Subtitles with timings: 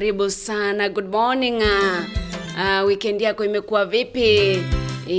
[0.00, 0.88] karibu sana.
[0.88, 1.60] Good morning.
[1.60, 4.62] Uh, weekend yako imekuwa vipi?
[5.08, 5.16] E,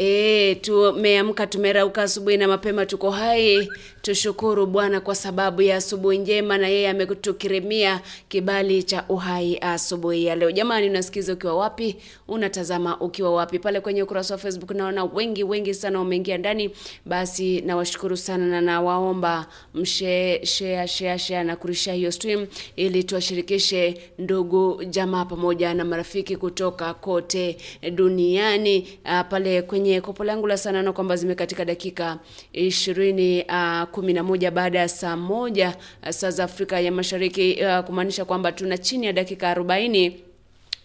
[0.00, 3.68] e, tumeamka tumerauka asubuhi na mapema, tuko hai.
[4.02, 10.36] Tushukuru Bwana kwa sababu ya asubuhi njema, na yeye ametukirimia kibali cha uhai asubuhi ya
[10.36, 10.50] leo.
[10.50, 11.96] Jamani, unasikiza ukiwa wapi?
[12.28, 13.58] Unatazama ukiwa wapi?
[13.58, 16.70] Pale kwenye ukurasa wa Facebook naona wengi wengi sana wameingia ndani.
[17.06, 23.98] Basi nawashukuru sana na nawaomba mshare share share share na kurusha hiyo stream ili tuwashirikishe
[24.18, 27.56] ndugu jamaa pamoja na marafiki kutoka kote
[27.92, 28.98] duniani.
[29.04, 32.18] Uh, pale kwenye kopo langu la sanano kwamba zimekatika dakika
[32.52, 37.58] ishirini uh, kumi na moja baada ya saa moja uh, saa za Afrika ya Mashariki
[37.64, 40.20] uh, kumaanisha kwamba tuna chini ya dakika arobaini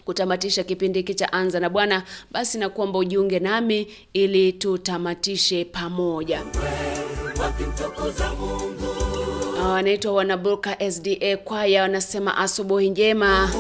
[0.05, 2.03] kutamatisha kipindi hiki cha Anza na Bwana.
[2.31, 6.41] Basi na kuomba ujiunge nami ili tutamatishe pamoja.
[9.61, 13.51] Ah, Wanaitwa Wanaburka SDA kwaya, wanasema asubuhi njema,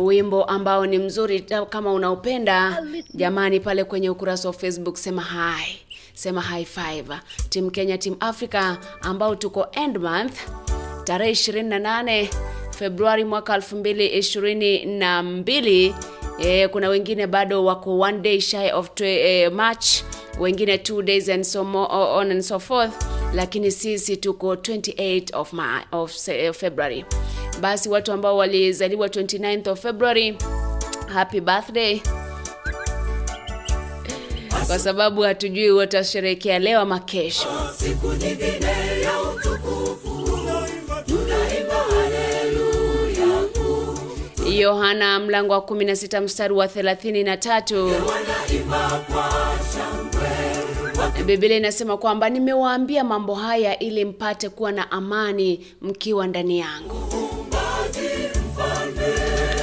[0.00, 1.40] wimbo ambao ni mzuri.
[1.70, 2.82] Kama unaupenda
[3.14, 5.78] jamani, pale kwenye ukurasa wa Facebook sema hi,
[6.14, 7.04] sema high five.
[7.50, 10.38] Team Kenya, Team Africa ambao tuko end month
[11.04, 12.28] tarehe 28
[12.78, 15.94] Februari mwaka 2022.
[16.38, 19.86] E, kuna wengine bado wako one day shy of eh, March,
[20.40, 22.92] wengine two days and so more, on and so forth,
[23.34, 26.12] lakini sisi tuko 28 of, Ma of
[26.52, 27.04] February.
[27.60, 30.36] Basi watu ambao walizaliwa 29th of February,
[31.12, 32.00] happy birthday
[34.66, 37.48] kwa sababu hatujui watasherehekea leo ama kesho.
[37.76, 40.38] Siku nyingine ya utukufu,
[41.06, 43.48] tunaimba haleluya.
[44.58, 47.94] Yohana mlango wa 16 mstari wa 33
[51.26, 56.94] Biblia inasema kwamba nimewaambia mambo haya ili mpate kuwa na amani mkiwa ndani yangu.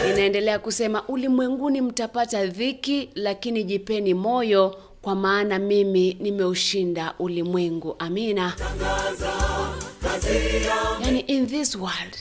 [0.10, 7.96] Inaendelea kusema ulimwenguni mtapata dhiki, lakini jipeni moyo, kwa maana mimi nimeushinda ulimwengu.
[8.00, 8.54] Amina.
[11.04, 12.18] Yani, in this world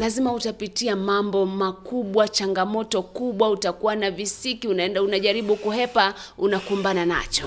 [0.00, 7.44] lazima utapitia mambo makubwa, changamoto kubwa, utakuwa na visiki, unaenda unajaribu kuhepa, unakumbana nacho,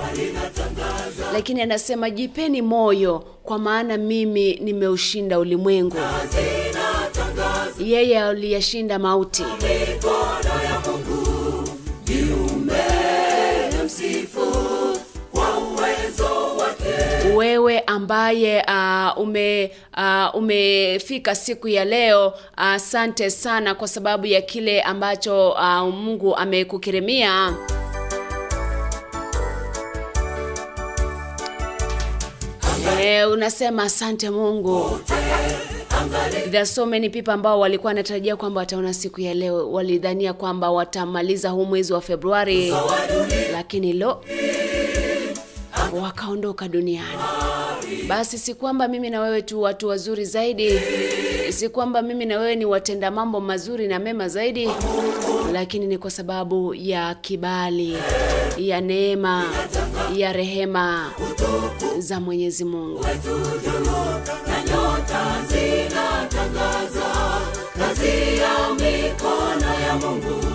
[1.34, 5.98] lakini anasema jipeni moyo, kwa maana mimi nimeushinda ulimwengu.
[7.80, 9.44] Yeye aliyashinda mauti.
[17.38, 24.82] Wewe ambaye uh, ume uh, umefika siku ya leo asante sana kwa sababu ya kile
[24.82, 27.54] ambacho uh, Mungu amekukirimia.
[33.02, 35.00] Eh, unasema asante Mungu.
[36.46, 40.72] There are so many people ambao walikuwa wanatarajia kwamba wataona siku ya leo, walidhania kwamba
[40.72, 42.74] watamaliza huu mwezi wa Februari,
[43.52, 44.24] lakini lo,
[45.94, 47.18] wakaondoka duniani.
[48.08, 50.80] Basi si kwamba mimi na wewe tu watu wazuri zaidi,
[51.50, 54.70] si kwamba mimi na wewe ni watenda mambo mazuri na mema zaidi,
[55.54, 57.98] lakini ni kwa sababu ya kibali,
[58.58, 59.44] ya neema,
[60.16, 61.12] ya rehema
[61.98, 63.06] za Mwenyezi Mungu.
[67.78, 70.47] kazi ya mikono ya Mungu.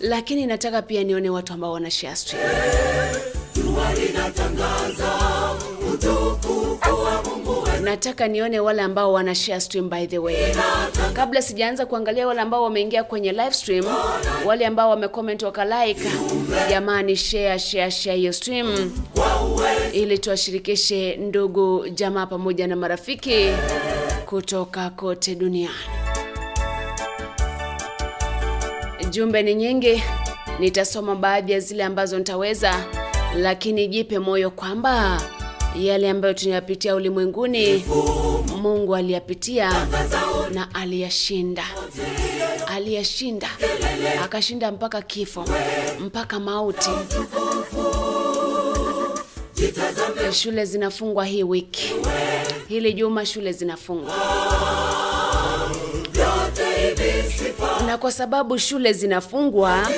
[0.00, 2.42] Lakini nataka pia nione watu ambao wana share stream.
[7.82, 10.36] Nataka nione wale ambao wana share stream by the way.
[11.12, 13.84] Kabla sijaanza kuangalia wale ambao wameingia kwenye live stream,
[14.44, 16.00] wale ambao wamecomment waka like,
[16.70, 18.92] jamani share share share hiyo stream
[19.92, 23.46] ili tuwashirikishe ndugu, jamaa pamoja na marafiki
[24.26, 25.74] kutoka kote duniani.
[29.10, 30.02] Jumbe ni nyingi,
[30.58, 32.84] nitasoma baadhi ya zile ambazo nitaweza
[33.36, 35.22] lakini jipe moyo kwamba
[35.80, 37.84] yale ambayo tunayapitia ulimwenguni
[38.62, 39.86] mungu aliyapitia
[40.54, 41.64] na aliyashinda.
[42.66, 43.48] Aliyashinda.
[44.24, 45.44] Akashinda mpaka kifo
[46.00, 46.90] mpaka mauti.
[50.32, 51.92] Shule zinafungwa hii wiki.
[52.68, 54.14] Hili juma shule zinafungwa
[57.90, 59.88] na kwa sababu shule zinafungwa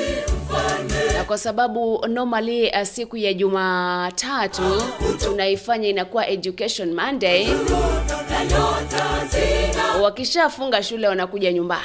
[1.16, 4.62] na kwa sababu normally uh, siku ya jumatatu
[5.24, 7.48] tunaifanya inakuwa education monday.
[10.02, 11.82] Wakishafunga shule wanakuja nyumbani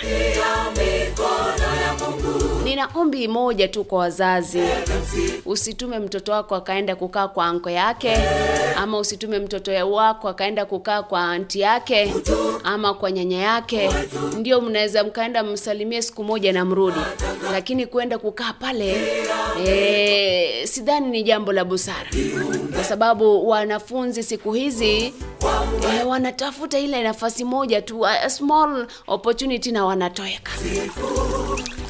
[2.68, 4.62] nina ombi moja tu kwa wazazi.
[5.46, 8.18] Usitume mtoto wako akaenda kukaa kwa anko yake
[8.78, 12.14] ama usitume mtoto wako akaenda kukaa kwa anti yake
[12.64, 13.90] ama kwa nyanya yake.
[14.38, 17.00] Ndio mnaweza mkaenda msalimie siku moja na mrudi.
[17.52, 18.96] Lakini kuenda kukaa pale
[19.68, 22.10] e, sidhani ni jambo la busara.
[22.75, 25.13] Kwa sababu wanafunzi siku hizi
[26.00, 30.52] e, wanatafuta ile nafasi moja tu a, small opportunity na wanatoeka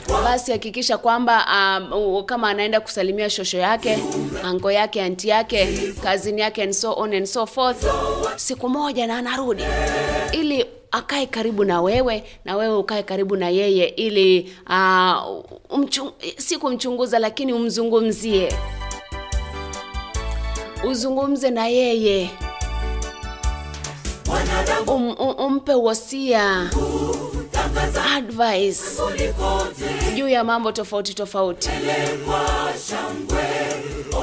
[0.07, 1.45] basi hakikisha kwamba
[1.91, 3.99] um, kama anaenda kusalimia shosho yake
[4.43, 5.67] ango yake anti yake
[6.03, 7.85] kazini yake and so on and so forth
[8.35, 9.63] siku moja na anarudi.
[10.31, 16.57] Ili akae karibu na wewe na wewe ukae karibu na yeye ili uh, umchung, si
[16.57, 18.53] kumchunguza lakini umzungumzie.
[20.89, 22.29] Uzungumze na yeye.
[24.87, 26.69] Um, um, umpe wasia
[27.81, 28.81] advice.
[30.15, 31.69] Juu ya mambo tofauti tofauti.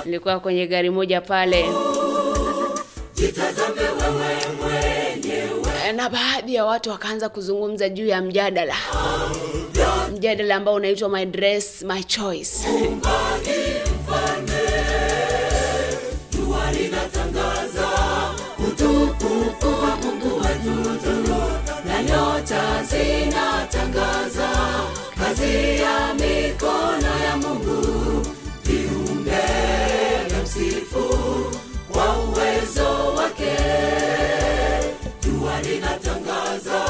[0.05, 1.65] Nilikuwa kwenye gari moja pale.
[5.97, 8.75] Na baadhi ya watu wakaanza kuzungumza juu ya mjadala.
[10.12, 12.67] Mjadala ambao unaitwa my dress my choice
[25.35, 28.27] kazi ya mikono ya Mungu,
[28.65, 29.43] viumbe
[30.31, 31.05] na msifu
[31.93, 33.57] kwa uwezo wake.
[35.23, 36.85] Jua linatangaza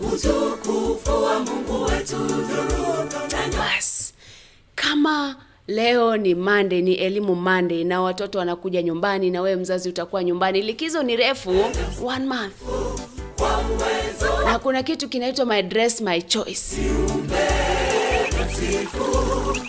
[0.00, 2.16] utukufu wa Mungu wetu,
[3.58, 4.14] basi
[4.74, 5.36] kama
[5.66, 10.62] leo ni mande ni elimu mande na watoto wanakuja nyumbani na wewe mzazi utakuwa nyumbani.
[10.62, 11.50] Likizo ni refu,
[12.06, 12.54] one month,
[14.44, 16.76] na kuna kitu kinaitwa my dress my choice.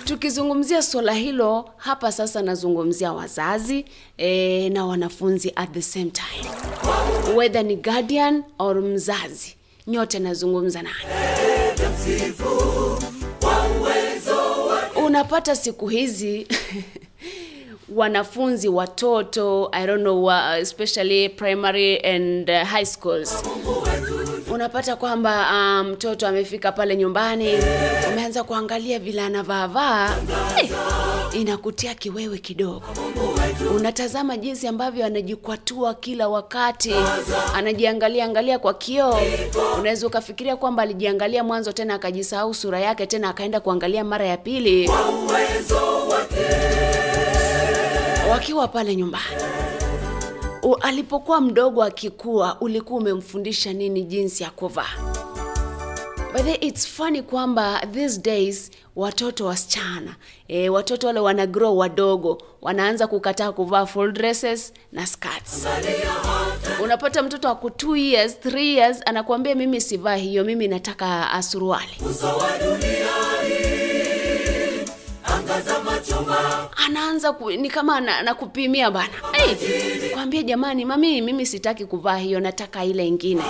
[0.05, 3.85] Tukizungumzia swala hilo hapa sasa, nazungumzia wazazi
[4.17, 6.49] e, na wanafunzi at the same time,
[7.37, 9.55] whether ni guardian or mzazi,
[9.87, 10.95] nyote nazungumza nani.
[15.05, 16.47] Unapata siku hizi
[17.95, 20.29] wanafunzi watoto I don't know,
[20.61, 23.43] especially primary and uh, high schools
[24.51, 27.53] unapata kwamba mtoto um, amefika pale nyumbani
[28.13, 30.15] umeanza kuangalia vile anavaavaa
[30.55, 30.69] hey,
[31.41, 32.81] inakutia kiwewe kidogo.
[33.75, 36.95] Unatazama jinsi ambavyo anajikwatua kila wakati
[37.55, 39.19] anajiangalia angalia kwa kioo.
[39.79, 44.91] Unaweza ukafikiria kwamba alijiangalia mwanzo tena akajisahau sura yake tena akaenda kuangalia mara ya pili.
[48.31, 49.25] Wakiwa pale nyumbani
[50.63, 55.13] U, alipokuwa mdogo akikua ulikuwa umemfundisha nini jinsi ya kuvaa
[56.33, 60.15] But then it's funny kwamba these days watoto wasichana
[60.47, 65.65] e, watoto wale wana grow wadogo wanaanza kukataa kuvaa full dresses na skirts.
[66.83, 71.91] Unapata mtoto wa 2 years 3 years anakuambia mimi sivaa hiyo, mimi nataka asuruali.
[76.85, 79.09] Anaanza ku, ni kama anakupimia bana.
[79.31, 79.55] Hey,
[80.13, 83.41] kwambia jamani mami mimi sitaki kuvaa hiyo nataka ile ingine.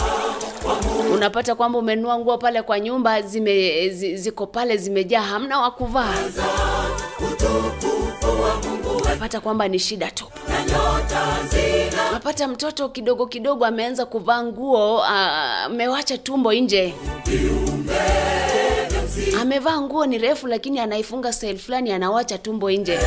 [1.14, 6.14] Unapata kwamba umenua nguo pale kwa nyumba zime zi, ziko pale zimejaa hamna wa kuvaa.
[9.06, 10.26] Unapata kwamba ni shida tu.
[12.10, 16.94] Unapata mtoto kidogo kidogo ameanza kuvaa nguo amewacha uh, tumbo nje
[19.42, 23.00] amevaa nguo ni refu lakini anaifunga style fulani anawacha tumbo nje.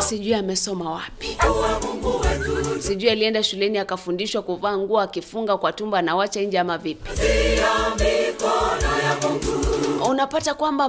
[0.00, 1.38] Sijui amesoma wapi.
[2.78, 7.10] Sijui alienda shuleni akafundishwa kuvaa nguo akifunga kwa tumbo anawacha nje ama vipi?
[10.10, 10.88] Unapata kwamba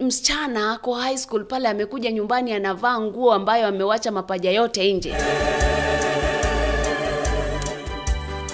[0.00, 5.14] msichana ako high school pale amekuja nyumbani anavaa nguo ambayo amewacha mapaja yote nje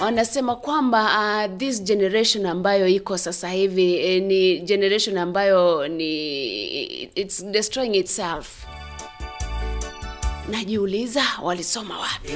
[0.03, 1.03] wanasema kwamba
[1.49, 8.47] uh, this generation ambayo iko sasa hivi eh, ni generation ambayo ni it's destroying itself.
[10.49, 12.31] Najiuliza walisoma wapi?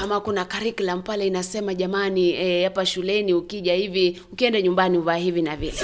[0.00, 5.42] Kama kuna curriculum pale inasema jamani eh, hapa shuleni ukija hivi ukienda nyumbani uvaa hivi
[5.42, 5.74] na vile.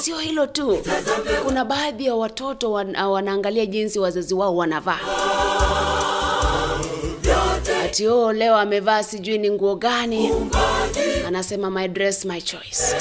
[0.00, 0.78] Sio hilo tu.
[1.44, 4.98] Kuna baadhi ya watoto wan, wanaangalia jinsi wazazi wao wanavaa
[7.90, 10.30] ati oh, leo amevaa sijui ni nguo gani.
[11.26, 12.96] Anasema my dress my choice.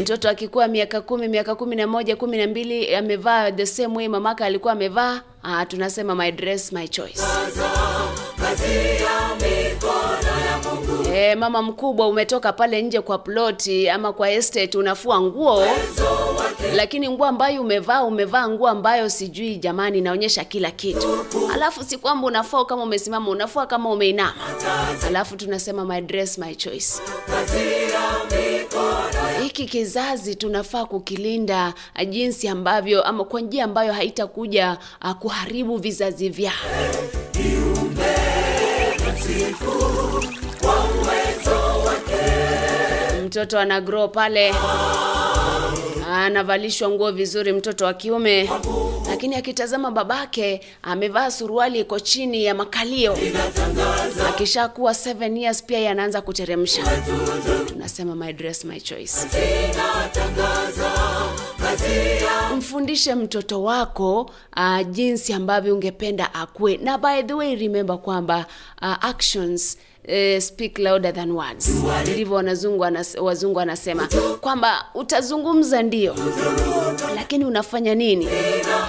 [0.00, 4.08] Mtoto akikuwa miaka kumi miaka kumi na moja kumi na mbili amevaa the same way
[4.08, 5.20] mamaka alikuwa amevaa.
[5.42, 7.20] Ah, tunasema my dress my choice.
[8.40, 10.01] kazi ya mikono
[11.14, 15.64] e, mama mkubwa umetoka pale nje kwa ploti ama kwa estate unafua nguo.
[16.74, 21.26] Lakini nguo ambayo umevaa umevaa nguo ambayo sijui jamani inaonyesha kila kitu.
[21.54, 24.34] Alafu si kwamba unafua kama umesimama unafua kama umeinama.
[25.06, 27.02] Alafu tunasema my dress my choice.
[29.42, 36.28] Hiki kizazi tunafaa kukilinda ah, jinsi ambavyo ama kwa njia ambayo haitakuja uh, kuharibu vizazi
[36.28, 36.52] vyao
[43.32, 44.54] mtoto ana grow pale.
[46.12, 48.50] Anavalishwa nguo vizuri mtoto wa kiume.
[49.08, 53.16] Lakini akitazama babake amevaa suruali iko chini ya makalio.
[54.28, 56.82] Akishakuwa 7 years pia yanaanza kuteremsha.
[57.68, 59.26] Tunasema my dress my choice.
[62.56, 64.20] Mfundishe mtoto wako
[64.56, 66.76] uh, jinsi ambavyo ungependa akue.
[66.76, 68.46] Na by the way remember kwamba
[68.82, 71.70] uh, actions Uh, speak louder than words.
[72.02, 72.34] Ndivyo
[73.22, 74.08] wazungu anasema
[74.40, 76.14] kwamba utazungumza ndio
[77.14, 78.28] lakini unafanya nini?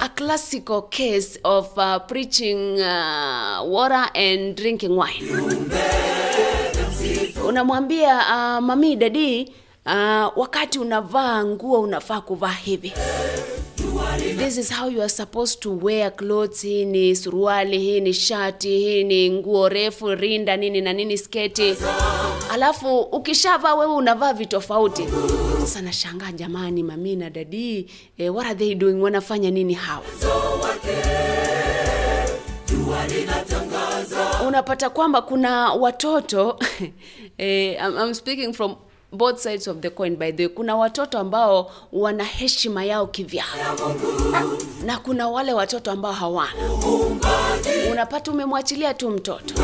[0.02, 5.32] A classical case of uh, preaching uh, water and drinking wine.
[7.48, 9.52] Unamwambia uh, mami dadi
[9.86, 9.92] uh,
[10.38, 12.92] wakati unavaa nguo unafaa kuvaa hivi
[14.36, 16.62] this is how you are supposed to wear clothes.
[16.62, 21.76] Hii ni suruali hii ni shati hii ni nguo refu rinda nini na nini sketi.
[22.50, 25.04] Alafu ukishavaa wewe unavaa vitofauti
[25.60, 29.02] sasa nashangaa jamani mami na dadi eh, what are they doing?
[29.02, 30.02] Wanafanya nini hawa?
[34.46, 36.58] Unapata kwamba kuna watoto
[37.38, 38.76] eh, I'm, I'm speaking from
[39.14, 43.46] both sides of the coin by the kuna watoto ambao wana heshima yao kivyao.
[44.84, 46.52] Na kuna wale watoto ambao hawana.
[47.92, 49.54] Unapata umemwachilia tu mtoto.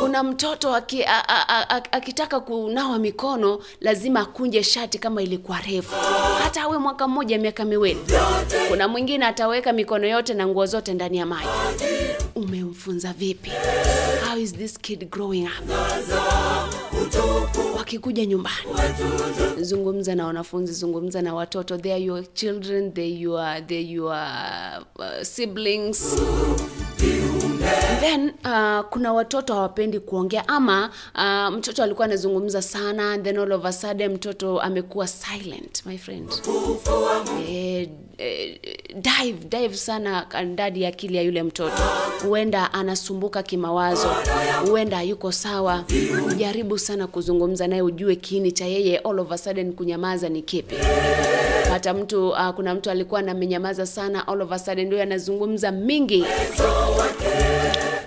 [0.00, 5.94] Kuna mtoto aki, a, a, a, akitaka kunawa mikono lazima akunje shati kama ilikuwa refu.
[6.42, 8.00] Hata awe mwaka mmoja miaka miwili.
[8.68, 11.48] Kuna mwingine ataweka mikono yote na nguo zote ndani ya maji.
[12.34, 13.50] Umemfunza vipi?
[14.28, 15.70] How is this kid growing up
[17.76, 18.56] wakikuja nyumbani.
[19.60, 21.78] Zungumza na wanafunzi zungumza na watoto.
[21.78, 24.16] They are your children they your, they your
[24.98, 26.16] uh, siblings.
[28.00, 30.48] Then uh, kuna watoto hawapendi kuongea.
[30.48, 35.98] Ama uh, mtoto alikuwa anazungumza sana then all of a sudden mtoto amekuwa silent my
[35.98, 36.32] friend.
[37.48, 37.88] Eh,
[38.18, 38.58] eh,
[38.94, 41.82] dive dive sana ndani ya akili ya yule mtoto.
[42.28, 44.08] Huenda anasumbuka kimawazo
[44.68, 45.84] huenda yuko sawa.
[46.36, 50.74] Jaribu sana kuzungumza naye ujue kiini cha yeye all of a sudden kunyamaza ni kipi.
[51.70, 56.24] Hata mtu uh, kuna mtu alikuwa anamenyamaza sana all of a sudden ndio anazungumza mingi.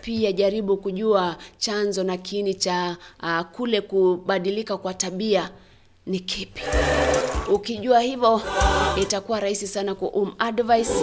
[0.01, 5.49] Pia jaribu kujua chanzo na kiini cha uh, kule kubadilika kwa tabia
[6.05, 6.61] ni kipi
[7.49, 8.41] ukijua hivyo
[9.01, 10.93] itakuwa rahisi sana kum advice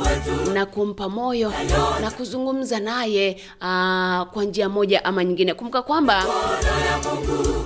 [0.55, 1.53] na kumpa moyo
[2.01, 5.55] na kuzungumza naye uh, kwa njia moja ama nyingine.
[5.55, 6.25] Kumbuka kwamba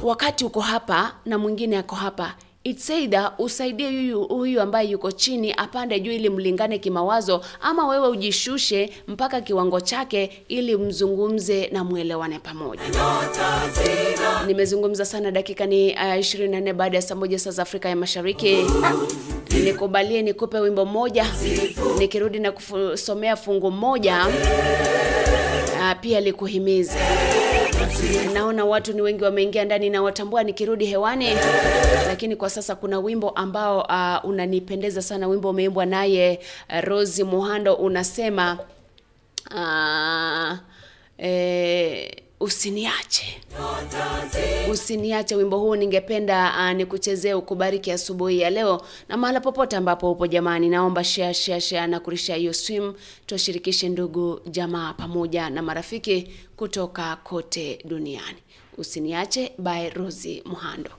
[0.03, 5.53] wakati uko hapa na mwingine ako hapa It's either usaidie huyu huyu ambaye yuko chini
[5.57, 12.39] apande juu ili mlingane kimawazo ama wewe ujishushe mpaka kiwango chake ili mzungumze na mwelewane
[12.39, 12.83] pamoja.
[14.47, 18.59] Nimezungumza sana dakika ni uh, 24 baada ya saa moja saa za afrika ya mashariki.
[19.65, 21.27] Nikubalie nikupe wimbo mmoja.
[21.99, 24.27] Nikirudi na kusomea fungu moja
[25.79, 26.99] uh, pia likuhimize
[28.35, 31.29] naona watu ni wengi wameingia ndani na watambua nikirudi hewani.
[32.07, 37.75] Lakini kwa sasa kuna wimbo ambao uh, unanipendeza sana wimbo umeimbwa naye uh, rosi muhando
[37.75, 38.59] unasema
[39.55, 40.59] uh,
[41.19, 43.41] eh, usiniache.
[44.71, 50.27] Usiniache wimbo huu ningependa uh, nikuchezee ukubariki asubuhi ya leo na mahala popote ambapo upo
[50.27, 50.69] jamani.
[50.69, 52.95] Naomba share share share na kurisha hiyo swim.
[53.27, 58.39] Tuwashirikishe ndugu jamaa pamoja na marafiki kutoka kote duniani.
[58.79, 60.91] Usiniache by rosi muhando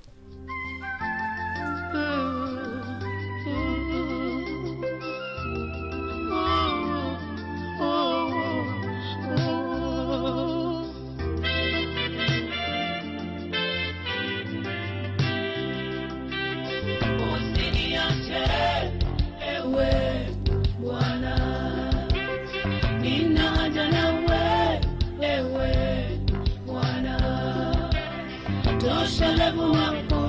[29.04, 30.23] toshelevu wako ni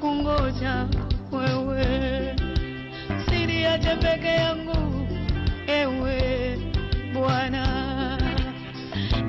[0.00, 0.86] kungoja
[1.32, 2.36] wewe,
[3.28, 5.06] siniache peke yangu
[5.66, 6.58] ewe
[7.14, 8.18] Bwana,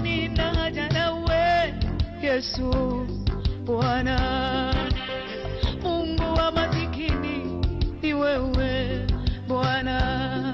[0.02, 1.74] nina haja nawe
[2.22, 2.72] Yesu
[3.66, 4.18] Bwana,
[5.84, 7.64] Mungu wa masikini
[8.02, 9.06] ni wewe
[9.48, 10.54] Bwana,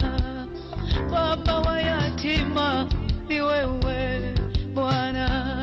[1.11, 2.87] Baba wa yatima
[3.29, 4.33] ni wewe
[4.73, 5.62] Bwana,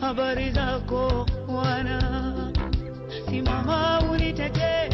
[0.00, 1.98] habari zako Bwana,
[3.30, 4.88] simama unitetee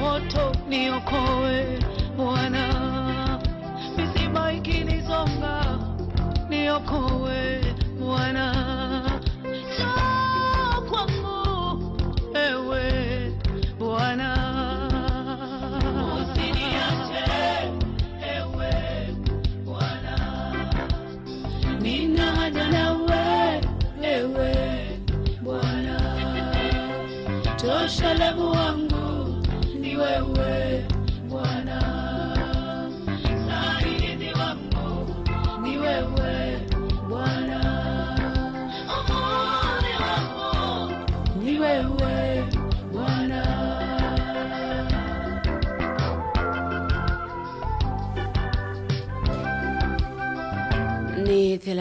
[0.00, 1.78] moto niokoe
[2.16, 2.64] Bwana,
[3.96, 5.78] misiba ikinisonga
[6.48, 7.60] niokoe
[8.00, 8.69] Bwana,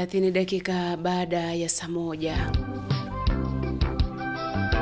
[0.05, 2.51] 30 dakika baada ya saa moja.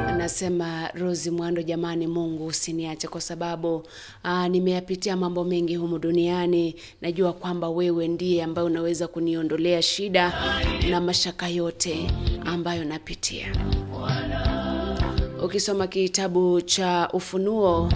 [0.07, 3.83] Anasema Rosi Mwando, jamani, Mungu usiniache kwa sababu
[4.25, 6.75] aa, nimeyapitia mambo mengi humu duniani.
[7.01, 10.33] Najua kwamba wewe ndiye ambaye unaweza kuniondolea shida
[10.89, 12.11] na mashaka yote
[12.45, 13.47] ambayo napitia.
[15.43, 17.91] Ukisoma kitabu cha Ufunuo,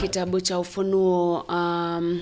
[0.00, 2.20] kitabu cha Ufunuo um,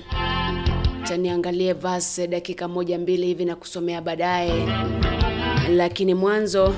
[1.11, 4.67] taniangalie verse dakika moja mbili hivi na kusomea baadaye,
[5.69, 6.75] lakini mwanzo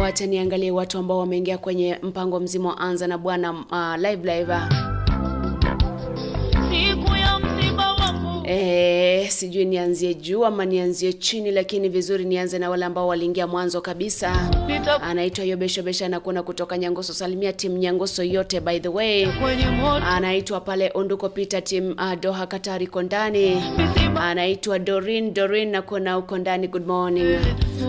[0.00, 4.52] wacha niangalie watu ambao wameingia kwenye mpango mzima wa anza na bwana uh, live live
[9.42, 14.50] sijui nianzie juu ama nianzie chini, lakini vizuri nianze na wale ambao waliingia mwanzo kabisa.
[15.02, 17.12] Anaitwa Yobeshobesha kuona kutoka Nyangoso.
[17.14, 19.26] Salimia timu Nyangoso yote by the way.
[20.04, 23.62] Anaitwa pale Onduko Pita, team uh, Doha Katari Kondani.
[24.16, 26.68] Anaitwa Dorin Dorin nakuona uko ndani.
[26.68, 27.36] Good morning.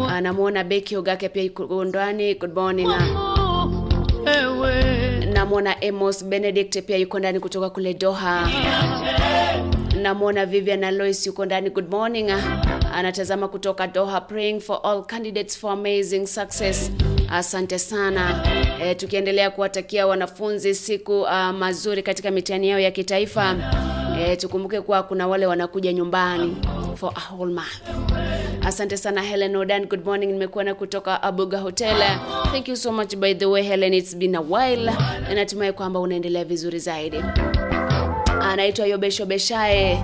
[0.09, 2.35] Anamwona Beki Ogake pia yuko ndani.
[2.35, 2.89] Good morning.
[5.33, 8.49] Namwona Emos Benedict pia yuko ndani kutoka kule Doha.
[10.03, 11.69] Namwona Vivian Alois yuko ndani.
[11.69, 12.31] Good morning.
[12.93, 16.91] Anatazama kutoka Doha, praying for all candidates for amazing success.
[17.31, 18.43] Asante sana.
[18.83, 23.55] E, tukiendelea kuwatakia wanafunzi siku uh, mazuri katika mitihani yao ya kitaifa.
[24.19, 26.55] E, tukumbuke kuwa kuna wale wanakuja nyumbani
[26.95, 27.81] for a whole month.
[28.65, 30.27] Asante sana Helen Odan, good morning.
[30.31, 31.95] Nimekuona kutoka Abuga Hotel.
[32.51, 34.91] Thank you so much by the way Helen, it's been a while.
[35.35, 37.17] Natumai kwamba unaendelea vizuri zaidi
[38.43, 40.03] anaitwa Yobesho Beshae.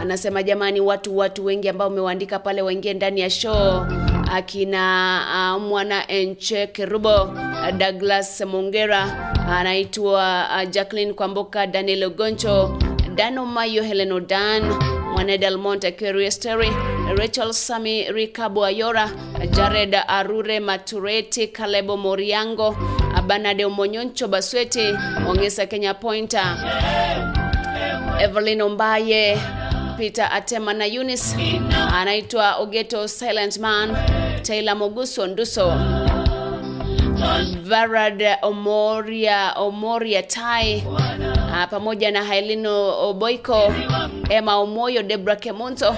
[0.00, 3.86] Anasema jamani, watu watu wengi ambao umewaandika pale waingie ndani ya show,
[4.32, 12.78] akina uh, mwana Enche Kerubo, uh, Douglas Mongera, anaitwa uh, Jacqueline Kwamboka, Daniel Ogoncho,
[13.14, 14.62] Dano Mayo, Helen Odan,
[15.12, 16.44] Mwana Delmont Aquarius
[17.16, 19.10] Rachel Sami, Rikabu Ayora,
[19.50, 22.76] Jared Arure Matureti, Kalebo Moriango,
[23.26, 24.94] Banade Monyoncho Basweti,
[25.28, 26.56] Ongesa Kenya Pointer,
[28.20, 29.38] Evelyn Ombaye,
[29.96, 31.36] Peter Atema na Eunice,
[31.92, 33.96] anaitwa Ogeto Silent Man,
[34.42, 35.72] Taylor Moguso Nduso,
[37.62, 40.84] Varad Omoria Omoria Tai,
[41.52, 43.74] ah, pamoja na Hailino Oboiko,
[44.30, 45.96] Emma Omoyo, Debra Kemunto,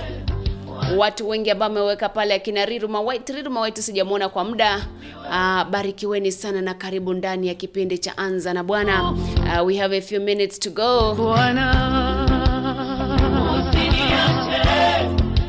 [0.96, 3.28] watu wengi ambao ameweka pale akina Riruma White.
[3.32, 4.86] Riruma White sijamwona kwa muda.
[5.28, 9.10] Uh, barikiweni sana na karibu ndani ya kipindi cha Anza na Bwana.
[9.12, 11.14] Uh, we have a few minutes to go.
[11.14, 11.70] Bwana.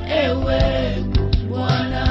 [0.09, 0.61] Ewe
[1.49, 2.05] Bwana,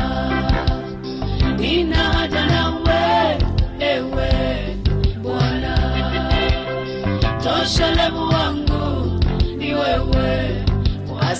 [8.30, 9.20] wangu
[9.56, 10.39] ni wewe.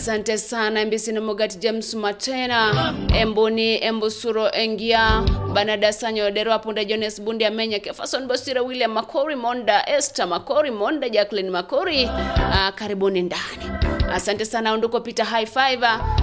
[0.01, 2.95] Asante sana Mbisi na Mogati James Matena.
[3.21, 5.23] Emboni Embusuro Engia
[5.55, 11.09] Banada Sanyo Dero Apunda Jones Bundi Amenya Kefason Bosira William Makori Monda Esther Makori Monda
[11.11, 12.05] Jacqueline Makori.
[12.05, 15.47] Uh, karibuni ndani Asante sana Unduko Peter High.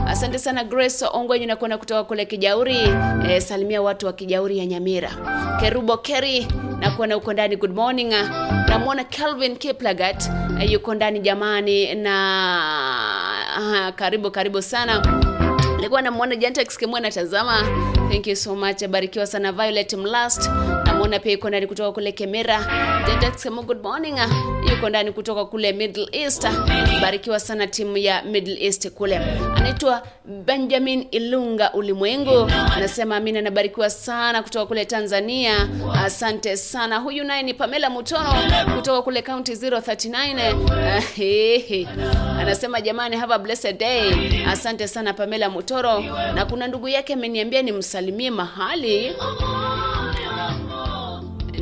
[0.08, 2.78] Asante sana Grace Ongwenyu na kutoka kule Kijauri.
[3.30, 5.12] E, salimia watu wa Kijauri ya Nyamira.
[5.60, 6.47] Kerubo Keri
[6.80, 7.56] na kuona uko ndani.
[7.56, 8.13] Good morning.
[8.69, 10.30] Namwona Calvin Kiplagat
[10.62, 12.13] e, yuko ndani jamani, na
[13.58, 15.02] aha, karibu karibu sana.
[15.76, 17.58] Nilikuwa namwona Jantex Kimwe natazama.
[18.12, 18.84] Thank you so much.
[18.88, 20.50] Barikiwa sana Violet Mlast.
[21.15, 22.60] Yuko ndani kutoka kule Kemera.
[23.08, 24.17] Jantex good morning.
[24.72, 26.48] Yuko ndani kutoka kule Middle East.
[27.02, 29.17] Barikiwa sana timu ya Middle East kule.
[29.56, 32.52] Anaitwa Benjamin Ilunga Ulimwengu.
[32.76, 35.70] Anasema amina, anabarikiwa sana kutoka kule Tanzania.
[36.06, 36.98] Asante sana.
[36.98, 38.34] Huyu naye ni Pamela Mutono
[38.76, 40.56] kutoka kule County 039.
[40.72, 41.88] Ah, he, he.
[42.39, 44.12] Anasema jamani, have a blessed day.
[44.48, 46.00] Asante sana Pamela Mutoro,
[46.36, 49.15] na kuna ndugu yake ameniambia nimsalimie mahali,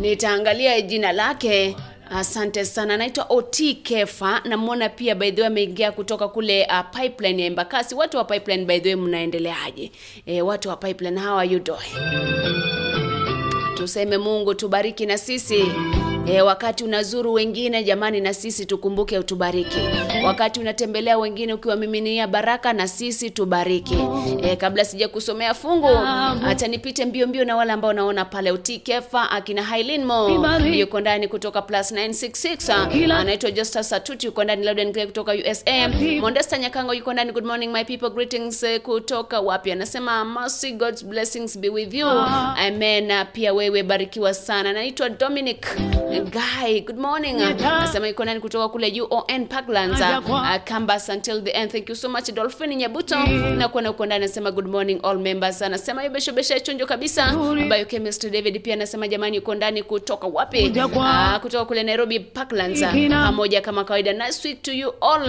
[0.10, 1.76] nitaangalia jina lake.
[2.12, 4.42] Asante sana, naitwa Oti Kefa.
[4.46, 7.96] Namwona pia by the way ameingia kutoka kule uh, pipeline ya Embakasi.
[7.96, 9.92] Watu wa pipeline by the way, mnaendeleaje?
[10.26, 11.60] E, watu wa pipeline, how are?
[13.78, 15.64] Tuseme Mungu tubariki na sisi.
[16.28, 19.78] E, wakati unazuru wengine jamani, na sisi tukumbuke utubariki.
[20.26, 23.98] Wakati unatembelea wengine ukiwamiminia baraka, na sisi tubariki.
[24.44, 25.88] E, kabla sija kusomea fungu,
[26.48, 28.52] acha nipite mbio mbio na wale ambao naona pale.
[28.52, 30.30] Utikefa akina Hailin Mo
[30.74, 35.90] yuko ndani kutoka plus 966 anaitwa Justus Satuti yuko ndani, Lauden Clay kutoka USA.
[36.22, 37.32] Modesta Nyakango yuko ndani.
[37.32, 39.72] Good morning my people, greetings eh, kutoka wapi?
[39.72, 42.08] Anasema mercy God's blessings be with you.
[42.08, 43.26] Amen.
[43.34, 44.74] Pia wewe barikiwa sana.
[44.74, 45.66] Naitwa Dominic
[46.24, 46.80] Guy.
[46.82, 47.36] Good morning.
[47.62, 50.02] Nasema yuko nani kutoka kule UON Parklands.
[50.02, 51.72] Uh, Kambas until the end.
[51.72, 53.16] Thank you so much Dolphin Nyabuto.
[53.58, 55.62] Na kuona uko ndani anasema good morning all members.
[55.62, 57.34] Anasema yobesho besha chonjo kabisa.
[57.70, 60.74] Biochemist David pia anasema jamani uko ndani kutoka wapi?
[60.96, 62.82] Uh, kutoka kule Nairobi Parklands.
[63.10, 64.14] Pamoja kama kawaida.
[64.14, 65.28] Nice week to you all.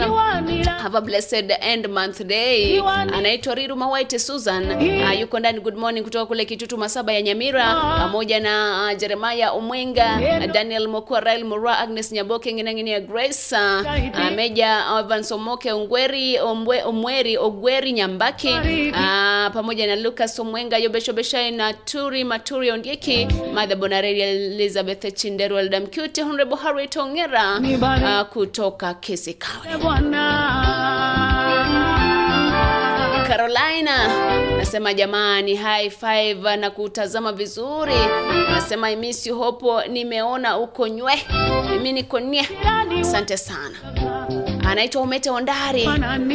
[0.83, 2.81] Have a blessed end month day.
[3.14, 4.70] Anaitwa Riru Mawaite Susan.
[4.72, 9.57] Uh, yuko ndani good morning kutoka kule Kitutu Masaba ya Nyamira pamoja na uh, Jeremiah
[9.57, 10.18] Omwenga,
[10.53, 16.38] Daniel Daniel Mokua, Rael Murwa, Agnes Nyaboke, Nginanginia Grace, uh, uh, Meja Evans Omoke, Ongweri,
[16.38, 18.48] Omwe, Omweri, Ogweri Nyambaki,
[18.92, 25.58] uh, pamoja na Lucas Omwenga, Yobesho Beshai na Turi Maturi Ondieki, Madha Bonareri, Elizabeth Chinderu,
[25.58, 29.68] Elda Mkuti, Honorable Tongera, uh, kutoka Kisi County.
[33.26, 37.95] Carolina nasema jamani, high five na kutazama vizuri.
[38.51, 41.12] Nasema I miss you Hopo, nimeona uko nywe,
[41.73, 42.49] mimi niko nye.
[43.01, 43.77] Asante sana.
[44.68, 45.88] Anaitwa Umete Ondari,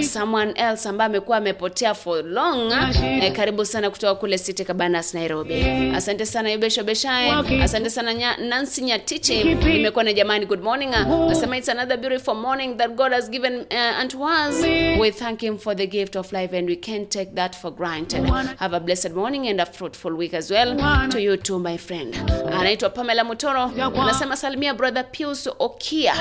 [0.04, 2.72] someone else ambaye amekuwa amepotea for long.
[3.04, 5.63] Eh, karibu sana kutoka kule City Cabanas Nairobi.
[5.96, 7.32] Asante sana Yubesho Beshae,
[7.63, 9.44] asante sana nya, Nancy Nyatichi.
[9.44, 10.89] Nimekuwa na jamani, good morning.
[11.30, 14.62] Nasema it's another beautiful morning that God has given uh, unto us.
[15.00, 18.26] We thank him for the gift of life and we can't take that for granted.
[18.60, 20.78] Have a blessed morning and a fruitful week as well
[21.10, 22.13] to you too my friend.
[22.60, 23.72] Anaitwa Pamela Mutoro.
[24.02, 26.13] Anasema salimia brother Pius Okia.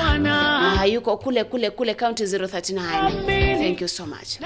[0.75, 3.25] Uh, yuko kule kule kule county 039.
[3.27, 4.39] Thank you so much.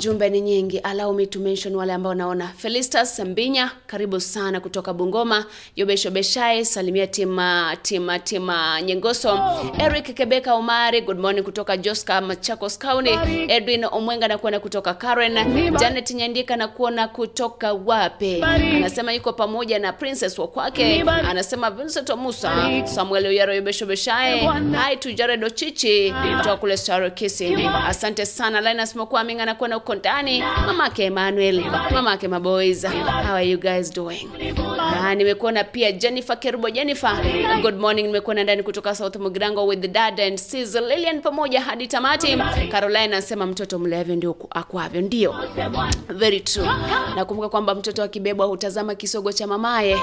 [0.00, 2.48] Jumbe ni nyingi, allow me to mention wale ambao naona.
[2.56, 5.44] Felistas Sambinya, karibu sana kutoka Bungoma.
[5.76, 9.38] Yobesho Beshai, salimia tima tima tima Nyengoso.
[9.78, 13.10] Eric Kebeka Omari, good morning kutoka Joska Machakos County.
[13.48, 15.34] Edwin Omwenga na kuona kutoka Karen.
[15.78, 18.42] Janet Nyandika na kuona kutoka wapi?
[18.42, 21.02] Anasema yuko pamoja na Princess wa kwake.
[21.02, 22.52] Anasema Vincent Musa,
[22.86, 24.38] Samuel Oyaro Yobesho Beshai.
[24.88, 27.54] Hi to Jared Ochichi kutoka kule Saro Kisi.
[27.86, 32.84] Asante sana Linus Mokwami anakuwa na uko ndani, mamake Emmanuel, mamake Maboys.
[32.84, 34.28] How are you guys doing?
[34.78, 37.18] Ah, nimekuona pia Jennifer Kerubo Jennifer.
[37.62, 42.36] Good morning, nimekuona ndani kutoka South Mugirango with dad and Sizzle Lilian pamoja hadi tamati.
[42.70, 45.00] Caroline anasema mtoto mlevyo ndio akwavyo.
[45.00, 45.34] Ndio.
[46.08, 46.68] Very true.
[47.16, 49.98] Nakumbuka kwamba mtoto akibebwa hutazama kisogo cha mamaye.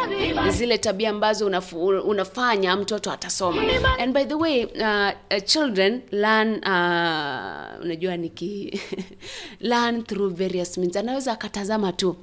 [0.49, 3.61] Zile tabia ambazo unafu, unafanya mtoto atasoma.
[3.99, 8.81] And by the way, uh, uh, children learn uh, unajua niki
[9.77, 10.95] learn through various means.
[10.95, 12.15] Anaweza akatazama tu.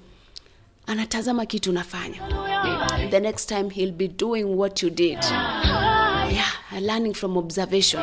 [0.86, 2.20] Anatazama kitu unafanya.
[3.10, 5.18] The next time he'll be doing what you did.
[6.30, 8.02] Yeah, learning from observation.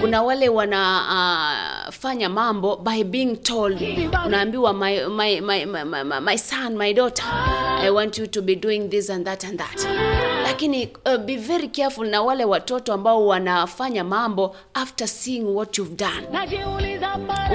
[0.00, 3.80] Kuna wale wanafanya uh, mambo by being told.
[4.26, 8.54] Unaambiwa my, my, my, my, my, my son, my daughter, I want you to be
[8.56, 10.29] doing this and that and that.
[10.50, 15.94] Lakini uh, be very careful na wale watoto ambao wanafanya mambo after seeing what you've
[15.96, 16.26] done.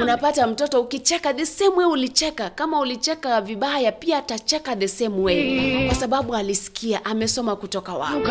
[0.02, 5.86] Unapata mtoto ukicheka the same way ulicheka, kama ulicheka vibaya pia atacheka the same way,
[5.88, 8.30] kwa sababu alisikia, amesoma kutoka wako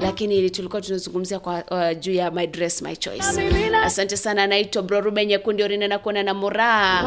[0.00, 3.24] lakini ili tulikuwa tunazungumzia kwa uh, juu ya my dress my choice.
[3.84, 7.02] Asante sana naitwa bro ruben nyekundi nakuona na moraa.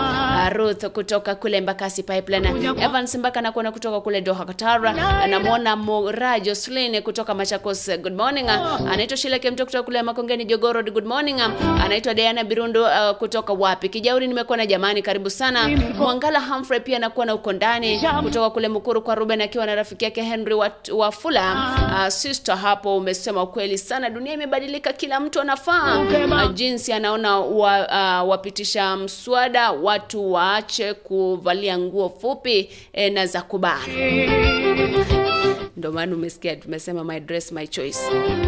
[0.47, 2.49] Uh, ruth kutoka kule mbakasi pipeline.
[2.83, 4.93] Evans mbaka nakuona kutoka kule doha katara.
[5.27, 7.89] Namwona moraa joslin kutoka machakos.
[8.01, 12.43] Good morning uh, anaitwa Shile Kemto kutoka kule makongeni jogorod good morning uh, anaitwa diana
[12.43, 13.89] birundu uh, kutoka wapi?
[13.89, 15.67] Kijauri nimekuwa na jamani karibu sana.
[15.97, 20.05] Mwangala humphrey pia anakuwa na uko ndani kutoka kule mukuru kwa ruben akiwa na rafiki
[20.05, 20.53] yake henry
[20.93, 21.71] wafula.
[21.93, 24.09] Uh, sister hapo umesema ukweli sana.
[24.09, 25.99] Dunia imebadilika kila mtu anafaa.
[25.99, 27.87] Uh, jinsi anaona wa,
[28.23, 33.81] uh, wapitisha mswada watu waache kuvalia nguo fupi eh, na za kubana
[35.77, 37.99] ndio maana umesikia tumesema my dress my choice.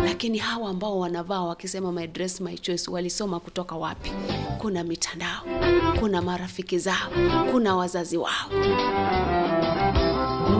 [0.05, 4.11] Lakini hawa ambao wanavaa wakisema my dress my choice walisoma kutoka wapi?
[4.57, 5.41] Kuna mitandao
[5.99, 7.09] kuna marafiki zao
[7.51, 8.49] kuna wazazi wao.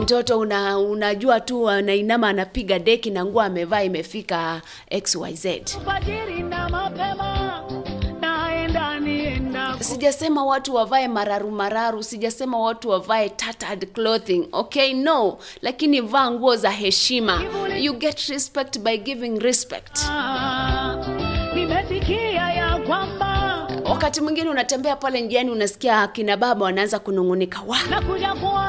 [0.02, 4.62] Mtoto una, unajua tu anainama anapiga deki na nguo amevaa imefika
[5.04, 5.46] xyz
[5.86, 7.64] fajiri na mapema
[9.84, 14.48] sijasema watu wavae mararu mararu sijasema watu wavae tattered clothing.
[14.52, 15.38] Okay no.
[15.62, 17.42] Lakini vaa nguo za heshima.
[17.80, 20.00] You get respect by giving respect.
[21.56, 23.54] Nimesikia ya kwamba
[23.90, 27.62] wakati mwingine unatembea pale njiani unasikia akina baba wanaanza kunung'unika.
[27.68, 27.78] Wa?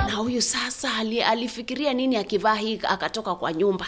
[0.07, 3.87] na huyu sasa ali, alifikiria nini akivaa hii akatoka kwa nyumba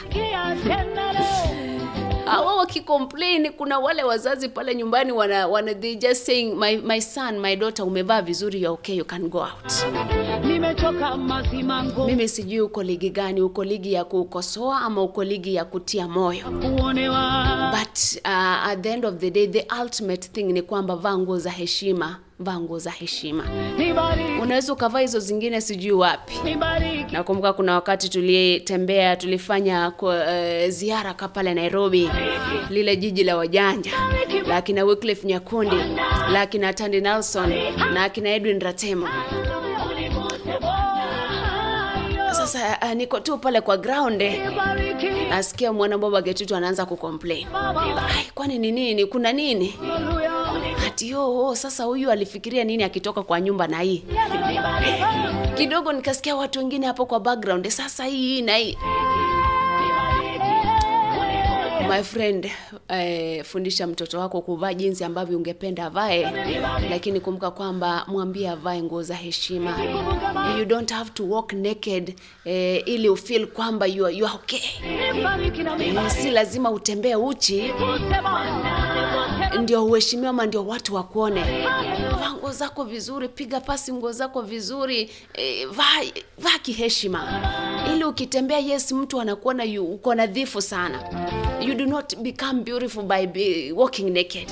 [2.30, 7.38] hawa wakicomplain kuna wale wazazi pale nyumbani wana, wana they just saying my, my son
[7.38, 9.72] my daughter umevaa vizuri you're okay you can go out.
[10.46, 11.16] Nimechoka
[12.06, 16.44] mimi sijui uko ligi gani uko ligi ya kukosoa ama uko ligi ya kutia moyo.
[16.50, 17.72] Kuonewa.
[17.72, 21.38] But uh, at the end of the day the ultimate thing ni kwamba vaa nguo
[21.38, 23.44] za heshima vaa nguo za heshima.
[24.42, 26.33] Unaweza ukavaa hizo zingine sijui wapi.
[27.12, 32.11] Nakumbuka kuna wakati tulitembea tulifanya kwa, uh, ziara ka pale nairobi
[32.70, 33.90] lile jiji la wajanja
[34.49, 35.77] la kina wycliffe nyakundi
[36.33, 37.53] la kina tandi nelson
[37.94, 39.09] na akina edwin ratemo
[42.37, 44.40] sasa uh, niko tu pale kwa ground eh,
[45.29, 47.46] nasikia mwana getutu anaanza kucomplain.
[48.35, 49.07] Kwani ni nini?
[49.07, 49.75] Kuna nini?
[50.87, 54.05] Ati oh, sasa huyu alifikiria nini akitoka kwa nyumba na hii?
[55.55, 58.79] Kidogo nikasikia watu wengine hapo kwa background sasa hii na hii
[61.88, 62.51] my friend
[62.88, 66.33] eh, fundisha mtoto wako kuvaa jinsi ambavyo ungependa avae
[66.90, 69.75] lakini kumbuka kwamba mwambie avae nguo za heshima.
[70.59, 74.61] You don't have to walk naked eh, ili ufeel kwamba you are, you are okay.
[75.81, 77.72] Eh, si lazima utembee uchi
[79.62, 81.45] ndio uheshimiwa ama ndio watu wakuone.
[82.21, 86.03] Vaa nguo zako vizuri piga pasi nguo zako vizuri e, vaa
[86.38, 87.29] vaa kiheshima.
[87.95, 91.01] Ili ukitembea yes mtu anakuona uko nadhifu sana.
[91.61, 94.49] You do not become beautiful by be walking naked.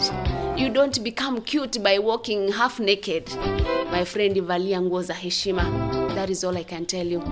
[0.57, 3.31] You don't become cute by walking half naked.
[3.93, 5.65] My friend valia nguo za heshima.
[6.15, 7.23] That is all i can tell you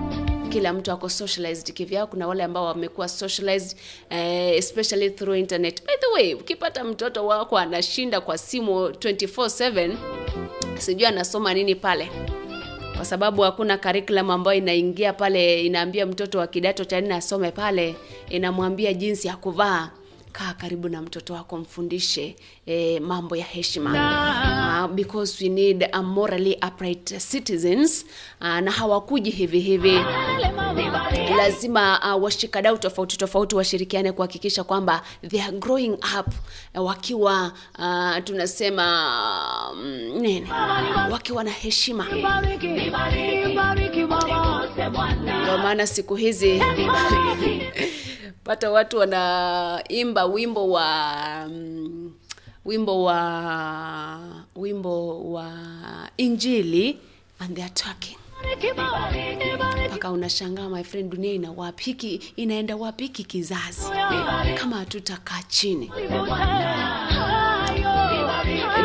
[0.53, 2.07] kila mtu ako socialized kivyao.
[2.07, 3.77] Kuna wale ambao wamekuwa socialized
[4.09, 5.85] eh, especially through internet.
[5.85, 9.95] By the way ukipata mtoto wako anashinda kwa simu 24/7
[10.77, 12.09] sijui anasoma nini pale.
[12.95, 17.95] Kwa sababu hakuna curriculum ambayo inaingia pale inaambia mtoto wa kidato cha nne asome pale
[18.29, 19.89] inamwambia jinsi ya kuvaa
[20.33, 23.89] kaa karibu na mtoto wako mfundishe eh, mambo ya heshima
[24.85, 28.05] uh, because we need a morally upright citizens
[28.41, 29.99] uh, na hawakuji hivi hivi
[31.37, 36.27] lazima uh, washikadau tofauti tofauti washirikiane kuhakikisha kwamba they are growing up
[36.75, 38.85] uh, wakiwa uh, tunasema
[39.71, 39.81] um,
[40.21, 40.47] nini
[41.11, 42.05] wakiwa na heshima
[45.43, 46.61] ndio maana siku hizi
[48.43, 50.85] pata watu wanaimba wimbo wa
[51.47, 52.13] um,
[52.65, 54.19] wimbo wa
[54.55, 55.51] wimbo wa
[56.17, 56.99] injili
[57.39, 58.17] and they are talking.
[59.87, 63.89] Mpaka unashangaa my friend dunia ina wapi inaenda wapi hiki kizazi.
[64.59, 65.91] Kama hatutakaa chini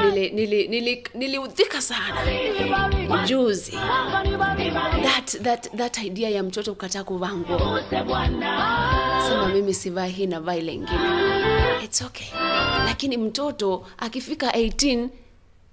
[0.04, 0.30] nili
[0.68, 1.40] nili nili
[1.78, 2.16] sana.
[3.26, 3.72] Juzi
[5.02, 7.80] that, that, that idea ya mtoto kukataa kuvaa nguo.
[9.28, 10.98] Sema mimi sivaa hii na vaa ile ingine
[11.84, 12.26] its okay.
[12.84, 15.08] Lakini mtoto akifika 18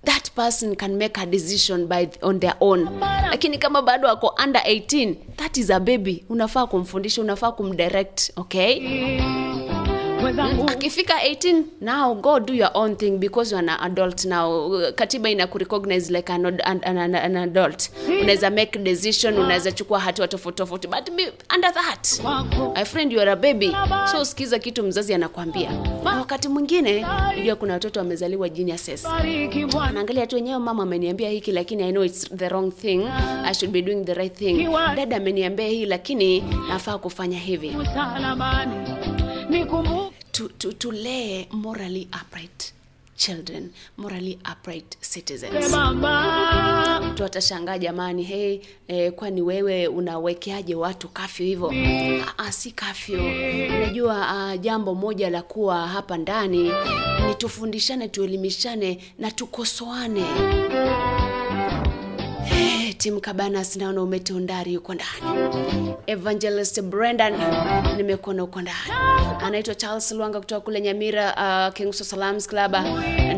[0.05, 2.89] that person can make a decision by on their own.
[3.29, 6.23] Lakini kama bado ako under 18 that is a baby.
[6.29, 8.79] Unafaa kumfundisha unafaa kumdirect okay
[10.45, 14.69] Akifika 18 now go do your own thing because you are an adult now.
[14.95, 17.89] Katiba ina kurecognize like an, an, an, an, adult.
[18.21, 22.07] Unaweza make decision unaweza chukua hatua tofauti tofauti but be under that
[22.75, 23.75] my friend you are a baby.
[24.11, 25.71] So usikiza kitu mzazi anakwambia
[26.03, 27.05] na wakati mwingine
[27.39, 32.03] ndio kuna watoto wamezaliwa geniuses bariki naangalia tu wenyewe mama ameniambia hiki lakini i know
[32.03, 33.01] it's the wrong thing.
[33.45, 34.67] I should be doing the right thing.
[34.95, 37.69] Dada ameniambia hii lakini nafaa kufanya hivi.
[37.69, 38.75] Msalabani
[39.49, 42.73] nikumbuke to, to, to lay morally upright
[43.17, 45.73] children morally upright citizens.
[47.11, 51.73] Mtu atashangaa jamani hey, eh, kwani wewe unawekeaje watu kafyu hivyo?
[52.21, 53.19] Ah, ah, si kafyu.
[53.75, 54.15] Unajua
[54.53, 56.71] uh, jambo moja la kuwa hapa ndani
[57.27, 60.23] ni tufundishane tuelimishane na tukosoane
[62.97, 65.93] tim kabanas naona umetondari yuko ndani.
[66.07, 67.33] Evangelist brendan
[67.97, 68.77] nimekuona uko ndani.
[69.41, 71.35] Anaitwa charles lwanga kutoka kule nyamira
[71.67, 72.75] uh, kingso salams club.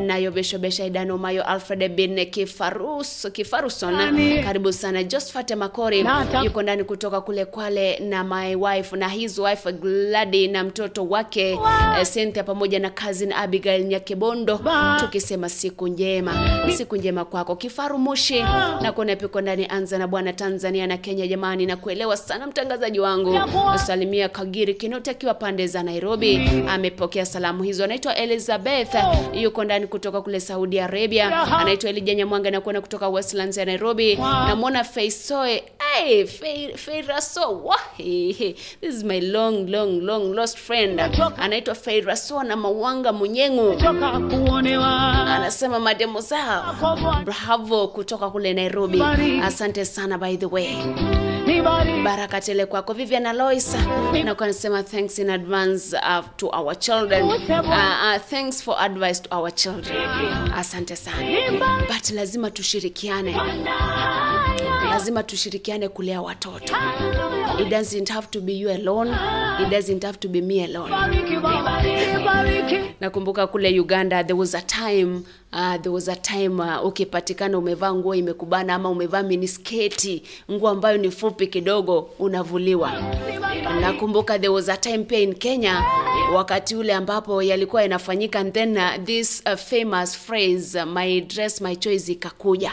[0.06, 3.96] Nayo beshobesha idano mayo alfred bin Kifaruso kifaruson.
[4.44, 5.04] Karibu sana.
[5.04, 6.06] Josephat makori
[6.44, 11.54] yuko ndani kutoka kule kwale na my wife na his wife gladi na mtoto wake
[11.54, 14.60] uh, cynthia pamoja na cousin abigail nyakebondo.
[15.00, 16.34] Tukisema siku njema.
[16.78, 17.56] Siku njema kwako.
[17.56, 18.40] Kifaru Moshi
[18.82, 23.00] na kuona piko ndani anza na bwana tanzania na kenya jamani na kuelewa sana mtangazaji
[23.00, 23.34] wangu.
[23.72, 26.50] Nasalimia kagiri kinoti akiwa pande za nairobi.
[26.70, 27.84] Amepokea salamu hizo.
[27.84, 28.96] Anaitwa elizabeth.
[29.34, 31.42] Yuko ndani kutoka kule saudi arabia.
[31.60, 34.16] Anaitwa elija nyamwanga na kuona kutoka westlands ya nairobi.
[34.16, 35.64] Namwona Faisoe.
[35.94, 36.26] Hey,
[36.76, 38.54] Feiraso, Wah, he, he.
[38.82, 41.00] this is my long long long lost friend.
[41.38, 43.76] Anaitwa Feiraso na Mawanga Munyengu
[45.28, 46.76] anasema mademo zao.
[47.26, 49.02] Bravo kutoka kule nairobi
[49.44, 50.76] asante sana by the way.
[52.04, 53.76] Baraka tele kwako vivian alois
[54.24, 57.24] nakuwa nasema thanks in advance uh, to our children.
[57.24, 59.98] Uh, uh, thanks for advice to our children.
[60.56, 61.26] Asante sana.
[61.88, 63.36] But lazima tushirikiane.
[64.90, 66.74] Lazima tushirikiane kulea watoto.
[67.60, 69.10] It doesn't have to be you alone.
[69.64, 70.92] It doesn't have to be me alone.
[73.00, 75.24] Nakumbuka kule uganda there was a time
[75.54, 80.98] uh, there was a time uh, ukipatikana umevaa nguo imekubana ama umevaa minisketi nguo ambayo
[80.98, 82.92] ni fupi kidogo unavuliwa.
[83.82, 85.84] Nakumbuka there was a time pia in kenya
[86.36, 91.62] wakati ule ambapo yalikuwa yanafanyika and then uh, this uh, famous phrase uh, my dress
[91.62, 92.72] my choice ikakuja.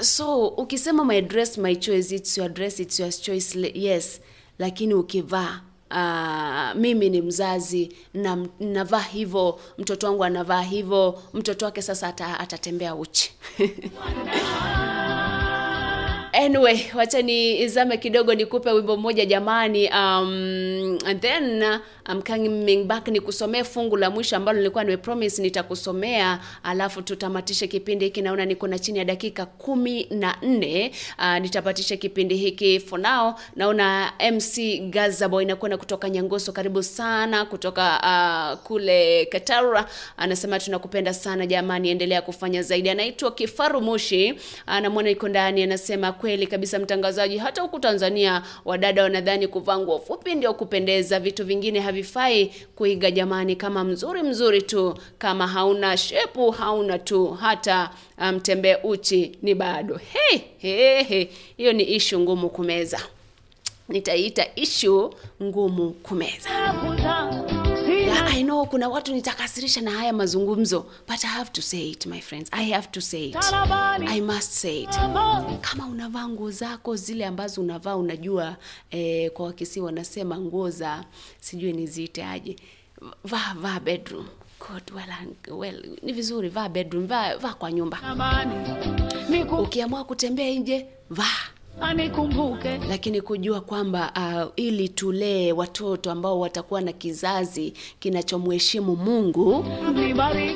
[0.00, 4.20] So ukisema my dress my choice it's your dress it's your choice yes.
[4.58, 5.60] Lakini ukivaa
[5.92, 12.94] Uh, mimi ni mzazi na navaa hivyo mtoto wangu anavaa hivyo mtoto wake sasa atatembea
[12.94, 13.32] uchi
[16.32, 21.62] anyway wacha niizame kidogo nikupe wimbo mmoja jamani um, and then
[22.08, 28.22] I'm coming back nikusomee fungu la mwisho ambalo nilikuwa nimepromise nitakusomea alafu tutamatishe kipindi hiki.
[28.22, 30.92] Naona niko na chini ya dakika kumi na nne.
[31.18, 33.34] Uh, nitapatisha kipindi hiki for now.
[33.56, 41.46] Naona mc gazaboy inakwenda kutoka nyangoso karibu sana kutoka uh, kule Katara, anasema tunakupenda sana
[41.46, 42.90] jamani endelea kufanya zaidi.
[42.90, 44.34] Anaitwa kifaru Moshi,
[44.66, 47.38] anamwona iko ndani anasema kweli kabisa mtangazaji.
[47.38, 51.20] Hata huku tanzania wadada wanadhani kuvaa nguo fupi ndio kupendeza.
[51.20, 52.46] Vitu vingine havifai
[52.76, 54.94] kuiga jamani kama mzuri mzuri tu.
[55.18, 57.26] Kama hauna shepu hauna tu.
[57.30, 57.90] Hata
[58.32, 60.00] mtembee um, uchi ni bado.
[60.12, 61.26] Hey, hey, hey.
[61.56, 63.00] hiyo ni ishu ngumu kumeza.
[63.88, 66.50] Nitaiita ishu ngumu kumeza
[68.06, 72.06] Yeah, I know kuna watu nitakasirisha na haya mazungumzo but I have to say it
[72.06, 72.48] my friends.
[72.52, 73.36] I have to say it.
[74.08, 74.90] I must say it.
[75.60, 78.56] Kama unavaa nguo zako zile ambazo unavaa unajua
[78.90, 81.04] eh, kwa wakisi wanasema nguo za
[81.40, 82.56] sijui niziite aje.
[83.24, 84.26] Vaa vaa bedroom.
[84.72, 87.98] God, well, well, ni vizuri vaa bedroom vaa, vaa kwa nyumba.
[89.58, 91.38] Ukiamua kutembea nje vaa
[91.82, 92.80] Anikumbuke.
[92.88, 99.64] lakini kujua kwamba uh, ili tulee watoto ambao watakuwa na kizazi kinachomheshimu mungu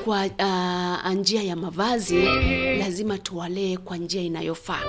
[0.04, 2.22] kwa uh, njia ya mavazi
[2.78, 4.82] lazima tuwalee kwa njia inayofaa.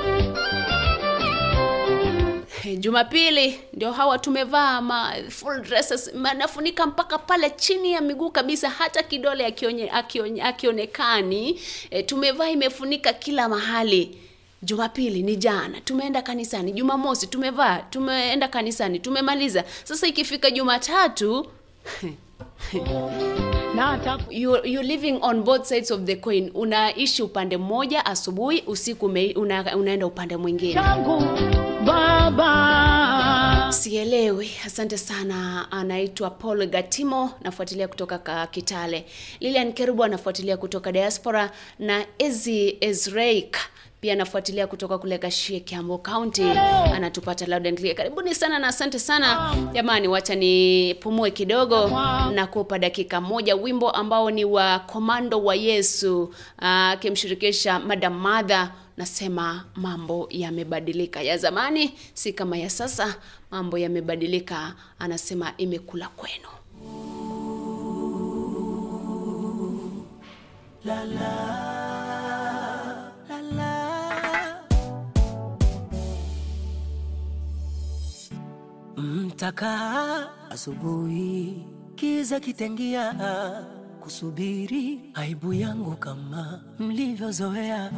[2.80, 9.04] Jumapili ndio hawa tumevaa ma full dresses manafunika mpaka pale chini ya miguu kabisa hata
[9.04, 9.46] kidole
[10.44, 11.60] akionekani.
[11.90, 14.18] E, tumevaa imefunika kila mahali
[14.64, 16.72] jumapili ni jana tumeenda kanisani.
[16.72, 19.64] Jumamosi tumevaa tumeenda kanisani tumemaliza.
[19.84, 21.48] Sasa ikifika jumatatu
[24.30, 26.52] you, you living on both sides of the coin.
[26.54, 29.06] Unaishi upande mmoja asubuhi usiku
[29.36, 30.82] una, unaenda upande mwingine.
[31.86, 33.68] Baba.
[33.74, 34.52] sielewi.
[34.66, 35.68] Asante sana.
[35.72, 39.06] Anaitwa paul gatimo nafuatilia kutoka ka kitale.
[39.40, 43.58] Lilian kerubo anafuatilia kutoka diaspora na ezi ezreik
[44.08, 46.44] pia anafuatilia kutoka kule kashie kiambo county.
[46.94, 47.96] Anatupata loud and clear.
[47.96, 49.56] Karibuni sana na asante sana.
[49.74, 51.88] Jamani wacha nipumue kidogo
[52.34, 56.34] na kupa dakika moja wimbo ambao ni wa komando wa yesu.
[56.58, 58.72] Akimshirikisha madam Mother.
[58.98, 61.22] nasema mambo yamebadilika.
[61.22, 63.16] Ya zamani si kama ya sasa
[63.52, 64.74] mambo yamebadilika.
[65.00, 66.48] Anasema imekula kwenu
[78.98, 83.14] Mtakaa asubuhi, kiza kitengia,
[84.00, 87.92] kusubiri aibu yangu kama mlivyozoea.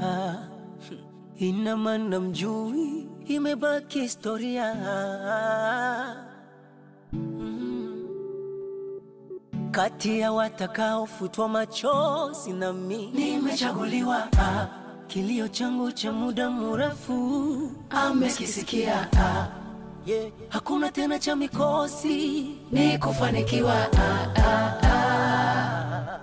[1.38, 4.76] Ina maana mjui, imebaki historia.
[7.14, 8.06] Mm.
[9.72, 14.28] Kati ya watakaofutwa machozi na mi nimechaguliwa.
[14.39, 14.68] Ah,
[15.08, 19.08] Kilio changu cha muda mrefu amekisikia.
[20.10, 20.30] Ah, yeah.
[20.49, 23.76] Hakuna tena cha mikosi ni kufanikiwa.
[23.93, 26.20] Ah, ah, ah.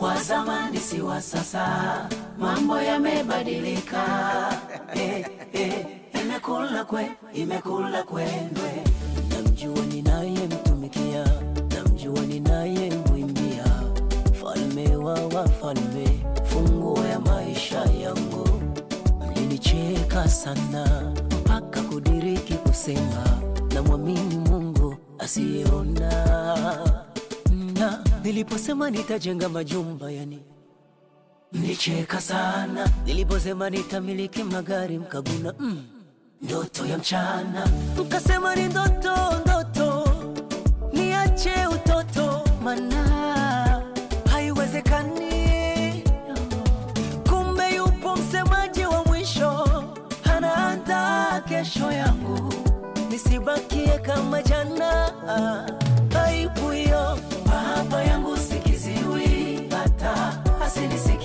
[0.00, 2.08] Wa zamani si wa sasa,
[2.38, 4.04] mambo yamebadilika.
[4.94, 5.86] Eh, eh,
[6.22, 8.72] imekula kwe, imekula kwendwe.
[9.30, 11.24] Namjua ninayemtumikia,
[11.74, 13.64] namjua ninayemwimbia,
[14.40, 16.01] falme wa wafalme,
[20.28, 23.24] sana mpaka kudiriki kusema
[23.74, 26.08] na mwamini Mungu asiyeona.
[27.74, 30.38] Na niliposema nitajenga majumba yani
[31.52, 32.88] mlicheka sana.
[33.06, 35.82] Niliposema nitamiliki magari mkaguna mm,
[36.42, 37.68] ndoto ya mchana.
[37.98, 39.14] Mkasema ni ndoto,
[39.44, 40.08] ndoto
[40.92, 43.21] niache utoto, mana
[53.16, 55.12] nirudie kama jana.
[56.26, 61.21] Aibu hiyo baba yangu sikiziwi, hata asinisikie.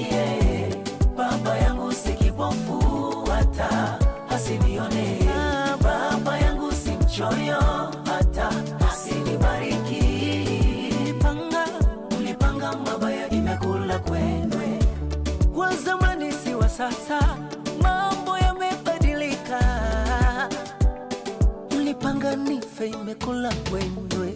[22.91, 24.33] Imekula kwenwe.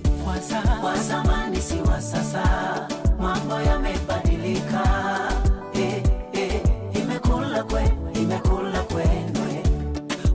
[0.84, 2.44] Wa zamani si wa sasa,
[3.20, 4.84] mambo yamebadilika.
[5.74, 6.62] Eh, eh,
[7.02, 9.64] imekula kwe, imekula kwenwe.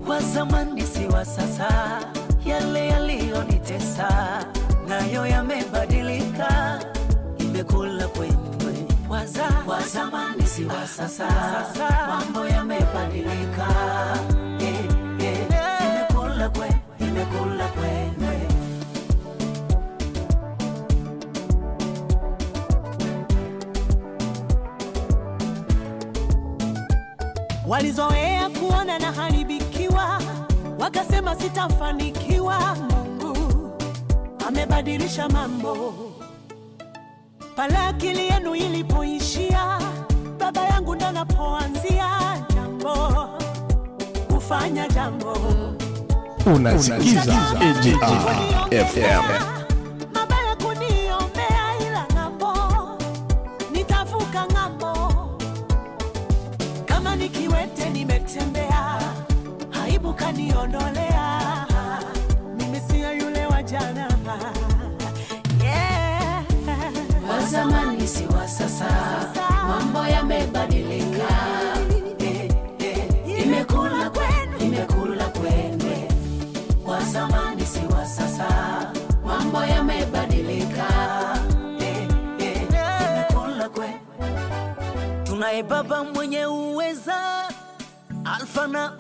[0.07, 2.01] Wa zamani si wa sasa,
[2.45, 4.09] yale yaliyonitesa
[4.89, 6.81] nayo yamebadilika,
[7.39, 8.37] imekula kwenwe.
[9.09, 11.27] Waza, wa zamani si wa sasa,
[12.09, 13.67] mambo yamebadilika.
[14.61, 14.85] Eh,
[15.21, 16.69] eh, imekula kwe,
[17.01, 17.69] imekula
[27.67, 30.23] Walizoea kuona na haribikiwa,
[30.79, 32.77] wakasema sitafanikiwa.
[32.77, 33.37] Mungu
[34.49, 35.95] amebadilisha mambo.
[37.57, 39.79] Pale akili yenu ilipoishia,
[40.39, 42.09] baba yangu ndo napoanzia
[42.55, 43.29] jambo,
[44.35, 45.37] kufanya jambo.
[46.55, 47.35] Unasikiza
[48.71, 49.56] FM.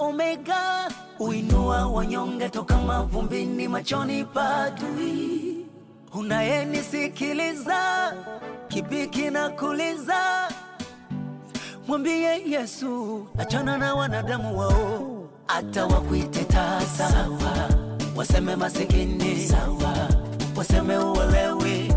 [0.07, 0.89] Omega,
[1.19, 5.67] uinua wanyonge toka mavumbini, machoni pa adui.
[6.15, 8.13] Unayenisikiliza,
[8.69, 10.49] kipi kinakuliza?
[11.89, 17.69] Mwambie Yesu, achana na wanadamu wao, hata wakuite tasa sawa,
[18.17, 20.09] waseme masikini sawa,
[20.57, 21.93] waseme uolewi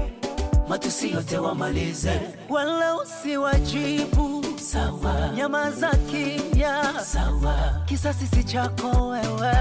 [0.68, 4.29] matusi yote wamalize, wala usiwajibu
[4.72, 9.54] sawa, nyamaza kimya sawa, kisasi si chako wewe.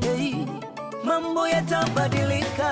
[0.00, 0.34] Hey.
[1.04, 2.70] Mambo yatabadilika,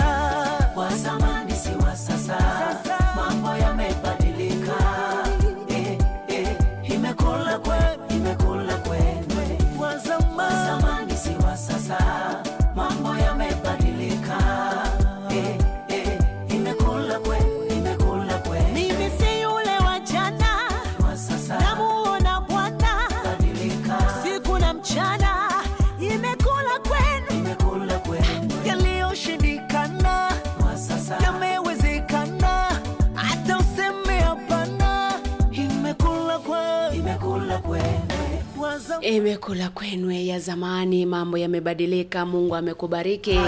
[39.06, 42.26] imekula kwenwe ya zamani, mambo yamebadilika.
[42.26, 43.38] Mungu amekubariki.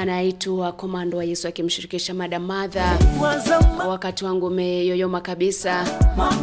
[0.00, 2.98] Anaitwa Komando wa Yesu akimshirikisha Madam Martha.
[3.78, 5.84] wa Wakati wangu umeyoyoma kabisa,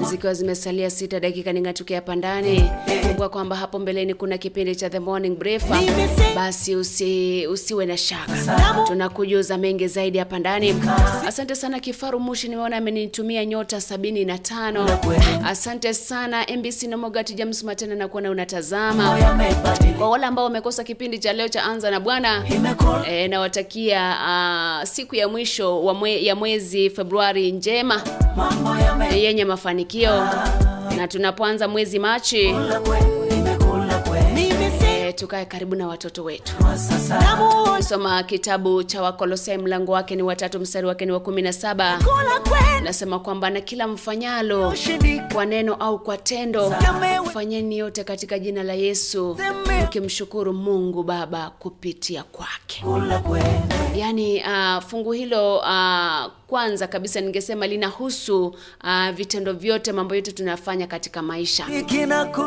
[0.09, 2.69] zikiwa zimesalia sita dakika ning'atuke hapa ndani.
[3.01, 5.63] Kumbuka kwamba hapo mbeleni kuna kipindi cha The Morning Brief,
[6.35, 8.33] basi usi, usiwe na shaka,
[8.87, 10.75] tunakujuza mengi zaidi hapa ndani.
[11.27, 14.89] Asante sana Kifaru Mushi, nimeona amenitumia nyota sabini na tano.
[15.45, 19.17] Asante sana MBC na Mogati James Matena, na kuona unatazama.
[19.97, 22.59] Kwa wale ambao wamekosa kipindi cha leo cha Anza na Bwana e,
[23.07, 24.17] E, nawatakia
[24.81, 28.01] uh, siku ya mwisho wa mwe, ya mwezi Februari njema.
[29.15, 30.27] Yenye mafanikio,
[30.97, 32.55] na tunapoanza mwezi Machi
[35.13, 36.53] tukae karibu na watoto wetu.
[37.89, 41.99] Soma kitabu cha Wakolosai mlango wake ni watatu mstari wake ni wa kumi na saba.
[42.83, 44.73] Nasema kwamba na kila mfanyalo
[45.33, 46.75] kwa neno au kwa tendo,
[47.33, 49.37] fanyeni yote katika jina la Yesu,
[49.83, 52.83] ukimshukuru Mungu Baba kupitia kwake.
[53.95, 58.45] Yani Yaani uh, fungu hilo uh, kwanza kabisa ningesema linahusu
[58.83, 61.65] uh, vitendo vyote, mambo yote tunafanya katika maisha,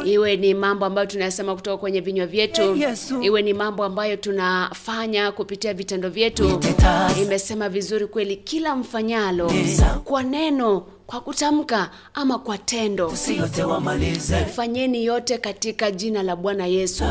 [0.04, 2.76] iwe ni mambo ambayo tunayasema kutoka kwenye vinywa vyetu,
[3.22, 6.61] iwe ni mambo ambayo tunafanya kupitia vitendo vyetu.
[7.22, 9.52] Imesema vizuri kweli, kila mfanyalo
[10.04, 13.11] kwa neno, kwa kutamka ama kwa tendo.
[14.57, 17.04] Fanyeni yote katika jina la bwana yesu.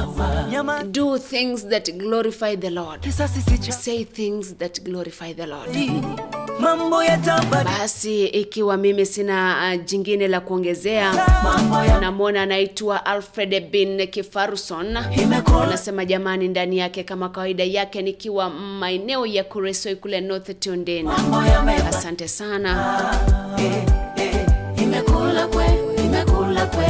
[0.92, 3.06] Do things that glorify the lord.
[3.72, 5.70] Say things that glorify the lord
[6.60, 7.64] mambo yatabadilika.
[7.80, 11.14] basi ikiwa mimi sina uh, jingine la kuongezea
[12.02, 14.98] namwona anaitwa alfred bin kifaruson
[15.64, 21.10] anasema jamani ndani yake kama kawaida yake nikiwa maeneo ya kuresoi kule north Tondeni.
[21.90, 22.96] asante sana
[23.58, 23.84] eh,
[24.18, 24.46] eh,
[24.84, 25.66] imekula kwe
[26.06, 26.86] imekula kwe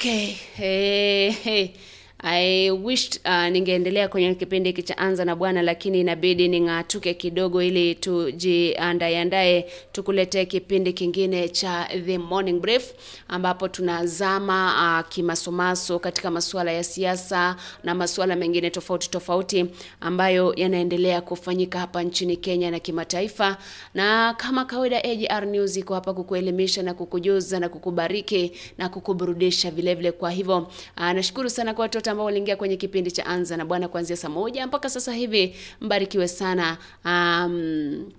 [0.00, 1.89] yaliyoshindi okay hey, hey.
[2.22, 7.62] I wished uh, ningeendelea kwenye kipindi hiki cha anza na bwana lakini inabidi ning'atuke kidogo
[7.62, 12.92] ili tujiandaeandae tukuletee kipindi kingine cha the morning brief
[13.28, 19.66] ambapo tunazama uh, kimasomaso katika masuala ya siasa na masuala mengine tofauti tofauti
[20.00, 23.56] ambayo yanaendelea kufanyika hapa nchini kenya na kimataifa.
[23.94, 30.12] Na kama kawaida agr news iko hapa kukuelimisha na kukujuza na kukubariki na kukuburudisha vilevile
[30.12, 30.58] kwa hivyo
[30.96, 34.28] uh, nashukuru sana kwa watoto ambao waliingia kwenye kipindi cha anza na bwana kuanzia saa
[34.28, 35.56] moja mpaka sasa hivi.
[35.80, 38.10] Mbarikiwe sana um,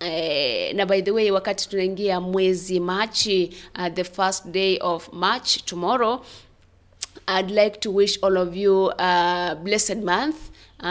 [0.00, 5.64] Eh, na by the way wakati tunaingia mwezi machi uh, the first day of march
[5.64, 6.20] tomorrow
[7.38, 10.36] I'd like to wish all of you a blessed month.
[10.80, 10.86] Uh,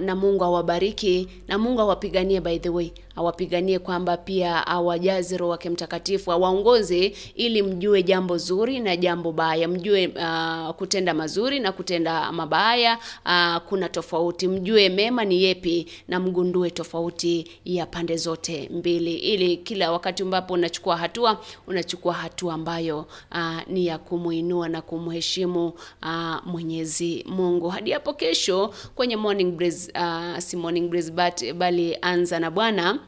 [0.00, 5.70] na Mungu awabariki na Mungu awapiganie by the way awapiganie kwamba pia awajaze roho wake
[5.70, 12.32] mtakatifu awaongoze ili mjue jambo zuri na jambo baya mjue uh, kutenda mazuri na kutenda
[12.32, 19.14] mabaya uh, kuna tofauti mjue mema ni yepi na mgundue tofauti ya pande zote mbili
[19.14, 25.66] ili kila wakati ambapo unachukua hatua unachukua hatua ambayo uh, ni ya kumuinua na kumheshimu
[26.02, 27.68] uh, Mwenyezi Mungu.
[27.68, 32.98] Hadi hapo kesho kwenye morning breeze, uh, si morning breeze but bali anza na Bwana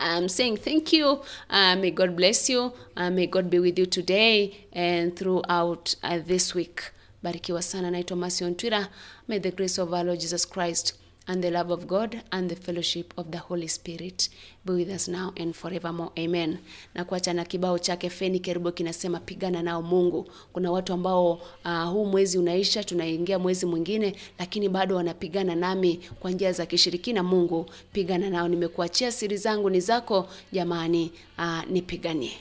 [0.00, 1.20] I'm saying thank you.
[1.50, 2.72] Uh, may God bless you.
[2.96, 6.90] Uh, may God be with you today and throughout uh, this week.
[7.22, 7.90] Barikiwa sana.
[7.90, 8.88] Naitwa Masion Twira.
[9.28, 10.94] May the grace of our Lord Jesus Christ
[11.30, 14.28] and the love of God and the fellowship of the Holy Spirit
[14.64, 16.10] be with us now and forevermore.
[16.18, 16.58] Amen.
[16.94, 20.28] Na kuacha na kibao chake Feni Kerubo kinasema pigana nao Mungu.
[20.52, 21.32] Kuna watu ambao
[21.64, 27.22] uh, huu mwezi unaisha, tunaingia mwezi mwingine, lakini bado wanapigana nami kwa njia za kishirikina.
[27.22, 28.48] Mungu, pigana nao.
[28.48, 32.32] Nimekuachia siri zangu ni zako, jamani, uh, nipiganie.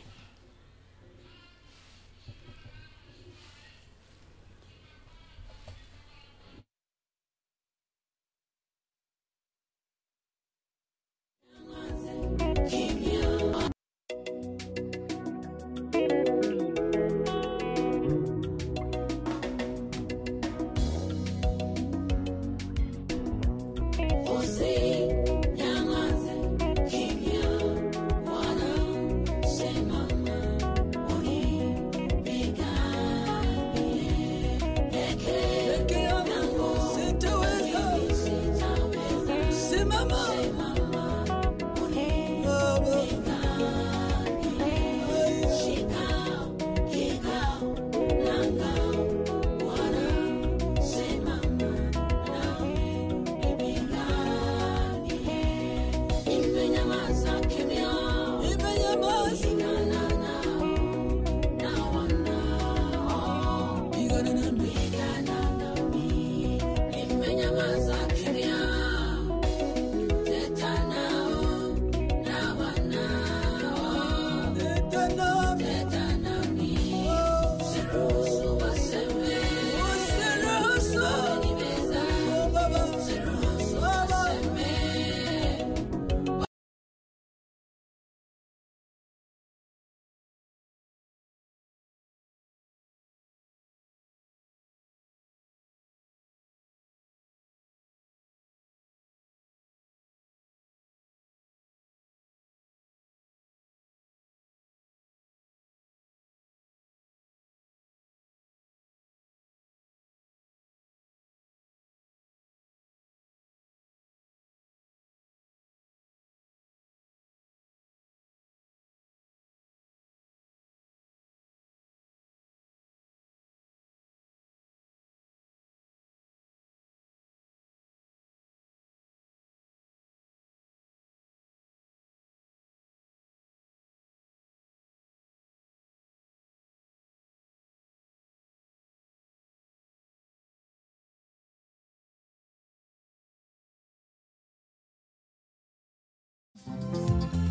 [12.69, 12.98] Simama.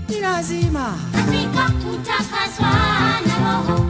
[0.09, 0.95] Ni lazima.
[1.83, 2.71] Kutakaswa
[3.27, 3.88] na roho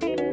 [0.00, 0.29] peke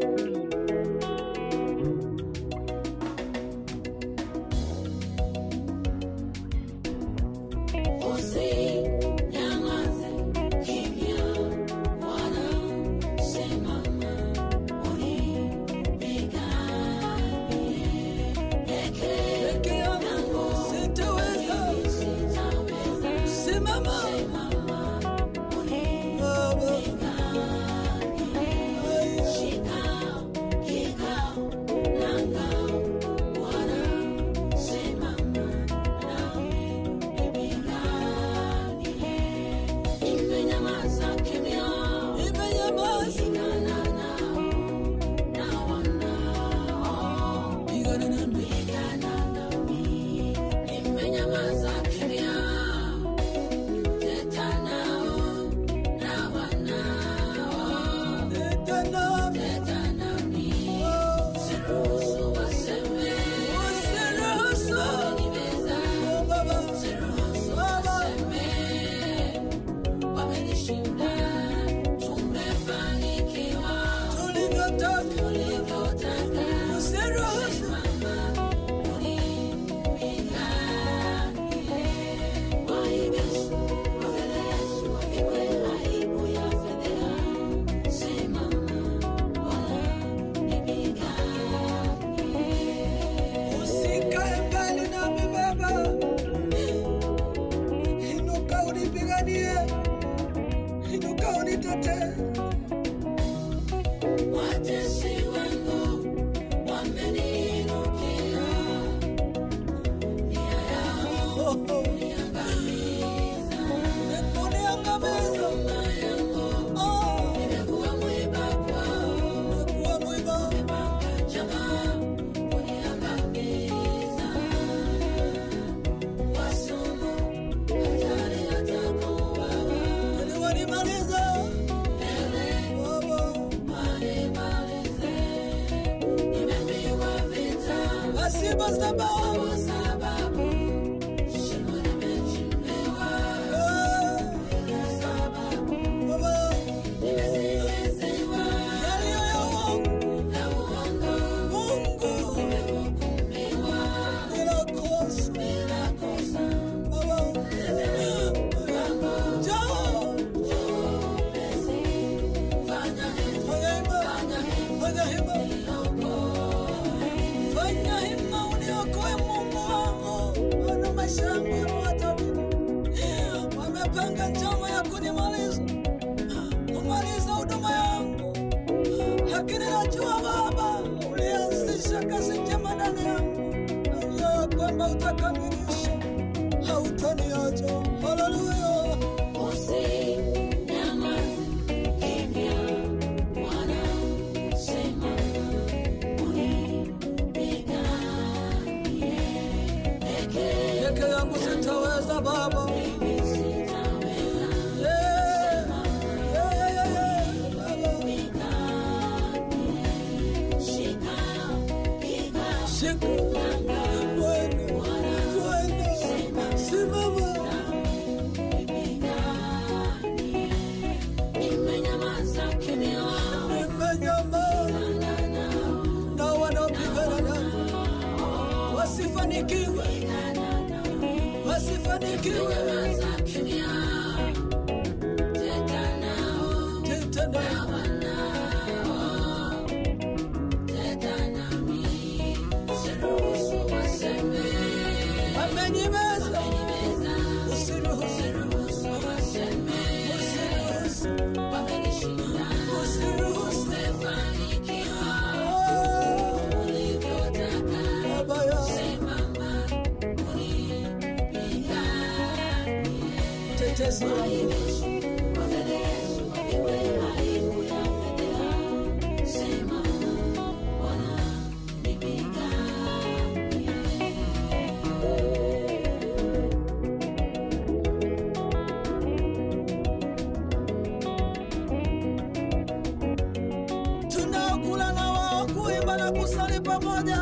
[286.57, 287.17] na pamoja,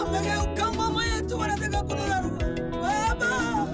[0.00, 2.38] amegeuka mama yetu, wanataka kunirarua
[2.82, 3.66] Baba.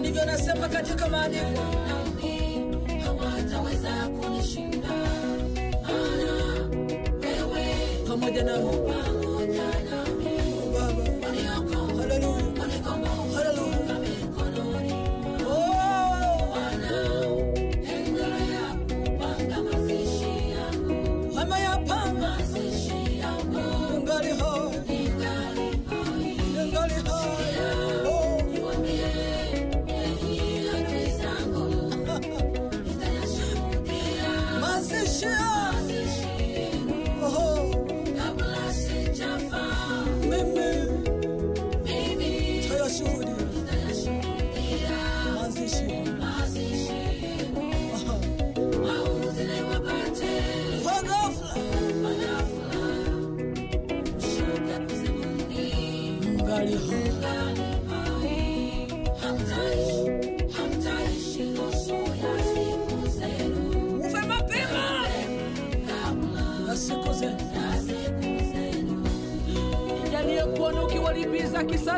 [0.00, 1.44] Ndivyo nasema katika maandiko,
[1.88, 2.58] nami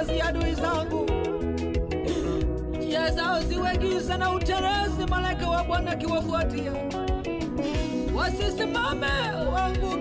[0.01, 1.07] kisasi adui zangu,
[2.79, 6.73] njia zao ziwe giza na uterezi, malaika wa Bwana akiwafuatia,
[8.17, 9.07] wasisimame
[9.55, 10.00] waangukapo.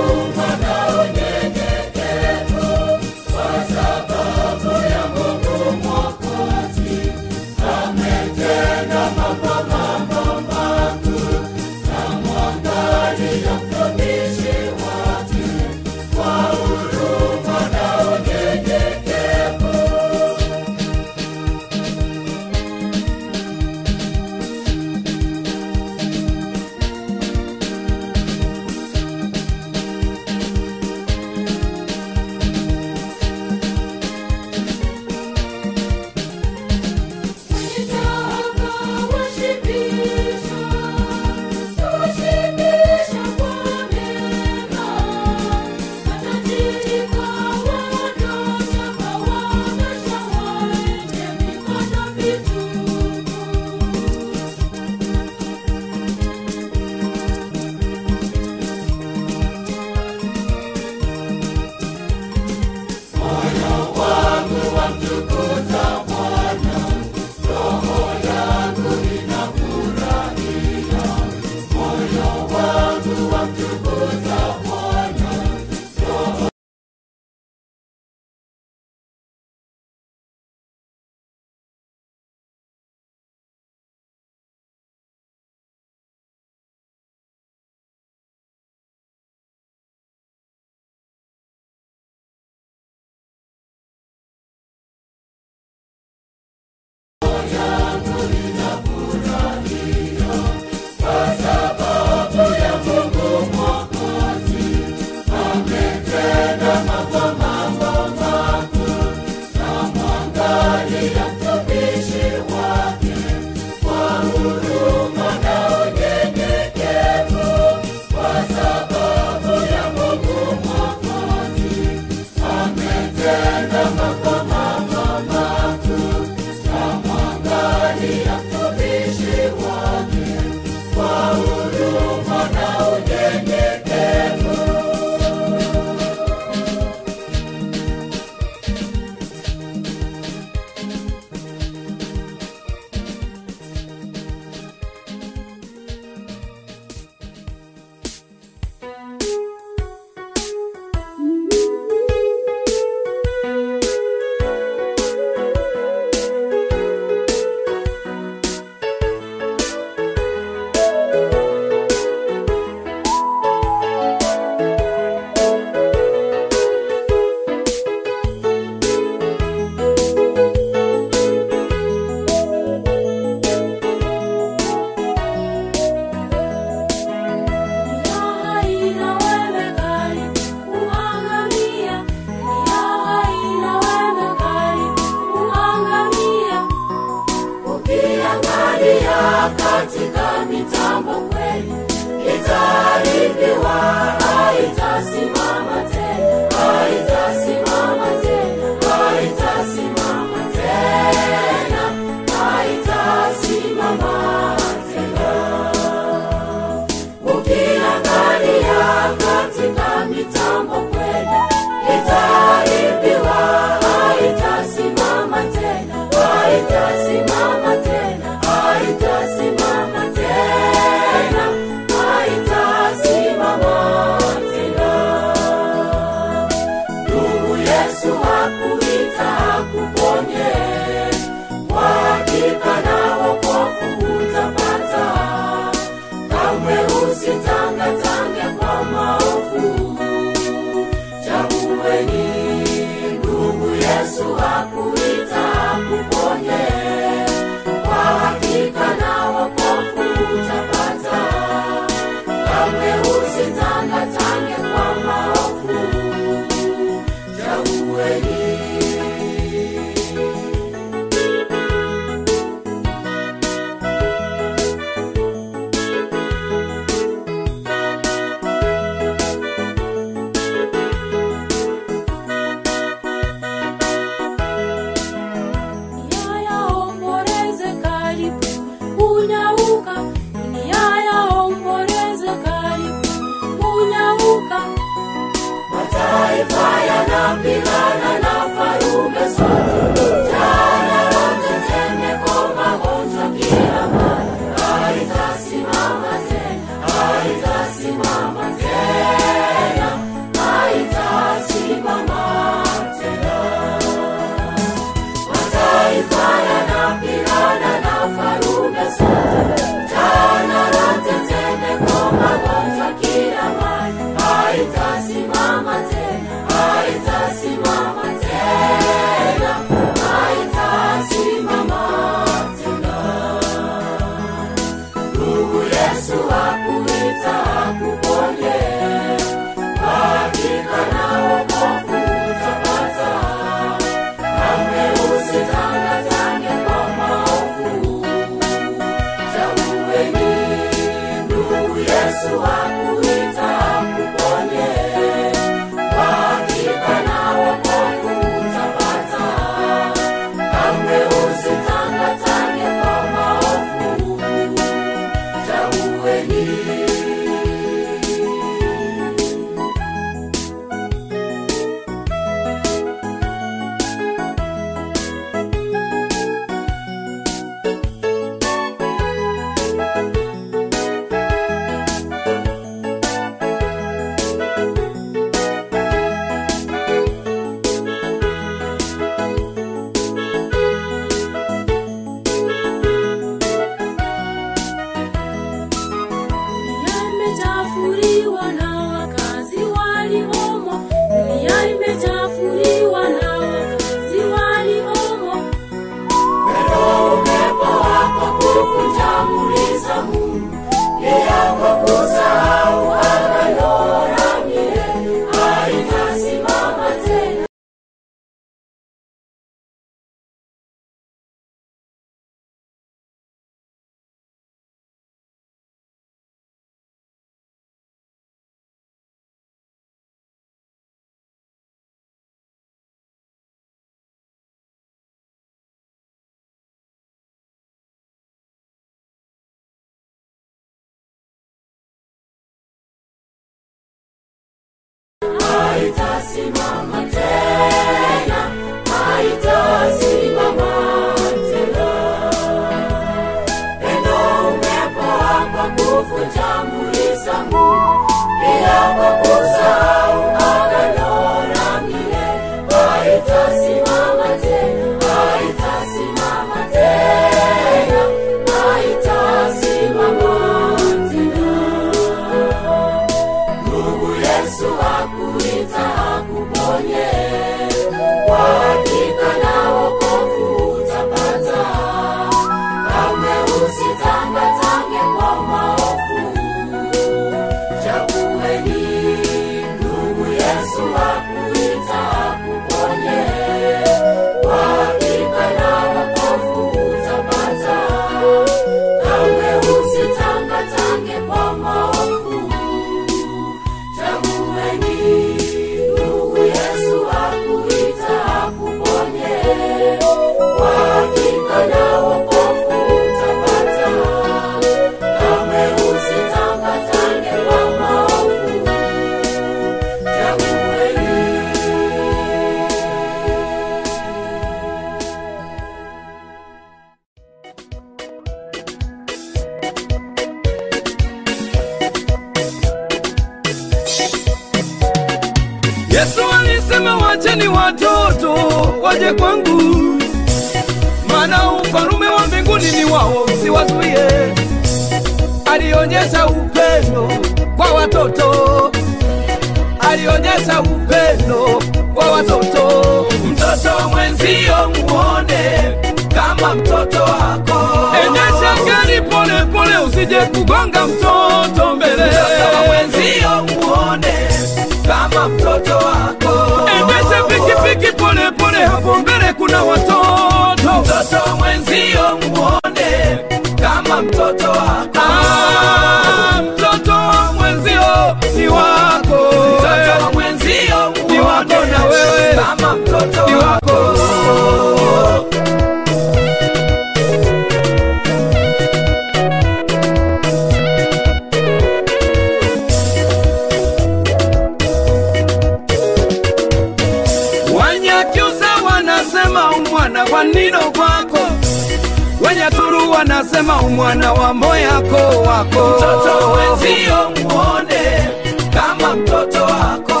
[593.80, 594.96] Umwana wa moyako
[595.26, 595.76] wako.
[595.76, 598.08] Mtoto wenzio muone
[598.54, 600.00] kama mtoto wako.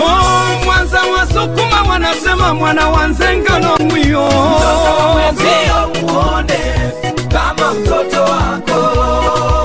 [0.00, 4.26] Oh, Mwanza wasukuma wanasema mwana wa nzengano mwiyo.
[4.26, 6.58] Mtoto wenzio muone
[7.32, 8.98] kama mtoto wako.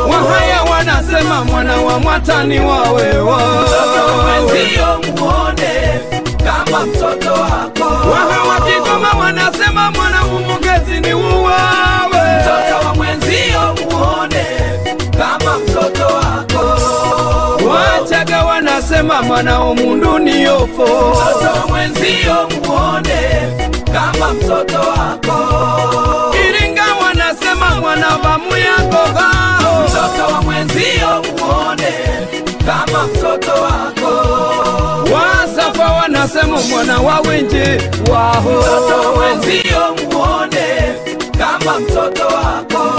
[0.09, 3.37] Wahaya wanasema mwana wa mwatani wawewa.
[3.37, 5.99] Mtoto wenzio muone
[6.45, 8.09] kama mtoto wako.
[8.11, 8.42] Waha
[8.93, 12.23] wa Kigoma wanasema mwana umugezi ni uwawe.
[12.41, 14.45] Mtoto wa mwenzio muone
[15.17, 16.79] kama mtoto wako.
[17.69, 20.83] Wachaga wanasema mwana omundu ni yofo.
[20.83, 23.21] Mtoto wa mwenzio muone
[23.93, 26.35] kama mtoto wako.
[26.49, 28.07] Iringa wanasema mwana
[28.57, 29.83] yako gao.
[29.87, 31.93] Mtoto wa mwenzio muone
[32.65, 34.22] kama mtoto wako.
[36.23, 37.77] Wanasema mwana wa wenje
[38.11, 38.49] waho.
[38.51, 40.95] Mtoto wenzio muone
[41.37, 42.93] kama mtoto wako.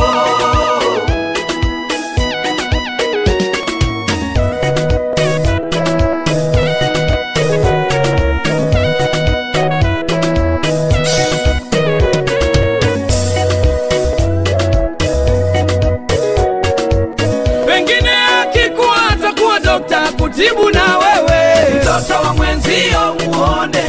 [21.98, 23.84] Mtoto wa mwenzio muone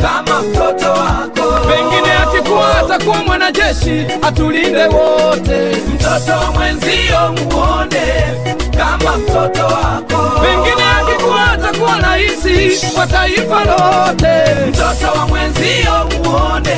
[0.00, 1.68] kama mtoto wako.
[1.68, 5.76] Pengine akikuwa atakuwa mwanajeshi atulinde wote.
[5.94, 8.02] Mtoto wa mwenzio muone
[8.78, 10.40] kama mtoto wako.
[10.40, 14.54] Pengine akikuwa atakuwa rahisi wa taifa lote.
[14.68, 15.92] Mtoto wa mwenzio
[16.24, 16.76] muone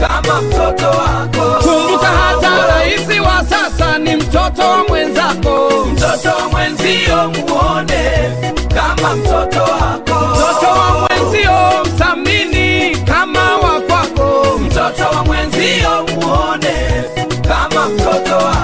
[0.00, 1.62] kama mtoto wako.
[1.68, 5.70] Kumbuka hata rahisi wa sasa ni mtoto wa mwenzako.
[5.92, 8.30] Mtoto wa mwenzio muone
[8.78, 10.26] kama mtoto wako.
[10.34, 11.52] Mtoto wa mwenzio
[11.84, 14.58] mthamini kama wa kwako.
[14.58, 17.04] Mtoto wa mwenzio muone
[17.48, 18.57] kama mtoto wako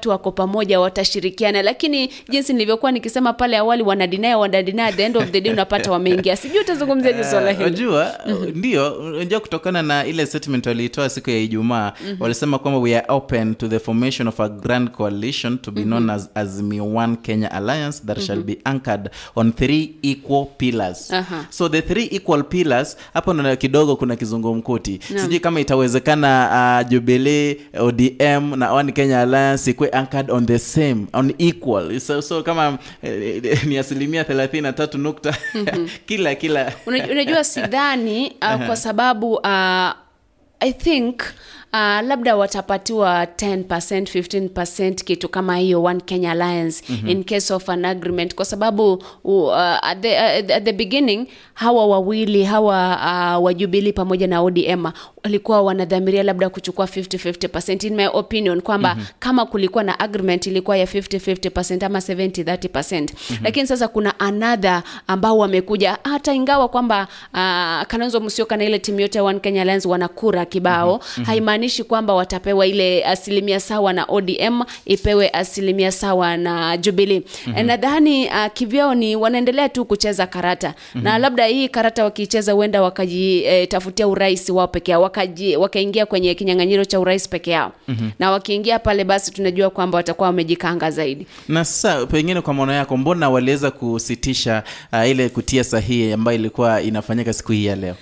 [0.00, 1.62] watu wako pamoja watashirikiana.
[1.62, 6.36] Lakini jinsi nilivyokuwa nikisema pale awali wanadinaya at the end of the day unapata wameingia.
[6.36, 7.64] Sijui utazungumziaje swala hili.
[7.64, 8.14] unajua
[8.54, 13.54] ndio unajua kutokana na ile statement waliitoa siku ya ijumaa walisema kwamba we are open
[13.54, 18.02] to the formation of a grand coalition to be known as azimio one kenya alliance
[18.06, 21.10] that shall be anchored on three equal pillars.
[21.12, 21.46] Aha.
[21.50, 25.00] so the three equal pillars hapo ndo kidogo kuna kizungumkuti.
[25.16, 31.06] Sijui kama itawezekana uh, jubilee odm na one kenya alliance ikuwe anchored on the same
[31.12, 32.00] on equal.
[32.00, 35.36] So, so kama eh, ni asilimia thelathini na tatu nukta
[36.06, 36.72] kila kila.
[36.86, 39.90] Unajua sidhani uh, kwa sababu uh,
[40.60, 41.22] i think
[41.72, 47.08] Uh, labda watapatiwa 10 15 kitu kama hiyo one kenya alliance mm-hmm.
[47.08, 48.34] in case of an agreement.
[48.34, 52.98] Kwa sababu uh, at, the, uh, at the beginning hawa wawili hawa
[53.36, 54.86] uh, wajubili pamoja na odm
[55.24, 59.06] walikuwa wanadhamiria labda kuchukua 50 in my opinion kwamba mm-hmm.
[59.18, 63.38] kama kulikuwa na agreement ilikuwa ya 50 ama 70 30 mm-hmm.
[63.44, 69.00] lakini sasa kuna another ambao wamekuja hata ingawa kwamba uh, kalonzo musyoka na ile timu
[69.00, 71.24] yote ya one kenya alliance wanakura kibao mm-hmm.
[71.24, 77.66] haimaanishi kwamba watapewa ile asilimia sawa na odm ipewe asilimia sawa na jubilee mm-hmm.
[77.66, 81.02] nadhani uh, kivyao ni wanaendelea tu kucheza karata mm-hmm.
[81.02, 86.34] na labda hii karata wakicheza huenda wakajitafutia e, urais wao pekee yao wakaji- wakaingia kwenye
[86.34, 87.72] kinyang'anyiro cha urais peke yao.
[87.88, 88.10] Mm-hmm.
[88.18, 91.26] na wakiingia pale basi tunajua kwamba watakuwa wamejikanga zaidi.
[91.48, 94.62] Na sasa pengine kwa maono yako mbona waliweza kusitisha
[94.92, 97.94] uh, ile kutia sahihi ambayo ilikuwa inafanyika siku hii ya leo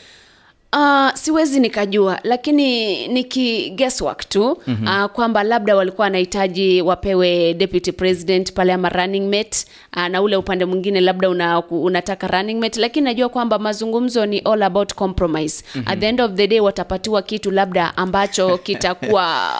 [0.72, 5.04] Uh, siwezi nikajua lakini niki guesswork tu mm-hmm.
[5.04, 9.66] uh, kwamba labda walikuwa wanahitaji wapewe deputy president pale ama running mate
[9.96, 14.38] uh, na ule upande mwingine labda una, unataka running mate lakini najua kwamba mazungumzo ni
[14.38, 15.92] all about compromise mm-hmm.
[15.92, 19.52] at the end of the day watapatiwa kitu labda ambacho kitakuwa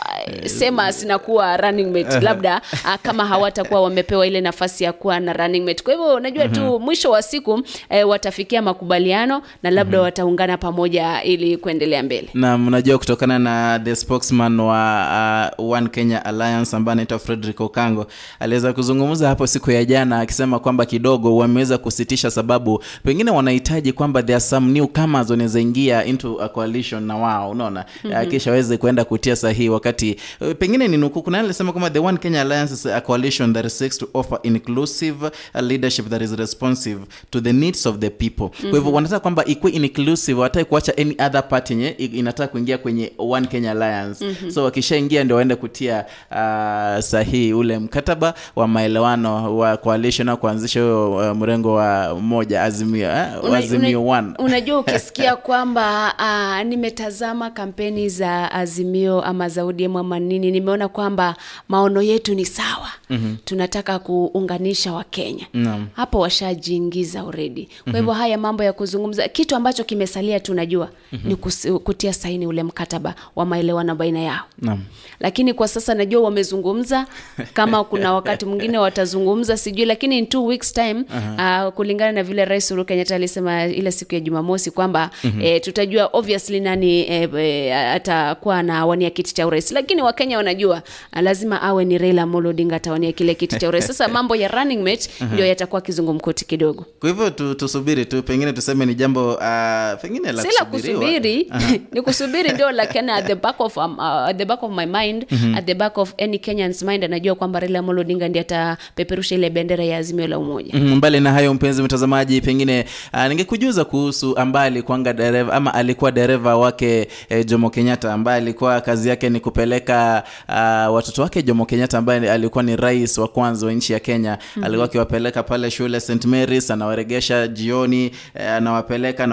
[0.45, 5.65] sema sinakuwa running mate labda uh, kama hawatakuwa wamepewa ile nafasi ya kuwa na running
[5.65, 6.67] mate kwa hivyo najua mm-hmm.
[6.67, 10.05] tu mwisho wa siku eh, watafikia makubaliano na labda mm-hmm.
[10.05, 16.25] wataungana pamoja ili kuendelea mbele na unajua kutokana na the spokesman wa uh, one kenya
[16.25, 18.07] alliance ambaye anaitwa frederick okango
[18.39, 24.23] aliweza kuzungumza hapo siku ya jana akisema kwamba kidogo wameweza kusitisha sababu pengine wanahitaji kwamba
[24.23, 28.25] there are some newcomers wanaweza ingia into a coalition na wao unaona mm-hmm.
[28.29, 32.17] kisha waweze kuenda kutia sahihi wakati uh, pengine ni nukuu kuna alisema kwamba the one
[32.17, 36.99] kenya alliance is a coalition that seeks to offer inclusive uh, leadership that is responsive
[37.29, 38.69] to the needs of the people mm-hmm.
[38.69, 43.11] kwa hivyo wanataka kwamba ikuwe inclusive wataki kuacha any other party nye inataka kuingia kwenye
[43.17, 44.51] one kenya alliance mm-hmm.
[44.51, 50.79] so wakishaingia ndio waende kutia uh, sahihi ule mkataba wa maelewano wa coalition au kuanzisha
[50.81, 53.27] huyo uh, mrengo wa moja azimio eh?
[53.43, 59.61] Una- azimio una- one unajua ukisikia kwamba uh, nimetazama kampeni za azimio ama za
[59.99, 61.35] ama nini nimeona kwamba
[61.69, 63.37] maono yetu ni sawa mm-hmm.
[63.45, 65.87] tunataka kuunganisha wakenya Naam.
[65.93, 70.39] hapo washajiingiza uredi kwa hivyo haya mambo ya kuzungumza kitu ambacho kimesalia
[70.79, 71.29] tunajua mm-hmm.
[71.29, 74.83] ni kus, kutia saini ule mkataba wa maelewano baina yao Naam.
[75.19, 77.07] lakini kwa sasa najua wamezungumza
[77.53, 81.67] kama kuna wakati mwingine watazungumza sijui lakini in two weeks time uh-huh.
[81.67, 85.41] uh, kulingana na vile rais Uhuru Kenyatta alisema ile siku ya Jumamosi kwamba mm-hmm.
[85.41, 90.81] eh, tutajua obviously nani eh, eh, atakuwa na wania kiti cha urais lakini wakenya wanajua
[91.13, 94.47] uh, lazima awe ni Raila Amolo Odinga atawania kile kiti cha urais sasa mambo ya
[94.47, 95.33] running mate uh-huh.
[95.33, 100.43] ndio yatakuwa kizungumkuti kidogo kwa hivyo tusubiri tu pengine tuseme ni jambo uh, pengine la.
[100.69, 101.51] Kusubiri.
[101.93, 104.85] Ni kusubiri ndio lakini at the back of um, uh, at the back of my
[104.85, 105.55] mind mm-hmm.
[105.55, 109.49] at the back of any Kenyan's mind anajua kwamba Raila Amolo Odinga ndiye atapeperusha ile
[109.49, 110.73] bendera ya azimio la umoja.
[110.73, 116.11] Mm, mbali na hayo mpenzi mtazamaji pengine uh, ningekujuza kuhusu ambaye alikuanga dereva ama alikuwa
[116.11, 121.65] dereva wake eh, jomo kenyatta ambaye alikuwa kazi yake ni kupeleka uh, watoto wake jomo
[121.65, 124.31] kenyatta ambaye alikuwa ni rais wa kwanza wa nchi ya kenya.
[124.31, 124.63] Mm-hmm.
[124.63, 129.23] alikuwa akiwapeleka pale shule st marys anawaregesha jioni eh, anawapeleka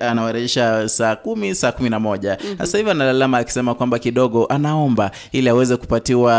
[0.00, 2.58] anawarejesha saa kumi saa kumi na moja mm-hmm.
[2.58, 6.32] sasa hivi analalama akisema kwamba kidogo anaomba ili aweze kupatiwa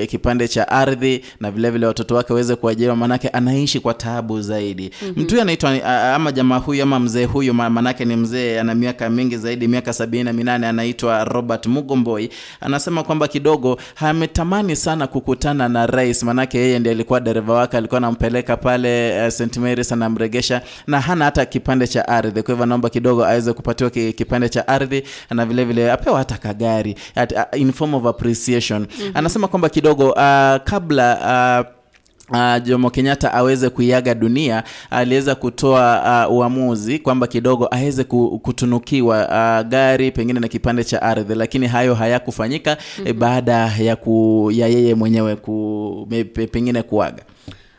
[0.00, 4.90] uh, kipande cha ardhi na vilevile watoto wake waweze kuajiriwa maanake anaishi kwa taabu zaidi
[5.02, 5.22] mm-hmm.
[5.22, 9.10] mtu huyu anaitwa uh, ama jamaa huyu ama mzee huyu maanake ni mzee ana miaka
[9.10, 12.30] mingi zaidi miaka sabini na minane anaitwa robert mugomboi
[12.60, 17.98] anasema kwamba kidogo ametamani sana kukutana na rais maanake yeye ndiye alikuwa dereva wake alikuwa
[17.98, 22.88] anampeleka pale uh, st marys anamregesha na hana hata kipande cha ardhi kwa hivyo anaomba
[22.90, 27.72] kidogo aweze kupatiwa kipande cha ardhi na vile vile apewa hata kagari at, uh, in
[27.72, 29.10] form of appreciation mm-hmm.
[29.16, 30.16] anasema kwamba kidogo uh,
[30.64, 31.82] kabla uh,
[32.30, 38.04] Uh, Jomo Kenyatta aweze kuiaga dunia aliweza kutoa uh, uamuzi kwamba kidogo aweze
[38.42, 43.18] kutunukiwa uh, gari pengine na kipande cha ardhi, lakini hayo hayakufanyika mm-hmm.
[43.18, 47.22] baada ya, ku, ya yeye mwenyewe ku, me- pengine kuaga.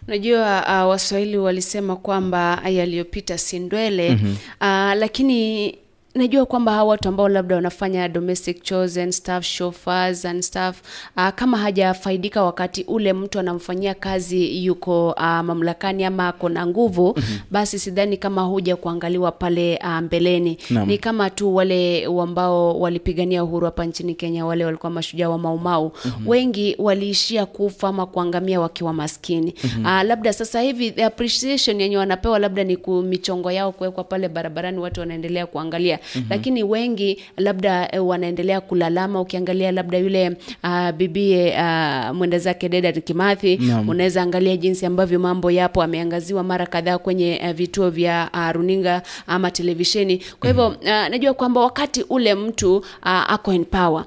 [0.07, 4.31] Unajua uh, Waswahili walisema kwamba yaliyopita si ndwele mm-hmm.
[4.61, 5.75] uh, lakini
[6.15, 10.81] najua kwamba hawa watu ambao labda wanafanya domestic chores and stuff chauffeurs and stuff
[11.17, 17.13] uh, kama hajafaidika wakati ule mtu anamfanyia kazi yuko uh, mamlakani ama ako na nguvu
[17.17, 17.39] mm-hmm.
[17.51, 20.87] basi sidhani kama huja kuangaliwa pale uh, mbeleni Naam.
[20.87, 25.91] ni kama tu wale ambao walipigania uhuru hapa nchini Kenya, wale walikuwa mashujaa wa Maumau
[26.05, 26.27] mm-hmm.
[26.27, 29.85] wengi waliishia kufa ama kuangamia wakiwa maskini mm-hmm.
[29.85, 34.77] uh, labda sasa hivi the appreciation yenye wanapewa labda ni michongo yao kuwekwa pale barabarani,
[34.79, 36.25] watu wanaendelea kuangalia mm-hmm.
[36.29, 39.21] lakini wengi labda eh, wanaendelea kulalama.
[39.21, 40.29] Ukiangalia labda yule
[40.63, 43.89] uh, bibie uh, mwenda zake Dedan Kimathi Naam.
[43.89, 49.01] unaweza angalia jinsi ambavyo mambo yapo, ameangaziwa mara kadhaa kwenye uh, vituo vya uh, runinga
[49.27, 50.21] ama televisheni.
[50.39, 54.05] Kwa hivyo uh, najua kwamba wakati ule mtu uh, ako in power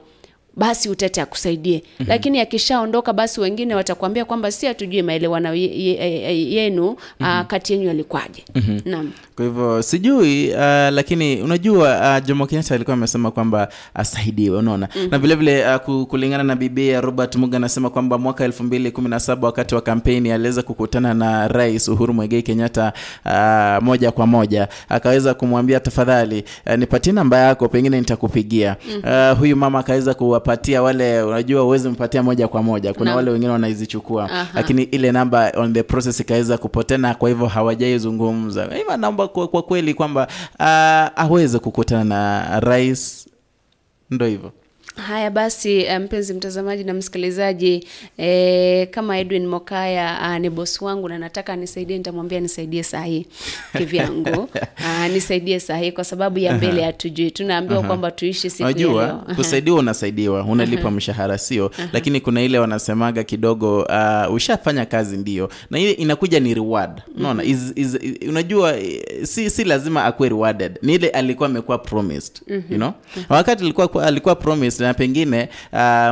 [0.56, 2.06] basi utete akusaidie mm-hmm.
[2.08, 6.84] lakini akishaondoka basi wengine watakwambia kwamba si hatujui maelewano ye- ye- ye- yenu
[7.20, 7.40] mm-hmm.
[7.40, 8.80] uh, kati yenyu yalikwaje mm-hmm.
[8.84, 10.56] naam Kwa hivyo sijui uh,
[10.90, 15.10] lakini unajua uh, Jomo Kenyatta alikuwa amesema kwamba asaidiwe, unaona mm-hmm.
[15.10, 19.08] na vile vile uh, kulingana na bibia Robert Muga anasema kwamba mwaka elfu mbili kumi
[19.08, 22.92] na saba wakati wa kampeni aliweza kukutana na Rais Uhuru Muigai Kenyatta
[23.24, 28.76] uh, moja kwa moja, akaweza kumwambia tafadhali, uh, nipatie namba yako, pengine nitakupigia.
[28.88, 29.32] mm-hmm.
[29.32, 30.14] uh, huyu mama akaweza
[30.46, 33.16] kuwapatia wale, unajua uwezi mpatia moja kwa moja, kuna na.
[33.16, 38.64] wale wengine wanaizichukua, lakini ile namba on the process ikaweza kupotena, kwa hivyo hawajaizungumza.
[38.64, 40.26] Hivyo naomba kwa, kwa kweli kwamba
[40.58, 43.28] uh, aweze kukutana na rais,
[44.10, 44.52] ndo hivyo.
[44.96, 47.86] Haya basi, eh, mpenzi mtazamaji na msikilizaji,
[48.18, 53.26] e, kama Edwin Mokaya a, ni bosi wangu na nataka anisaidie, nitamwambia nisaidie sahi
[53.78, 54.48] kivyangu,
[54.86, 57.30] Ah, nisaidie sahi kwa sababu ya mbele hatujui.
[57.30, 63.78] Tunaambiwa kwamba tuishi siku Unajua kusaidiwa, unasaidiwa, unalipa mshahara sio, lakini kuna ile wanasemaga kidogo,
[64.28, 67.98] uh, ushafanya kazi ndio, na ile inakuja ni reward, unaona is, is,
[68.28, 68.74] unajua
[69.22, 72.32] si, si lazima akuwe rewarded, ni ile alikuwa amekuwa promised,
[72.70, 72.92] you know,
[73.28, 75.48] wakati alikuwa alikuwa promised na pengine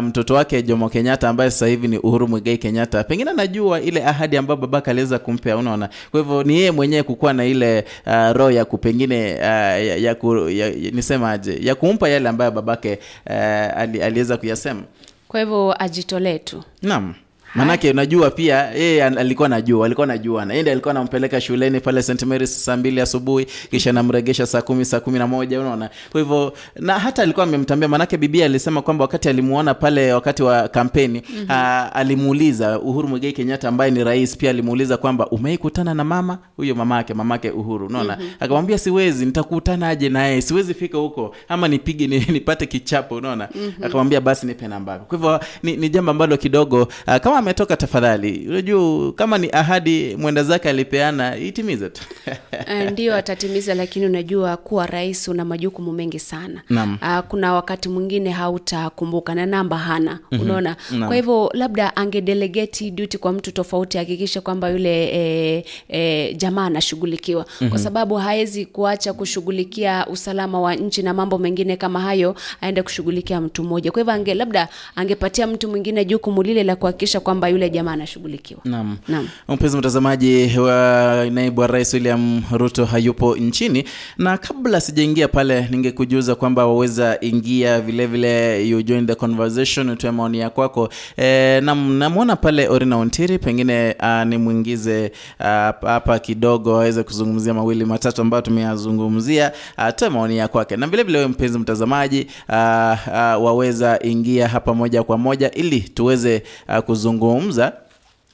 [0.03, 4.05] mtoto mtoto wake Jomo Kenyatta ambaye sasa hivi ni Uhuru Muigai Kenyatta, pengine anajua ile
[4.05, 5.89] ahadi ambayo babake aliweza kumpea, unaona.
[6.11, 10.15] Kwa hivyo ni yeye mwenyewe kukuwa na ile uh, roho ya kupengine uh, ya, ya,
[10.15, 13.33] ku, ya, ya, nisemaje ya kumpa yale ambayo babake uh,
[13.79, 14.83] ali, aliweza kuyasema.
[15.29, 16.63] Kwa hivyo ajitolee tu.
[16.83, 17.15] Naam.
[17.55, 22.23] Manake unajua pia yeye alikuwa najua, alikuwa najua na yeye alikuwa anampeleka shuleni pale St
[22.23, 25.91] Mary's saa mbili asubuhi kisha namregesha saa kumi saa kumi na moja unaona.
[26.13, 30.69] Kwa hivyo na hata alikuwa amemtambia, manake bibia alisema kwamba wakati alimuona pale wakati wa
[30.69, 31.87] kampeni mm-hmm.
[31.93, 37.15] alimuuliza Uhuru Muigai Kenyatta ambaye ni rais, pia alimuuliza kwamba umeikutana na mama huyo, mamake
[37.15, 38.35] mamake Uhuru, unaona mm-hmm.
[38.41, 43.85] akamwambia siwezi, nitakutana aje naye, siwezi fika huko ama nipige ni, nipate kichapo, unaona mm-hmm.
[43.85, 45.05] akamwambia basi nipe namba yako.
[45.05, 50.17] Kwa hivyo ni, ni jambo ambalo kidogo uh, kama ametoka tafadhali, unajua kama ni ahadi
[50.17, 52.03] mwenda zake alipeana itimize tu.
[52.69, 56.63] Eh, ndio atatimiza, lakini unajua kuwa rais una majukumu mengi sana.
[57.01, 60.77] Ah, kuna wakati mwingine hautakumbuka na namba hana, unaona.
[61.07, 67.47] Kwa hivyo labda angedelegate duty kwa mtu tofauti, ahakikishe kwamba yule e, e, jamaa anashughulikiwa
[67.69, 73.41] kwa sababu hawezi kuacha kushughulikia usalama wa nchi na mambo mengine kama hayo, aende kushughulikia
[73.41, 73.91] mtu mmoja.
[73.93, 78.61] Kwa hivyo ange labda angepatia mtu mwingine jukumu lile la kuhakikisha kwamba yule jamaa anashughulikiwa.
[78.65, 78.97] Naam.
[79.09, 79.29] Naam.
[79.49, 83.85] Mpenzi mtazamaji wa naibu wa rais William Ruto hayupo nchini,
[84.19, 90.11] na kabla sijaingia pale, ningekujuza kwamba waweza ingia vilevile vile, you join the conversation, utoe
[90.11, 90.89] maoni ya kwako.
[91.17, 97.85] E, nam namwona pale Orina Ontiri, pengine uh, nimwingize ah, hapa kidogo aweze kuzungumzia mawili
[97.85, 103.39] matatu ambayo tumeyazungumzia, atoe maoni ya kwake, na vilevile vile wewe mpenzi mtazamaji a, a,
[103.39, 106.79] waweza ingia hapa moja kwa moja ili tuweze uh,
[107.25, 107.73] kuzungumza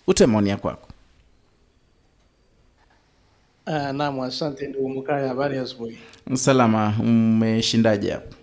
[0.06, 0.88] utoe maoni kwako.
[3.66, 5.98] Uh, naam, asante ndugu Mkaya, habari ya asubuhi.
[6.34, 8.34] Salama, umeshindaje hapo?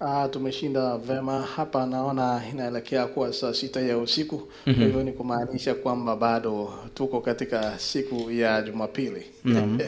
[0.00, 4.74] Uh, tumeshinda vema hapa, naona inaelekea kuwa saa sita ya usiku mm-hmm.
[4.74, 9.78] Kwa hivyo ni kumaanisha kwamba bado tuko katika siku ya Jumapili Naam.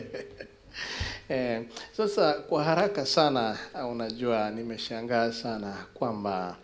[1.29, 1.63] eh,
[1.97, 3.59] sasa kwa haraka sana,
[3.91, 6.57] unajua nimeshangaa sana kwamba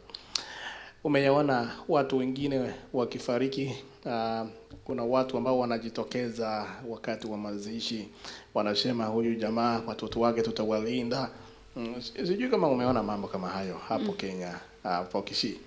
[1.04, 3.76] umeyaona watu wengine wakifariki.
[4.04, 4.46] Uh,
[4.84, 8.08] kuna watu ambao wanajitokeza wakati wa mazishi,
[8.54, 11.30] wanasema huyu jamaa watoto wake tutawalinda.
[11.76, 15.58] Mm, sijui kama umeona mambo kama hayo hapo Kenya, hapo Kisii.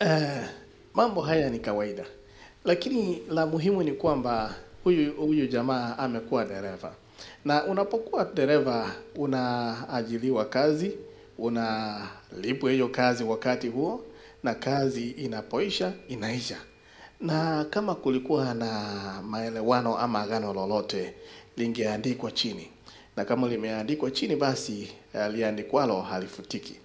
[0.00, 0.44] Uh,
[0.94, 2.04] mambo haya ni kawaida
[2.64, 4.54] lakini la muhimu ni kwamba
[4.84, 6.92] huyu huyu jamaa amekuwa dereva,
[7.44, 10.92] na unapokuwa dereva unaajiliwa kazi,
[12.32, 14.04] unalipwa hiyo kazi wakati huo,
[14.42, 16.56] na kazi inapoisha inaisha.
[17.20, 18.72] Na kama kulikuwa na
[19.22, 21.14] maelewano ama agano lolote
[21.56, 22.68] lingeandikwa chini,
[23.16, 26.76] na kama limeandikwa chini, basi uh, liandikwalo halifutiki.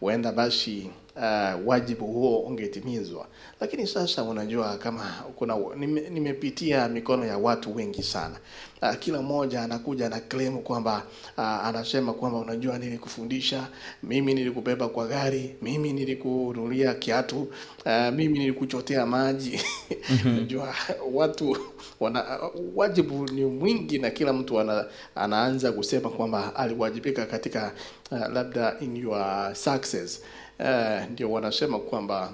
[0.00, 0.90] Huenda basi
[1.20, 3.26] uh, wajibu huo ungetimizwa.
[3.60, 5.04] Lakini sasa unajua kama
[5.36, 8.36] kuna nime, nimepitia mikono ya watu wengi sana.
[8.82, 11.02] Uh, kila mmoja anakuja na claim kwamba
[11.38, 13.68] uh, anasema kwamba unajua, nilikufundisha
[14.02, 17.42] mimi, nilikubeba kwa gari, mimi nilikununulia kiatu,
[17.86, 19.60] uh, mimi nilikuchotea maji.
[20.26, 20.74] Unajua
[21.12, 21.56] watu
[22.00, 22.38] wana
[22.76, 24.84] wajibu ni mwingi, na kila mtu ana,
[25.14, 27.72] anaanza kusema kwamba aliwajibika katika
[28.10, 30.22] uh, labda in your success
[30.60, 32.32] uh, ndio wanasema kwamba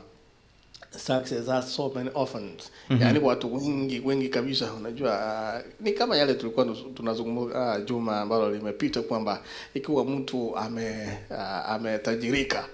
[0.90, 3.02] success has so many orphans Mhm.
[3.02, 5.12] yaani watu wengi wengi kabisa unajua
[5.56, 9.42] uh, ni kama yale tulikuwa tunazungumza uh, juma ambalo limepita kwamba
[9.74, 12.64] ikiwa mtu ame uh, ametajirika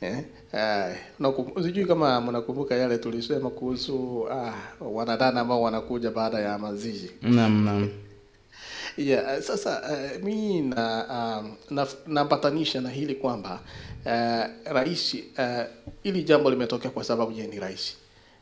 [0.00, 0.18] eh,
[0.52, 4.52] uh, sijui kama mnakumbuka yale tulisema kuhusu uh,
[4.96, 7.88] wanadada ambao wanakuja baada ya mazishi Naam, naam.
[8.96, 11.06] Yeah, sasa uh, mi na
[11.40, 11.86] um, na
[12.80, 13.60] na hili kwamba
[14.06, 15.62] uh, rais uh,
[16.02, 17.96] hili jambo limetokea kwa sababu yeye ni rais,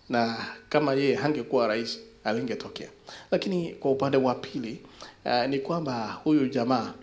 [0.08, 2.88] na kama yeye hangekuwa rais alingetokea.
[3.30, 4.80] Lakini kwa upande wa pili
[5.24, 6.94] uh, ni kwamba huyu jamaa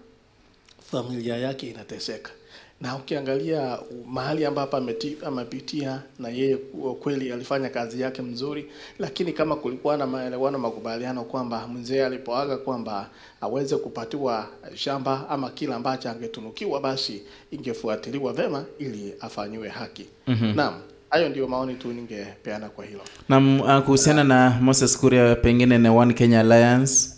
[0.92, 2.32] familia yake inateseka
[2.82, 4.78] na ukiangalia mahali ambapo
[5.26, 6.58] amepitia na yeye
[7.00, 8.66] kweli alifanya kazi yake mzuri,
[9.00, 13.10] lakini kama kulikuwa na maelewano, makubaliano kwamba mzee alipoaga kwamba
[13.42, 17.22] aweze kupatiwa shamba ama kila ambacho angetunukiwa, basi
[17.52, 20.06] ingefuatiliwa vema ili afanyiwe haki.
[20.28, 20.56] Mhm.
[20.56, 20.74] Naam,
[21.10, 23.02] hayo ndio maoni tu ningepeana kwa hilo.
[23.30, 27.15] Naam, uh, kuhusiana na Moses Kuria pengine na One Kenya Alliance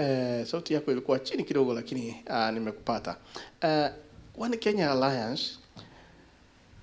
[0.00, 3.16] Eh, sauti yako ilikuwa chini kidogo lakini uh, nimekupata.
[3.62, 3.86] Uh,
[4.44, 5.42] One Kenya Alliance,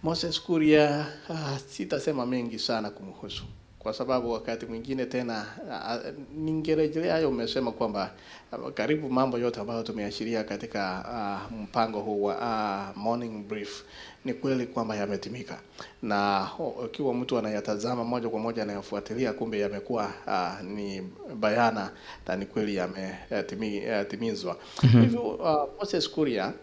[0.04, 3.44] Moses Kuria uh, sitasema mengi sana kumhusu
[3.80, 8.12] kwa sababu wakati mwingine tena uh, ningerejelea hayo umesema kwamba
[8.52, 11.06] uh, karibu mambo yote ambayo tumeashiria katika
[11.52, 13.84] uh, mpango huu wa uh, morning brief
[14.26, 15.60] ni kweli kwamba yametimika,
[16.02, 16.50] na
[16.86, 21.02] ikiwa mtu anayatazama moja kwa moja anayofuatilia, kumbe yamekuwa uh, ni
[21.36, 21.92] bayana
[22.28, 24.58] na ni kweli yametimizwa.
[24.84, 25.02] Mhm.
[25.02, 26.54] Hivyo uh, Moses Kuria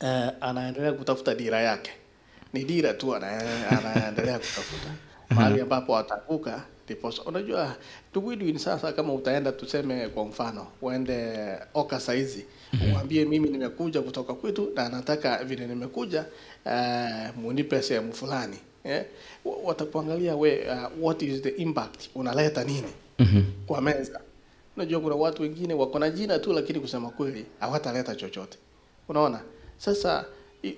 [0.00, 1.90] uh, anaendelea kutafuta dira yake,
[2.52, 4.90] ni dira tu anaendelea kutafuta.
[5.30, 7.76] Mahali ambapo atavuka ndipo unajua
[8.10, 11.38] ndugu sasa kama utaenda tuseme kwa mfano uende
[11.74, 12.46] oka saizi
[12.94, 16.24] uambie mimi nimekuja kutoka kwetu na nataka vile nimekuja
[16.66, 19.04] uh, munipe sehemu fulani eh?
[19.64, 22.88] watakuangalia we uh, what is the impact unaleta nini
[23.18, 23.42] Mhm.
[23.66, 24.20] kwa meza.
[24.76, 28.58] Unajua kuna watu wengine wako na jina tu, lakini kusema kweli hawataleta chochote.
[29.08, 29.40] Unaona,
[29.78, 30.24] sasa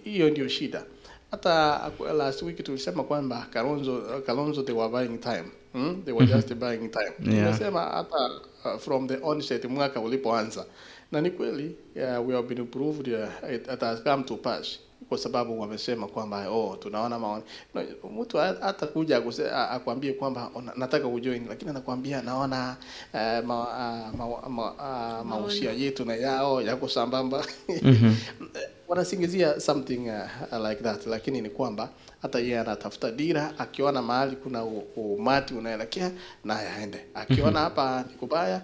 [0.05, 0.85] hiyo ndio shida.
[1.31, 6.03] Hata last week tulisema kwamba Kalonzo, Kalonzo they were buying time hmm?
[6.05, 6.35] they were Mhm.
[6.37, 7.33] just buying time.
[7.35, 7.45] Yeah.
[7.47, 8.31] Tunasema hata
[8.75, 10.67] uh, from the onset mwaka ulipoanza,
[11.13, 14.79] na ni kweli we have been proved uh, it, it has come to pass.
[15.09, 17.43] Kwa sababu wamesema kwamba oh, tunaona maoni.
[17.75, 17.83] No,
[18.21, 19.23] mtu hata kuja
[19.71, 22.77] akwambie kwamba nataka kujoin, lakini anakwambia naona
[23.15, 24.73] uh, ma, uh, ma, ma,
[25.21, 27.45] uh, mausia yetu na yao yako sambamba.
[27.83, 28.15] Mhm.
[28.89, 31.89] wanasingizia something uh, like that, lakini ni kwamba
[32.23, 34.65] hata yeye anatafuta dira, akiona mahali kuna
[34.97, 36.11] umati unaelekea
[36.45, 38.63] naye aende, akiona hapa ni kubaya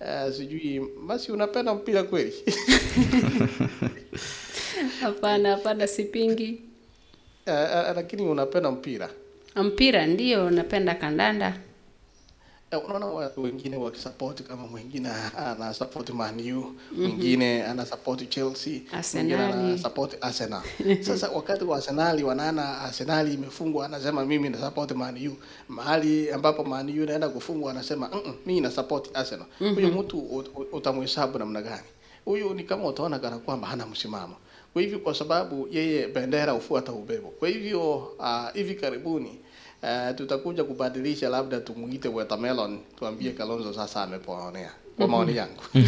[0.00, 2.32] uh, sijui basi unapenda mpira kweli
[5.00, 6.60] Hapana, hapana, sipingi.
[7.46, 9.10] uh, uh, lakini unapenda mpira
[9.56, 11.60] Mpira ndio napenda kandanda.
[12.70, 18.80] Eh, unaona watu wengine wakisapoti kama mwingine ana support Man U, mwingine ana support Chelsea,
[19.14, 20.62] mwingine ana support Arsenal.
[21.00, 25.32] Sasa wakati wa Arsenali wanaana Arsenali imefungwa, anasema mimi na support Man U.
[25.68, 29.46] Mahali ambapo Man U inaenda kufungwa anasema mm mimi na support Arsenal.
[29.60, 29.74] Mhm.
[29.74, 31.82] Huyo mtu ut- ut- utamhesabu namna gani?
[32.24, 34.36] Huyu ni kama utaona kana kwamba hana msimamo.
[34.72, 37.28] Kwa hivyo kwa sababu yeye bendera hufuata ubebo.
[37.28, 39.38] Kwa hivyo uh, hivi karibuni
[39.82, 44.70] Uh, tutakuja kubadilisha, labda tumuite watermelon, tuambie Kalonzo sasa ameponea.
[45.06, 45.52] Maoni yangu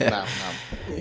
[0.00, 0.26] naam, naam.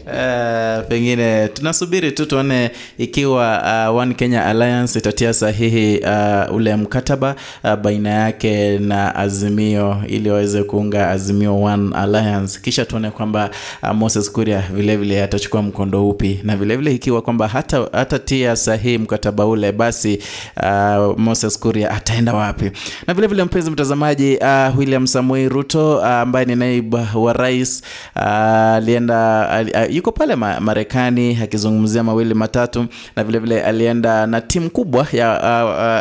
[0.02, 7.36] Uh, pengine tunasubiri tu tuone ikiwa uh, One Kenya Alliance itatia sahihi uh, ule mkataba
[7.64, 13.50] uh, baina yake na Azimio ili waweze kuunga Azimio One Alliance, kisha tuone kwamba
[13.84, 19.46] uh, Moses Kuria vilevile atachukua mkondo upi, na vilevile ikiwa kwamba hata hatatia sahihi mkataba
[19.46, 20.20] ule, basi
[20.64, 22.72] uh, Moses Kuria ataenda wapi?
[23.08, 27.82] Na vilevile mpenzi mtazamaji, uh, William Samoei Ruto uh, ambaye ni naibu wa rais
[28.16, 29.50] alienda
[29.88, 32.86] uh, yuko pale ma, Marekani akizungumzia mawili matatu,
[33.16, 35.30] na vilevile vile alienda na timu kubwa ya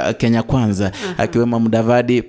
[0.04, 2.22] uh, uh, Kenya Kwanza akiwemo Mudavadi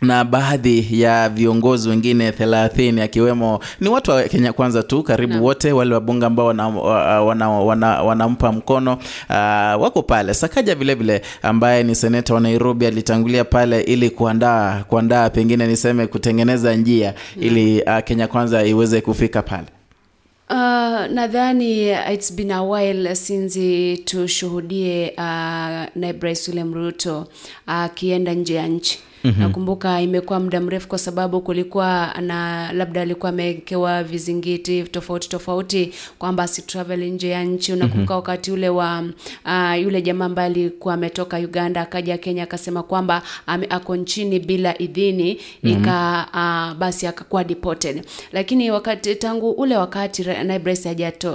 [0.00, 5.72] na baadhi ya viongozi wengine thelathini akiwemo ni watu wa Kenya Kwanza tu karibu wote
[5.72, 8.92] wale wabunge ambao wanampa wana, wana, wana, wana mkono
[9.30, 10.34] uh, wako pale.
[10.34, 16.06] Sakaja vilevile vile ambaye ni seneta wa Nairobi alitangulia pale ili kuandaa kuandaa pengine niseme
[16.06, 19.66] kutengeneza njia ili uh, Kenya Kwanza iweze kufika pale.
[20.50, 20.56] Uh,
[21.14, 25.22] nadhani it's been a while since tushuhudie uh,
[25.94, 27.26] naibu rais William Ruto
[27.66, 29.42] akienda uh, nje ya nchi Mm-hmm.
[29.42, 36.48] Nakumbuka imekuwa muda mrefu kwa sababu kulikuwa na labda alikuwa amewekewa vizingiti tofauti tofauti kwamba
[36.48, 37.72] si travel nje ya nchi.
[37.72, 38.16] Unakumbuka mm-hmm.
[38.16, 39.04] wakati ule wa
[39.44, 44.78] uh, yule jamaa ambaye alikuwa ametoka Uganda akaja Kenya akasema kwamba ame, ako nchini bila
[44.78, 45.82] idhini mm-hmm.
[45.82, 48.04] ika uh, basi akakuwa deported.
[48.32, 50.84] Lakini wakati tangu ule wakati rais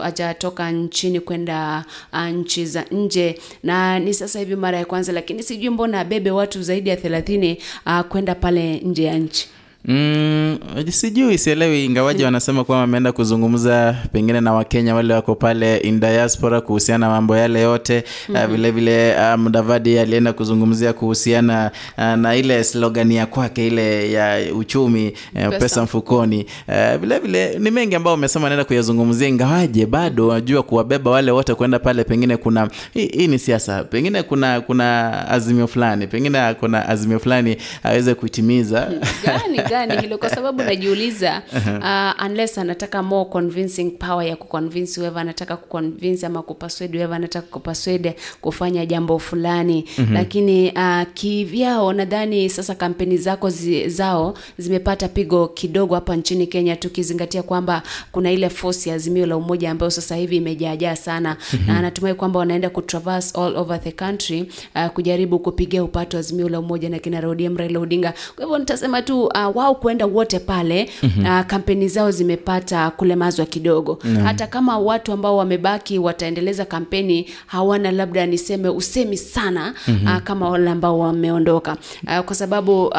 [0.02, 5.44] hajatoka nchini kwenda uh, nchi za nje, na ni sasa hivi mara ya kwanza, lakini
[5.44, 9.49] sijui mbona abebe watu zaidi ya thelathini uh, kwenda pale nje ya nchi.
[9.85, 10.57] Mm,
[10.89, 16.61] sijui sielewi, ingawaji wanasema kwamba ameenda kuzungumza pengine na Wakenya wale wako pale in diaspora
[16.61, 18.03] kuhusiana na mambo yale yote.
[18.30, 18.43] Mm-hmm.
[18.45, 24.11] uh, vile vile uh, Mudavadi alienda kuzungumzia kuhusiana uh, na ile slogani ya kwake ile
[24.11, 26.45] ya uchumi uh, pesa, pesa mfukoni.
[26.68, 31.53] Uh, vile vile ni mengi ambayo umesema anaenda kuyazungumzia, ingawaje bado wajua kuwabeba wale wote
[31.56, 36.89] kwenda pale, pengine kuna hii, hii ni siasa, pengine kuna kuna azimio fulani, pengine kuna
[36.89, 38.88] azimio fulani aweze kuitimiza.
[39.26, 40.18] Gani gani hilo?
[40.18, 41.41] Kwa sababu najiuliza
[42.20, 47.48] uh, unless anataka more convincing power ya kuconvince whoever anataka kuconvince ama kupaswede whoever anataka
[47.48, 49.86] kupaswede kufanya jambo fulani.
[49.98, 50.14] Mm-hmm.
[50.14, 56.76] lakini uh, kivyao nadhani sasa kampeni zako zi, zao zimepata pigo kidogo hapa nchini Kenya
[56.76, 61.38] tukizingatia kwamba kuna ile force ya azimio la umoja ambayo sasa hivi imejaajaa sana.
[61.54, 61.68] Mm-hmm.
[61.76, 66.60] na natumai kwamba wanaenda kutraverse all over the country uh, kujaribu kupigia upato azimio la
[66.60, 68.14] umoja na kina ODM Odinga.
[68.36, 71.26] Kwa hivyo nitasema tu uh, wao kuenda wote pale mm-hmm.
[71.26, 74.23] uh, kampeni zao zimepata kulemazwa kidogo mm-hmm.
[74.26, 80.15] hata kama watu ambao wamebaki wataendeleza kampeni hawana labda niseme usemi sana mm-hmm.
[80.15, 81.77] uh, kama wale ambao wameondoka
[82.07, 82.94] uh, kwa sababu uh,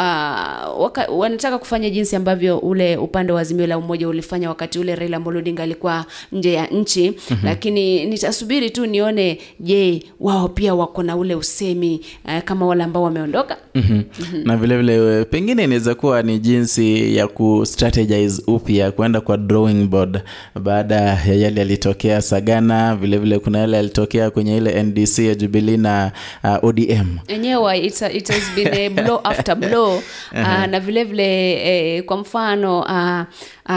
[0.82, 5.16] waka, wanataka kufanya jinsi ambavyo ule upande wa azimio la umoja ulifanya wakati ule Raila
[5.16, 7.38] Amolo Odinga alikuwa nje ya nchi mm-hmm.
[7.44, 13.02] lakini nitasubiri tu nione je wao pia wako na ule usemi uh, kama wale ambao
[13.02, 13.96] wameondoka mm-hmm.
[14.20, 14.42] mm-hmm.
[14.44, 20.20] na vilevile vile pengine inaweza kuwa ni jinsi ya kustrategize upya kuenda kwa drawing board.
[20.62, 25.76] Baada ya yale yalitokea Sagana, vilevile vile kuna yale yalitokea kwenye ile NDC ya Jubilee
[25.76, 26.12] na
[26.44, 30.02] uh, ODM enyewe it, it has been a blow after blow.
[30.32, 33.20] Uh, na vilevile vile, eh, kwa mfano uh,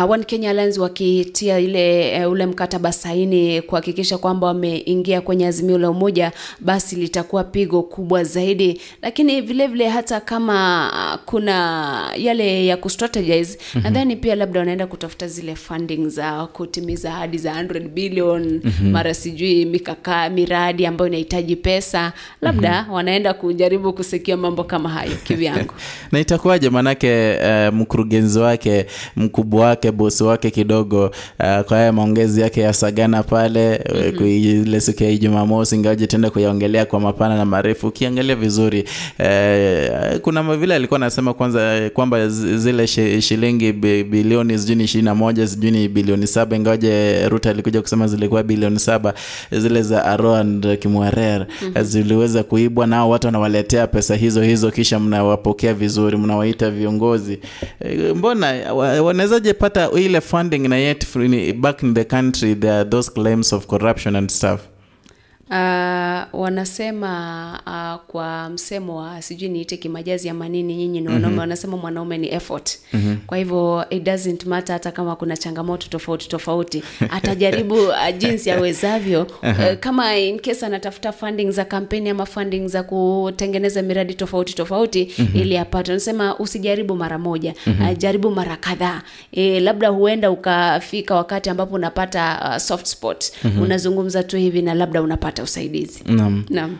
[0.04, 5.78] uh, One Kenya Alliance wakitia ile uh, ule mkataba saini kuhakikisha kwamba wameingia kwenye azimio
[5.78, 8.82] la umoja, basi litakuwa pigo kubwa zaidi.
[9.02, 13.84] Lakini vilevile vile hata kama kuna yale ya kustrategize mm-hmm.
[13.84, 18.92] nadhani pia labda wanaenda kutafuta zile funding za kutimiza hadi za 100 billion mm-hmm.
[18.92, 22.94] mara sijui mikaka miradi ambayo inahitaji pesa labda mm-hmm.
[22.94, 25.74] wanaenda kujaribu kusikia mambo kama hayo kivyangu
[26.12, 28.86] na itakuwaje maanake uh, mkurugenzi wake
[29.16, 34.28] mkubwa wake bosi wake kidogo uh, kwa haya maongezi yake ya sagana pale mm-hmm.
[34.28, 38.82] ile siku ya jumamosi ingawaje tenda kuyaongelea kwa mapana na marefu ukiangalia vizuri
[39.20, 42.88] uh, kuna vile alikuwa anasema kwanza kwamba zile
[43.22, 43.74] shilingi
[44.04, 48.44] bilioni sijui ni ishirini na moja sijui ni bilioni saba ingawaje ruta alikuja kusema zilikuwa
[48.44, 49.14] bilioni saba
[49.52, 51.84] zile za aroand kimwarer mm-hmm.
[51.84, 57.40] ziliweza kuibwa nao watu wanawaletea pesa hizo hizo kisha mnawapokea vizuri mnawaita viongozi
[58.16, 61.08] mbona wanawezaje pata ile funding na yet
[61.56, 64.60] back in the country there are those claims of corruption and stuff
[65.50, 71.38] uh, wanasema uh, kwa msemo wa sijui niite kimajazi ama nini, nyinyi ni wanaume Mhm.
[71.40, 73.16] wanasema mwanaume ni effort Mhm.
[73.28, 79.28] kwa hivyo it doesn't matter hata kama kuna changamoto tofauti tofauti atajaribu uh, jinsi awezavyo
[79.42, 79.72] Aha.
[79.72, 85.12] uh, kama in case anatafuta funding za kampeni ama funding za kutengeneza miradi tofauti tofauti
[85.20, 85.38] Mhm.
[85.40, 87.82] ili apate Anasema usijaribu mara moja Mhm.
[87.92, 89.02] uh, jaribu mara kadhaa
[89.32, 93.62] e, labda huenda ukafika wakati ambapo unapata uh, soft spot Mhm.
[93.62, 96.44] unazungumza tu hivi na labda unapata usaidizi Naam.
[96.50, 96.72] Naam.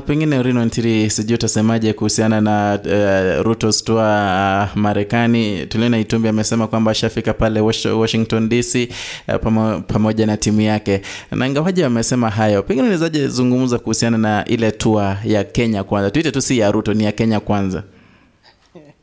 [0.00, 0.70] uh, pengine Rino
[1.08, 5.66] sijui utasemaje kuhusiana na uh, Ruto's tour uh, Marekani.
[5.66, 8.88] Tuliona Itumbi amesema kwamba ashafika pale Wash- Washington DC
[9.28, 11.00] uh, pamo, pamoja na timu yake,
[11.30, 16.30] na ngawaji wamesema hayo, pengine unawezaje zungumza kuhusiana na ile tua ya Kenya kwanza, tuite
[16.30, 17.82] tu si ya Ruto, ni ya Kenya kwanza.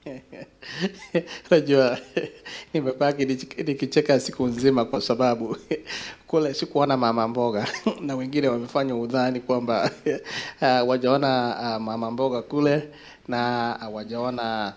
[1.51, 1.97] Unajua,
[2.73, 3.25] nimebaki
[3.65, 5.57] nikicheka siku nzima kwa sababu
[6.31, 7.67] kule sikuona mama mboga.
[8.05, 9.91] Na wengine wamefanya udhani kwamba
[10.61, 12.89] uh, wajaona uh, mama mboga kule
[13.27, 14.73] na hawajaona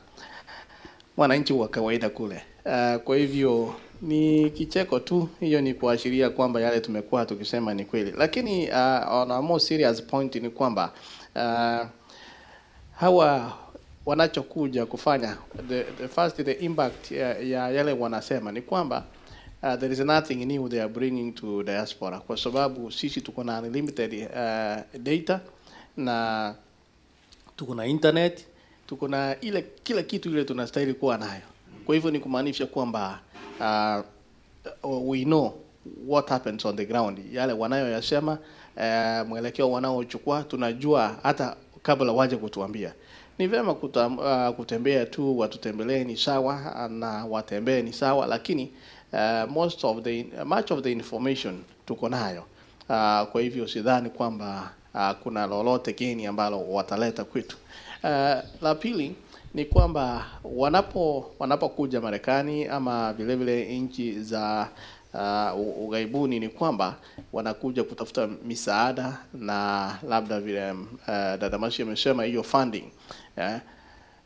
[1.16, 2.42] mwananchi wa kawaida kule.
[2.66, 8.14] Uh, kwa hivyo ni kicheko tu, hiyo ni kuashiria kwamba yale tumekuwa tukisema ni kweli,
[8.18, 10.92] lakini uh, on a more serious point ni kwamba
[11.36, 11.86] uh,
[12.96, 13.52] hawa
[14.06, 15.36] wanachokuja kufanya
[15.68, 19.04] the, the first the impact ya, ya yale wanasema ni kwamba
[19.64, 23.60] uh, there is nothing new they are bringing to diaspora kwa sababu sisi tuko na
[23.60, 25.40] unlimited uh, data
[25.96, 26.54] na
[27.56, 28.46] tuko na internet
[28.86, 31.42] tuko na ile kila kitu ile tunastahili kuwa nayo.
[31.86, 33.20] Kwa hivyo ni kumaanisha kwamba
[33.60, 35.52] uh, we know
[36.08, 37.18] what happens on the ground.
[37.32, 38.38] Yale wanayoyasema
[38.76, 42.94] uh, mwelekeo wanaochukua tunajua hata kabla waje kutuambia.
[43.38, 48.72] Ni vyema uh, kutembea tu watutembelee ni sawa na watembee ni sawa lakini
[49.14, 52.44] uh, most of the much of the information tuko nayo.
[52.88, 57.56] Uh, kwa hivyo sidhani kwamba uh, kuna lolote geni ambalo wataleta kwetu.
[58.02, 58.10] Uh,
[58.62, 59.14] la pili
[59.54, 64.68] ni kwamba wanapo wanapokuja Marekani ama vile vile nchi za
[65.14, 66.94] uh, ughaibuni ni kwamba
[67.32, 72.84] wanakuja kutafuta misaada na labda vile uh, dada amesema hiyo funding
[73.36, 73.60] eh,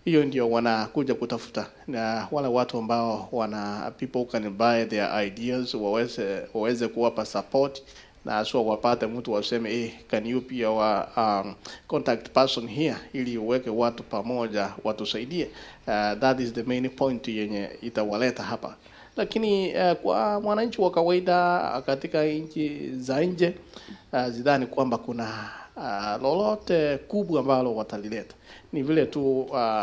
[0.04, 1.66] hiyo ndio wanakuja kutafuta.
[1.86, 7.82] Na wale watu ambao wana people can buy their ideas waweze waweze kuwapa support
[8.24, 11.54] na sio wapate mtu waseme eh, can you be our um,
[11.86, 12.96] contact person here?
[13.12, 15.44] Ili uweke watu pamoja watusaidie.
[15.86, 18.76] Uh, that is the main point yenye itawaleta hapa.
[19.16, 23.54] Lakini uh, kwa mwananchi wa kawaida uh, katika nchi za nje
[24.12, 28.34] uh, zidhani kwamba kuna uh, lolote kubwa ambalo watalileta
[28.72, 29.82] ni vile tu uh,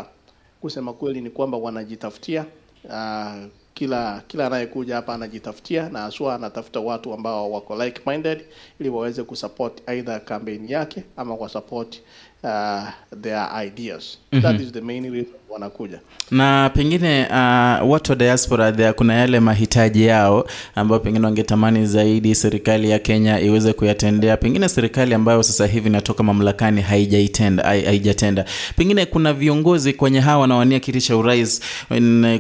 [0.61, 2.45] kusema kweli ni kwamba wanajitafutia
[2.83, 3.33] uh,
[3.73, 8.45] kila kila anayekuja hapa anajitafutia na haswa anatafuta watu ambao wako like minded
[8.79, 12.01] ili waweze kusupport either campaign yake ama kwa support
[12.43, 12.83] uh,
[13.21, 14.41] their ideas Mhm.
[14.41, 15.99] that is the main reason wanakuja
[16.31, 22.35] na pengine uh, watu wa diaspora there, kuna yale mahitaji yao ambayo pengine wangetamani zaidi
[22.35, 28.45] serikali ya Kenya iweze kuyatendea, pengine serikali ambayo sasa hivi inatoka mamlakani haijaitenda haijatenda.
[28.77, 31.61] Pengine kuna viongozi kwenye hawa wanawania kiti cha urais,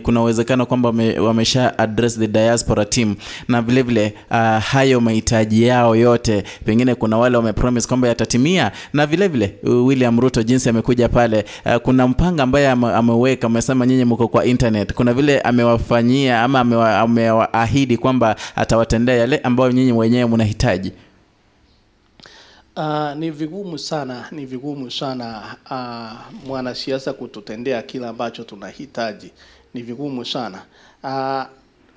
[0.03, 3.15] kuna uwezekano kwamba wamesha address the diaspora team,
[3.47, 9.05] na vile vile uh, hayo mahitaji yao yote, pengine kuna wale wamepromise kwamba yatatimia, na
[9.05, 14.05] vile vile uh, William Ruto jinsi amekuja pale uh, kuna mpanga ambaye ameweka, amesema nyinyi
[14.05, 20.25] mko kwa internet, kuna vile amewafanyia ama amewa- amewaahidi kwamba atawatendea yale ambayo nyinyi wenyewe
[20.29, 20.91] mnahitaji.
[22.77, 29.31] Uh, ni vigumu sana, ni vigumu sana uh, mwanasiasa kututendea kile ambacho tunahitaji.
[29.73, 30.61] Ni vigumu sana.
[31.03, 31.43] Uh,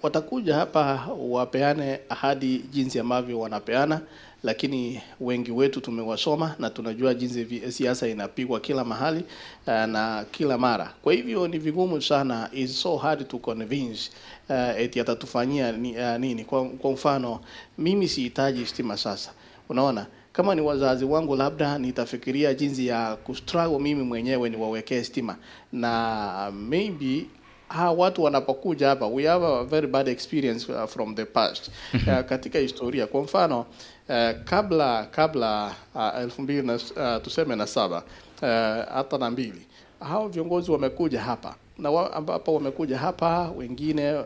[0.02, 4.00] watakuja hapa wapeane ahadi jinsi ambavyo wanapeana,
[4.42, 9.24] lakini wengi wetu tumewasoma na tunajua jinsi siasa inapigwa kila mahali
[9.66, 10.94] uh, na kila mara.
[11.02, 14.10] Kwa hivyo ni vigumu sana, is so hard to convince
[14.48, 16.44] uh, eti atatufanyia ni, uh, nini.
[16.44, 17.40] Kwa, kwa mfano
[17.78, 19.30] mimi sihitaji stima sasa,
[19.68, 25.36] unaona kama ni wazazi wangu labda nitafikiria jinsi ya kustruggle mimi mwenyewe niwawekee stima
[25.72, 27.26] na maybe
[27.68, 31.70] hawa watu wanapokuja hapa we have a very bad experience uh, from the past.
[31.94, 33.06] Uh, katika historia.
[33.06, 37.96] Kwa mfano uh, kabla kabla uh, elfu mbili na uh, tuseme na saba
[38.42, 38.48] uh,
[38.94, 39.66] hata na mbili
[40.00, 41.54] hao viongozi wamekuja hapa.
[41.78, 44.24] Na wa, ambapo wamekuja hapa wengine uh,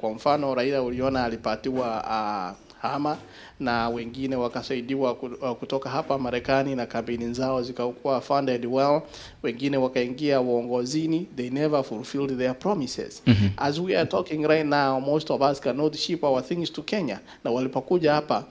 [0.00, 3.18] kwa mfano Raila uliona alipatiwa uh, hama
[3.60, 9.00] na wengine wakasaidiwa uh, kutoka hapa Marekani na kampeni zao zikakuwa funded well,
[9.42, 13.22] wengine wakaingia uongozini, they never fulfilled their promises.
[13.26, 13.48] Mhm.
[13.56, 17.20] As we are talking right now, most of us cannot ship our things to Kenya,
[17.44, 18.44] na walipokuja hapa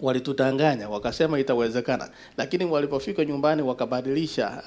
[0.00, 4.62] walitudanganya wakasema itawezekana, lakini walipofika nyumbani wakabadilisha,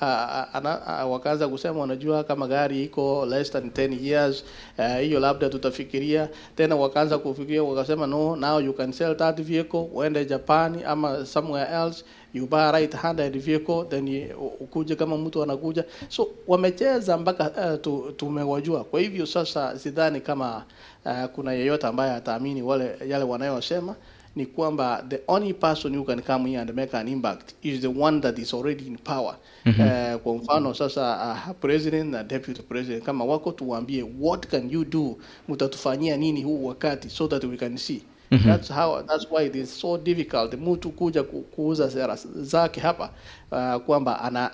[1.09, 4.43] wakaanza kusema wanajua kama gari iko less than 10 years
[4.77, 6.75] hiyo, hiyo labda tutafikiria tena.
[6.75, 12.03] Wakaanza kufikiria wakasema, no now you can sell that vehicle, uende Japan ama somewhere else
[12.33, 15.83] you buy right handed vehicle then you- ukuje kama mtu anakuja.
[16.09, 17.51] So wamecheza mpaka
[17.87, 18.83] uh, tumewajua.
[18.83, 20.63] Kwa hivyo sasa sidhani kama
[21.05, 23.95] uh, kuna yeyote ambaye ataamini wale yale wanayosema
[24.35, 27.87] ni kwamba the only person who can come here and make an impact is the
[27.87, 29.35] one that is already in power.
[29.65, 30.15] mm -hmm.
[30.15, 34.85] Uh, kwa mfano sasa uh, president na deputy president kama wako tuwaambie what can you
[34.85, 35.17] do,
[35.49, 38.01] mtatufanyia nini huu wakati so that we can see.
[38.31, 38.43] Mhm.
[38.43, 43.09] That's how that's why it is so difficult mtu kuja kuuza sera zake hapa
[43.51, 44.51] uh, kwamba ana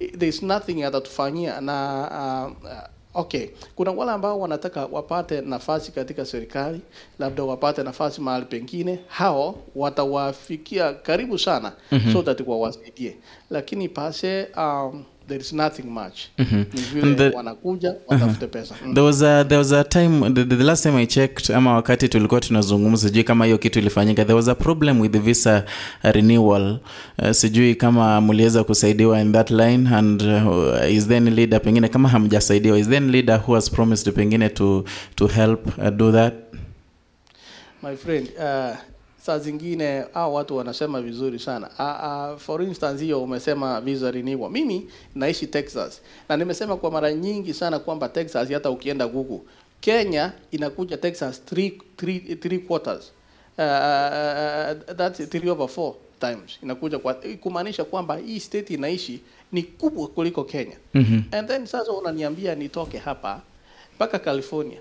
[0.00, 6.24] uh, there's nothing atatufanyia na uh, uh, Okay, kuna wale ambao wanataka wapate nafasi katika
[6.24, 6.80] serikali,
[7.18, 12.12] labda wapate nafasi mahali pengine, hao watawafikia karibu sana Mhm.
[12.12, 13.16] so that wawasaidie,
[13.50, 16.18] lakini pase um, there is nothing much.
[16.38, 17.16] mm -hmm.
[17.16, 18.74] The- wanakuja watafute pesa.
[18.84, 18.94] Mm.
[18.94, 22.08] there was a, there was a time the, the last time i checked ama wakati
[22.08, 25.64] tulikuwa tunazungumza sijui kama hiyo kitu ilifanyika there was a problem with the visa
[26.02, 26.78] renewal
[27.18, 32.08] uh, sijui kama mliweza kusaidiwa in that line and uh, is then leader pengine kama
[32.08, 34.84] hamjasaidiwa is then leader who has promised pengine to,
[35.14, 36.34] to help uh, do that
[37.82, 38.76] My friend, uh,
[39.26, 41.70] saa zingine hao watu wanasema vizuri sana.
[41.78, 44.50] Uh, uh, for instance hiyo umesema visa renewal.
[44.50, 49.40] Mimi naishi Texas na nimesema kwa mara nyingi sana kwamba Texas hata ukienda Google,
[49.80, 53.12] Kenya inakuja Texas three, three, three quarters.
[53.58, 59.20] Uh, uh, that's three over four times inakuja kwa kumaanisha kwamba hii state inaishi
[59.52, 60.76] ni kubwa kuliko Kenya.
[60.94, 61.20] Mhm.
[61.32, 63.40] And then sasa unaniambia nitoke hapa
[63.94, 64.78] mpaka California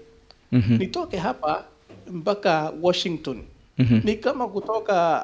[0.52, 0.78] Mhm.
[0.78, 1.66] nitoke hapa
[2.12, 3.44] mpaka Washington
[3.78, 4.02] Mhm.
[4.04, 5.22] ni kama kutoka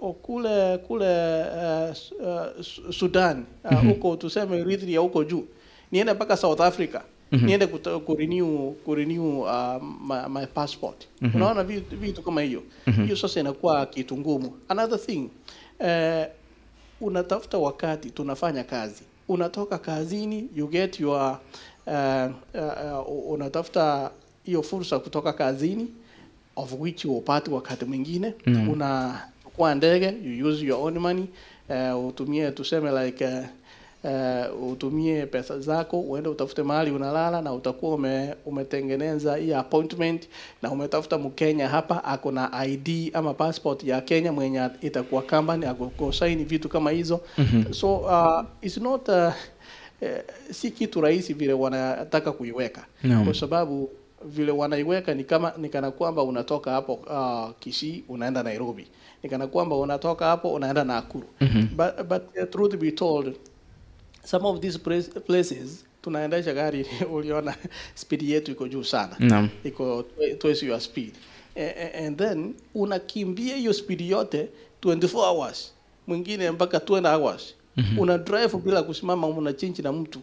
[0.00, 1.90] uh, kule kule uh,
[2.26, 2.62] uh,
[2.92, 3.88] Sudan uh, Mhm.
[3.88, 5.44] huko tuseme Eritrea huko juu
[5.92, 7.00] niende mpaka South Africa
[7.32, 7.46] Mhm.
[7.46, 11.36] niende kuto- kurenew kurenew uh, my, my passport Mhm.
[11.36, 13.04] unaona vitu, vitu kama hiyo Mhm.
[13.04, 15.28] hiyo sasa inakuwa kitu ngumu another thing
[15.80, 16.24] uh,
[17.00, 21.38] unatafuta wakati tunafanya kazi unatoka kazini you get your
[21.86, 21.92] uh,
[22.54, 24.10] uh, uh, unatafuta
[24.44, 25.88] hiyo fursa kutoka kazini
[26.56, 28.68] of which upate wakati mwingine Mm.
[28.68, 31.26] unachukua ndege you use your own money
[31.68, 33.32] uh, utumie tuseme like uh,
[34.04, 40.28] uh, utumie pesa zako uende utafute mahali unalala na utakuwa ume, umetengeneza hii appointment
[40.62, 46.44] na umetafuta mkenya hapa ako na id ama passport ya kenya mwenye itakuwa company akukosaini
[46.44, 47.72] vitu kama hizo Mhm.
[47.72, 49.14] so uh, it's not uh,
[50.02, 50.08] uh,
[50.52, 53.24] si kitu rahisi vile wanataka kuiweka no.
[53.24, 53.90] kwa sababu
[54.26, 58.86] vile wanaiweka ni kama ni kana kwamba unatoka hapo uh, Kisii unaenda Nairobi,
[59.22, 61.26] ni kana kwamba unatoka hapo unaenda Nakuru.
[61.40, 61.66] Mhm.
[61.76, 63.36] But, but uh, truth be told
[64.24, 64.78] some of these
[65.26, 67.54] places tunaendesha gari uliona
[67.94, 69.48] speed yetu iko juu sana no.
[69.64, 70.04] iko
[70.38, 71.12] twice your speed
[72.06, 74.48] and then unakimbia hiyo speed yote
[74.82, 75.72] 24 hours
[76.06, 77.98] mwingine mpaka 20 hours Mhm.
[77.98, 80.20] una drive bila kusimama una change na mtu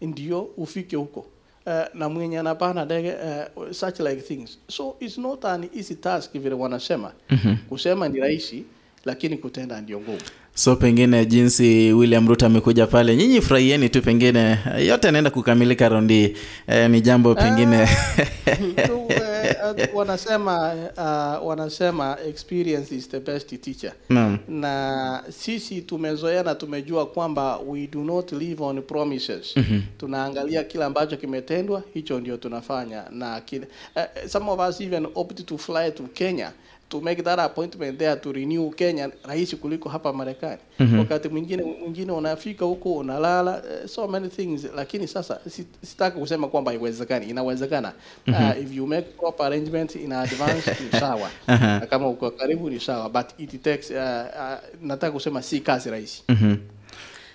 [0.00, 1.26] ndio ufike huko
[1.66, 3.12] uh, na mwenye anapanda ndege
[3.56, 4.58] uh, such like things.
[4.68, 7.12] So it's not an easy task vile wanasema.
[7.30, 7.56] Mhm.
[7.68, 8.64] kusema ni rahisi
[9.04, 10.18] lakini kutenda ndio ngumu.
[10.54, 16.36] So pengine jinsi william ruto amekuja pale nyinyi furahieni tu pengine yote anaenda kukamilika raundi
[16.66, 17.88] eh, ni jambo pengine.
[18.86, 19.08] Tu,
[19.44, 24.38] eh, wanasema uh, wanasema experience is the best teacher Naam.
[24.48, 29.80] na sisi tumezoea na tumejua kwamba we do not live on promises Mhm.
[29.98, 35.46] tunaangalia kile ambacho kimetendwa hicho ndio tunafanya na kile uh, some of us even opt
[35.46, 36.52] to fly to Kenya
[36.88, 40.98] to make that appointment there to renew Kenya rahisi kuliko hapa Marekani Mhm.
[40.98, 46.48] wakati mwingine mwingine unafika huko unalala uh, so many things lakini sasa si- sitaki kusema
[46.48, 47.92] kwamba haiwezekani inawezekana
[48.26, 48.50] Mhm.
[48.50, 51.78] uh, if you make proper arrangement in advance ni sawa Aha.
[51.80, 55.90] na kama uko karibu ni sawa but it takes uh, uh, nataka kusema si kazi
[55.90, 56.56] rahisi Mhm.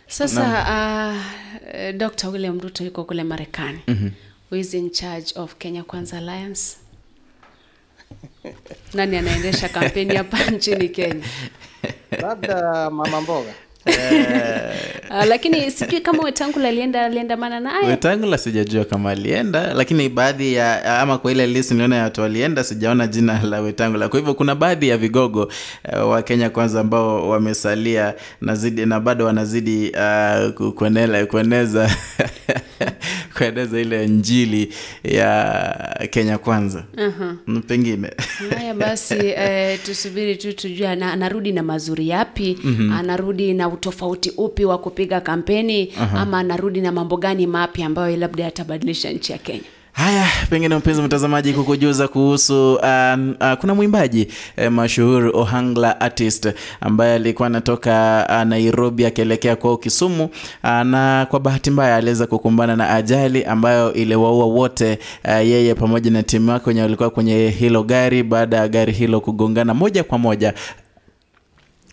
[0.07, 0.41] sasa
[1.13, 4.09] uh, dr william ruto yuko kule marekani Mhm.
[4.51, 6.77] who is in charge of kenya kwanza alliance
[8.93, 11.23] nani anaendesha kampeni hapa nchini kenya?
[12.21, 13.49] Labda mama mboga.
[15.09, 20.99] Uh, lakini sijui kama wetangula alienda aliendamana naye wetangula sijajua kama alienda lakini baadhi ya
[21.01, 24.09] ama kwa ile list niona ya watu walienda sijaona jina la wetangula.
[24.09, 25.51] Kwa hivyo kuna baadhi ya vigogo
[25.93, 29.97] uh, wa kenya kwanza ambao wamesalia nazidi na bado wanazidi uh,
[30.73, 31.89] kuenela- kueneza
[33.37, 34.73] kueneza ile njili
[35.03, 37.61] ya kenya kwanza uh-huh.
[37.61, 38.09] pengine
[38.57, 42.91] haya basi eh, tusubiri tu tujue ana- anarudi na mazuri yapi Mhm.
[42.93, 46.19] anarudi na utofauti upi wa kupiga kampeni Aha.
[46.19, 51.01] ama anarudi na mambo gani mapya ambayo labda yatabadilisha nchi ya kenya haya pengine mpenzi
[51.01, 52.79] mtazamaji kukujuza kuhusu uh,
[53.41, 56.49] uh, kuna mwimbaji eh, mashuhuri ohangla artist
[56.81, 60.23] ambaye alikuwa anatoka uh, nairobi akielekea kwao kisumu
[60.63, 66.11] uh, na kwa bahati mbaya aliweza kukumbana na ajali ambayo iliwaua wote uh, yeye pamoja
[66.11, 70.17] na timu yake wenye walikuwa kwenye hilo gari baada ya gari hilo kugongana moja kwa
[70.17, 70.53] moja.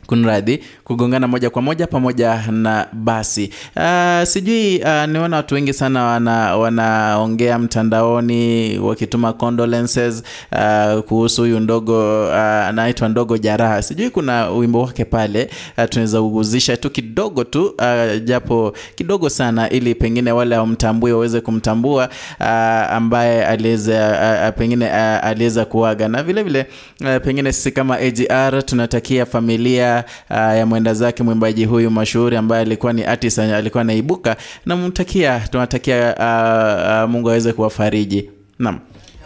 [0.06, 3.50] Kunradhi kugongana moja kwa moja pamoja na basi.
[3.76, 10.22] Uh, sijui uh, niona watu wengi sana wana wanaongea mtandaoni wakituma condolences
[10.52, 13.82] uh, kuhusu huyu ndogo uh, anaitwa ndogo jaraha.
[13.82, 19.70] Sijui kuna wimbo wake pale uh, tunaweza uguzisha tu kidogo tu uh, japo kidogo sana
[19.70, 22.08] ili pengine wale wamtambui waweze kumtambua
[22.40, 22.46] uh,
[22.92, 24.18] ambaye aliweza
[24.52, 26.08] uh, pengine uh, aliweza kuaga.
[26.08, 26.66] Na vile vile
[27.00, 32.62] uh, pengine sisi kama AGR tunatakia familia uh, ya mwenda zake mwimbaji huyu mashuhuri ambaye
[32.62, 34.36] alikuwa ni artist alikuwa anaibuka.
[34.66, 38.30] Namtakia tunatakia uh, uh, Mungu aweze kuwafariji.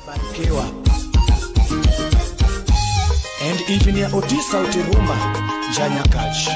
[0.07, 0.65] Barikiwa.
[3.51, 5.17] And engineer Otisa Utiruma
[5.77, 6.49] Janyakach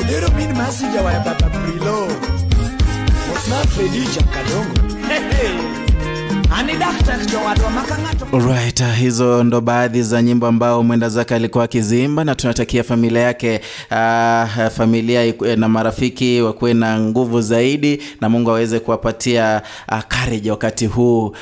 [0.00, 2.06] Odero min messenger wa baba Brilo
[3.34, 5.06] Osna Fredi Jakadongo.
[5.08, 5.85] Hey, hey.
[8.32, 13.20] Alright, uh, hizo ndo baadhi za nyimbo ambao mwenda zake alikuwa akizimba, na tunatakia familia
[13.22, 13.60] yake
[13.90, 19.62] uh, familia na marafiki wakuwe na nguvu zaidi na Mungu aweze kuwapatia
[19.92, 21.34] uh, courage wakati huu uh,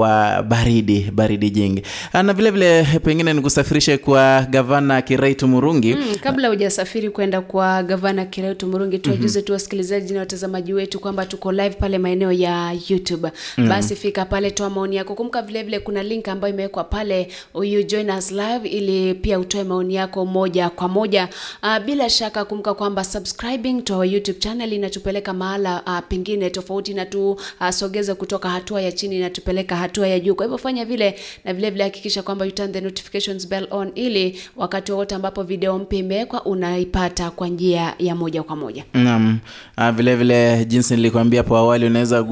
[0.00, 1.82] wa baridi baridi jingi
[2.14, 7.82] uh, na vile vile pengine nikusafirishe kwa gavana Kiraitu Murungi Mm, kabla hujasafiri kwenda kwa
[7.82, 12.72] gavana Kiraitu Murungi, tuwajuze tu wasikilizaji na watazamaji wetu kwamba tuko live pale maeneo ya
[12.88, 13.28] YouTube.
[13.58, 13.68] Mm.
[13.68, 15.14] Basi fika pale, toa maoni yako.
[15.14, 17.28] Kumbuka vile vile kuna link ambayo imewekwa pale,
[17.62, 21.28] you join us live ili pia utoe maoni yako moja kwa moja.
[21.62, 26.94] Uh, bila shaka kumbuka kwamba subscribing to our YouTube channel inatupeleka mahala uh, pengine tofauti
[26.94, 30.34] na tu uh, sogeza kutoka hatua ya chini inatupeleka hatua ya juu.
[30.34, 33.92] Kwa hivyo fanya vile na vile vile hakikisha kwamba you turn the notifications bell on
[33.94, 38.84] ili wakati wote ambapo video mpya imewekwa unaipata kwa njia ya moja kwa moja.
[38.94, 39.38] Naam,
[39.78, 42.22] Uh, vile vile jinsi nilikwambia hapo awali unaweza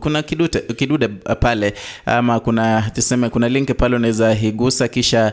[0.00, 1.74] kuna kidute, kidude pale.
[2.06, 5.32] Ama kuna tuseme kuna link pale unaweza igusa kisha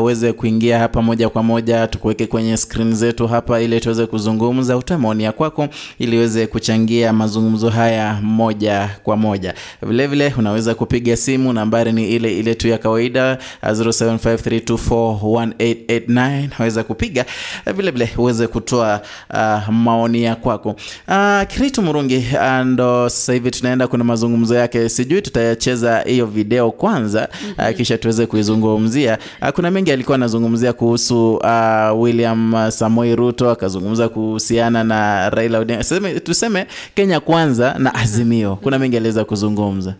[0.00, 4.76] uweze uweze kuingia hapa moja kwa moja tukuweke kwenye screen zetu hapa ili tuweze kuzungumza
[4.76, 5.68] utoe maoni ya kwako
[5.98, 9.54] ili uweze kuchangia mazungumzo haya moja kwa moja.
[9.82, 16.84] Vilevile vile unaweza kupiga simu nambari ni ile ile tu ya kawaida ah, 0753241889 waweza
[16.84, 17.24] kupiga
[17.66, 19.00] Ah, vile vile uweze kutoa
[19.34, 20.76] uh, maoni ya kwako.
[21.08, 26.70] Uh, Kiritu Murungi uh, ndo sasa hivi tunaenda kuna mazungumzo yake sijui tutayacheza hiyo video
[26.70, 27.28] kwanza
[27.58, 29.18] uh, kisha tuweze kuizungumzia.
[29.42, 35.58] Uh, kuna mengi alikuwa anazungumzia kuhusu uh, William samoi Samoei Ruto akazungumza kuhusiana na Raila
[35.58, 35.78] Odinga.
[35.82, 38.56] Tuseme, tuseme Kenya kwanza na Azimio.
[38.56, 39.94] Kuna mengi aliweza kuzungumza.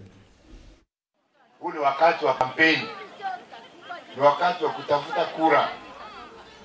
[1.60, 2.82] Huu ni wakati wa kampeni,
[4.16, 5.69] ni wakati wa kutafuta kura,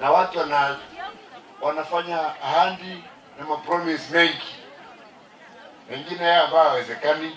[0.02, 0.76] na watu wana,
[1.62, 3.04] wanafanya ahadi
[3.40, 4.54] na mapromise mengi,
[5.92, 7.32] mengine haya ambayo hawezekani,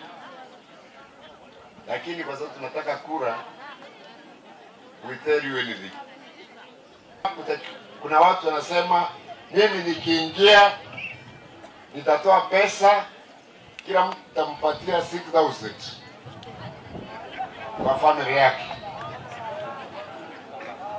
[1.89, 3.39] lakini kwa sababu tunataka kura,
[5.09, 5.91] we tell you anything.
[8.03, 9.09] Kuna watu wanasema
[9.51, 10.73] mimi nikiingia
[11.95, 13.05] nitatoa pesa,
[13.87, 15.71] kila mtu tampatia 6000
[17.85, 18.65] kwa familia yake.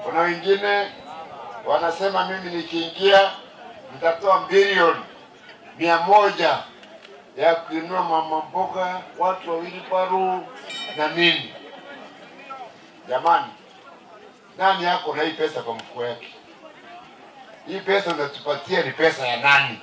[0.03, 0.91] Kuna wengine
[1.65, 3.31] wanasema mimi nikiingia
[3.93, 5.03] nitatoa bilioni
[5.77, 6.57] mia moja
[7.37, 10.47] ya kuinua mama mboga, watu wawili paru
[10.97, 11.53] na nini.
[13.09, 13.45] Jamani,
[14.57, 16.27] nani yako na hii pesa kwa mfuko yake?
[17.67, 19.81] Hii pesa unatupatia ni pesa ya nani?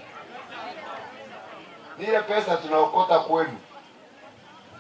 [1.98, 3.58] Ile pesa tunaokota kwenu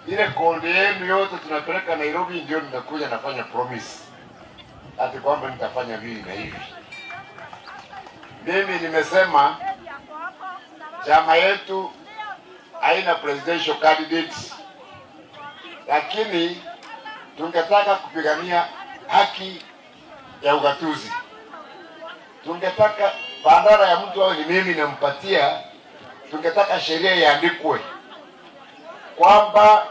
[0.06, 3.98] ile konde yenu yote tunapeleka Nairobi, ndio ninakuja nafanya promise
[4.98, 6.60] ati kwamba nitafanya hivi na hivi.
[8.46, 9.56] Mimi nimesema
[11.06, 11.90] chama yetu
[12.80, 14.34] haina presidential candidate,
[15.88, 16.62] lakini
[17.36, 18.64] tungetaka kupigania
[19.08, 19.62] haki
[20.42, 21.12] ya ugatuzi.
[22.44, 23.12] Tungetaka
[23.44, 25.60] badala ya mtu awe ni mimi nampatia,
[26.30, 27.80] tungetaka sheria iandikwe
[29.16, 29.86] kwamba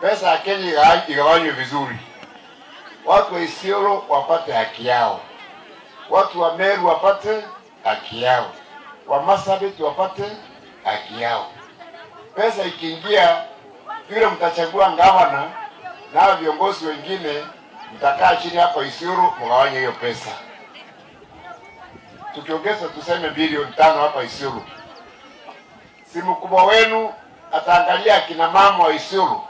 [0.00, 1.96] pesa ya Kenya igawanywe vizuri,
[3.04, 5.20] watu wa Isiolo wapate haki yao,
[6.10, 7.44] watu wa Meru wapate
[7.84, 8.50] haki yao,
[9.06, 10.24] wa Marsabit wapate
[10.84, 11.46] haki yao.
[12.34, 13.42] Pesa ikiingia,
[14.10, 15.50] yule mtachagua ngavana
[16.14, 17.44] na viongozi wengine,
[17.96, 20.30] mtakaa chini hapo Isiolo mgawanye hiyo pesa.
[22.34, 24.62] Tukiongeza tuseme bilioni tano hapa Isiolo,
[26.12, 27.14] si mkubwa wenu
[27.52, 29.44] ataangalia akina mama wa Isiolo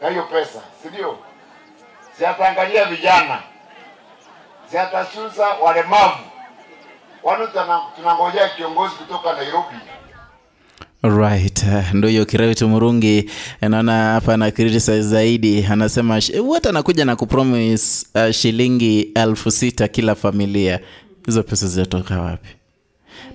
[0.00, 1.18] na hiyo pesa, si ndio?
[2.18, 2.24] Si
[2.84, 3.38] vijana,
[4.70, 4.78] si
[5.60, 6.24] walemavu.
[7.22, 9.76] Wanu tuna- tunangojea kiongozi kutoka Nairobi
[11.08, 11.64] Right,
[11.94, 18.30] ndo hiyo Kirauti Murungi naona hapa ana criticize zaidi, anasema wote anakuja na kupromise uh,
[18.30, 20.80] shilingi elfu sita kila familia.
[21.26, 22.48] Hizo pesa zinatoka wapi?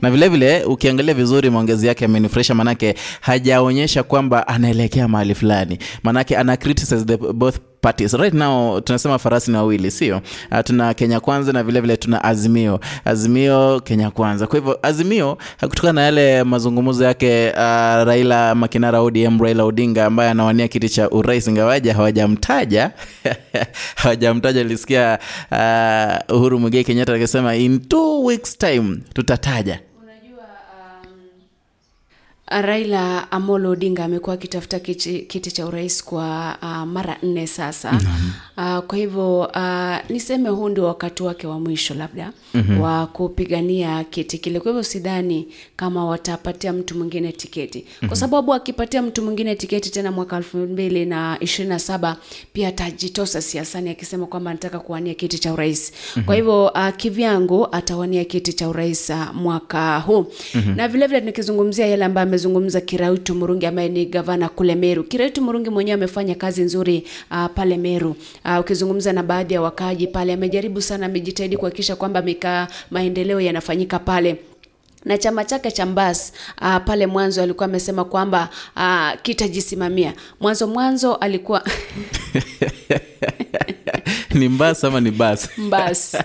[0.02, 6.38] Na vilevile vile ukiangalia vizuri maongezi yake amenifurahisha, manake hajaonyesha kwamba anaelekea mahali fulani, manake
[6.38, 8.14] ana criticize the both parties.
[8.14, 10.22] Right now tunasema farasi ni wawili, sio?
[10.52, 12.80] Uh, tuna Kenya Kwanza na vilevile vile tuna Azimio.
[13.06, 14.48] Azimio Kenya Kwanza.
[14.48, 17.58] Kwa hivyo Azimio kutokana na yale mazungumzo yake uh,
[18.04, 22.92] Raila Makinara ODM Raila Odinga ambaye anawania kiti cha urais, ingawaje hawajamtaja
[23.96, 24.64] hawajamtaja.
[24.64, 25.20] Nilisikia
[25.52, 29.80] uh, Uhuru Muigai Kenyatta akisema in two weeks time tutataja
[32.50, 38.00] Raila Amolo Odinga amekuwa akitafuta kiti, kiti cha urais kwa uh, mara nne sasa.
[38.58, 42.82] Uh, kwa hivyo uh, niseme huu ndio wakati wake wa mwisho labda Mhm.
[42.82, 44.60] wa kupigania kiti kile.
[44.60, 48.08] Kwa hivyo sidhani kama watapatia mtu mwingine tiketi, Mhm.
[48.08, 52.18] kwa sababu akipatia mtu mwingine tiketi tena mwaka elfu mbili na ishirini na saba
[52.54, 55.94] pia atajitosa siasani akisema kwamba anataka kuwania kiti cha urais.
[56.16, 56.26] Mhm.
[56.26, 60.76] Kwa hivyo uh, kivyangu atawania kiti cha urais uh, mwaka huu Mhm.
[60.76, 65.04] na vile vile nikizungumzia yale ambayo amezungumza Kirautu Murungi ambaye ni gavana kule Meru.
[65.04, 68.16] Kirautu Murungi mwenyewe amefanya kazi nzuri uh, pale Meru.
[68.46, 74.00] Uh, ukizungumza na baadhi ya wakaaji pale, amejaribu sana, amejitahidi kuhakikisha kwamba mika maendeleo yanafanyika
[74.00, 74.36] pale
[75.06, 80.14] na chama chake cha Mbas uh, pale mwanzo alikuwa amesema kwamba uh, kitajisimamia.
[80.40, 81.64] Mwanzo mwanzo alikuwa
[84.36, 85.50] ni mbas ama ni bas?
[85.58, 86.18] Mbas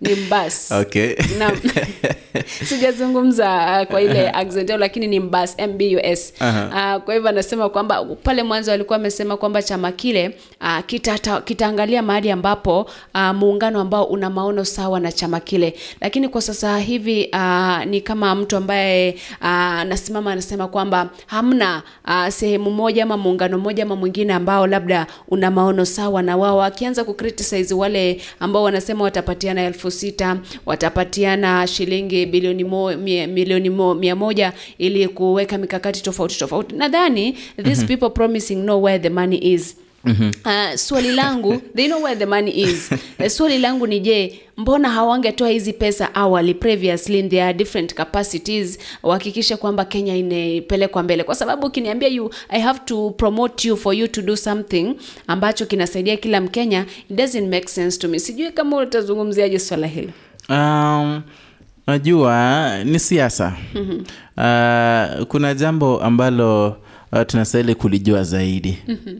[0.00, 0.72] ni Mbas.
[0.72, 1.14] Okay.
[2.68, 6.96] Sijazungumza uh, kwa ile accent yao lakini ni mbas mbus Aha.
[6.96, 12.02] uh, kwa hivyo anasema kwamba pale mwanzo alikuwa amesema kwamba chama kile uh, kita, kitaangalia
[12.02, 17.30] mahali ambapo uh, muungano ambao una maono sawa na chama kile lakini kwa sasa hivi
[17.32, 23.82] uh, ni kama mtu ambaye uh, anasema kwamba hamna uh, sehemu moja ama muungano mmoja
[23.82, 29.62] ama mwingine ambao labda una maono sawa na wao akianza kucriticize wale ambao wanasema watapatiana
[29.62, 32.96] elfu sita watapatiana shilingi bilioni mo,
[33.26, 37.32] milioni mo, mia moja ili kuweka mikakati tofauti tofauti nadhani
[37.62, 37.86] these Mhm.
[37.88, 40.30] people promising know where the money is Mhm.
[40.44, 42.90] Uh, swali langu they know where the money is.
[43.20, 48.78] Uh, swali langu ni je mbona hawangetoa hizi pesa awali previously in their different capacities?
[49.02, 51.24] Wahakikishe kwamba kenya inapelekwa mbele.
[51.24, 54.94] Kwa sababu ukiniambia you i have to promote you for you to do something
[55.26, 58.18] ambacho kinasaidia kila mkenya it doesn't make sense to me.
[58.18, 60.10] Sijui kama utazungumziaje swala hilo
[60.48, 61.22] Um,
[61.86, 63.56] najua ni siasa.
[63.74, 63.90] Mhm.
[64.36, 66.68] uh, kuna jambo ambalo
[67.12, 68.78] uh, tunastahili kulijua zaidi.
[68.88, 69.16] Mhm.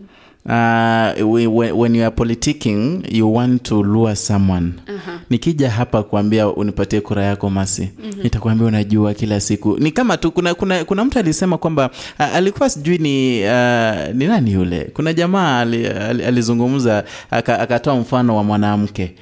[0.48, 5.20] Uh, when you are politicking you want to lure someone Aha.
[5.30, 8.22] nikija hapa kuambia unipatie kura yako masi Mhm.
[8.22, 12.70] nitakwambia unajua kila siku ni kama tu kuna, kuna, kuna mtu alisema kwamba uh, alikuwa
[12.70, 18.44] sijui ni uh, ni nani yule kuna jamaa ali, ali, alizungumza aka- akatoa mfano wa
[18.44, 19.14] mwanamke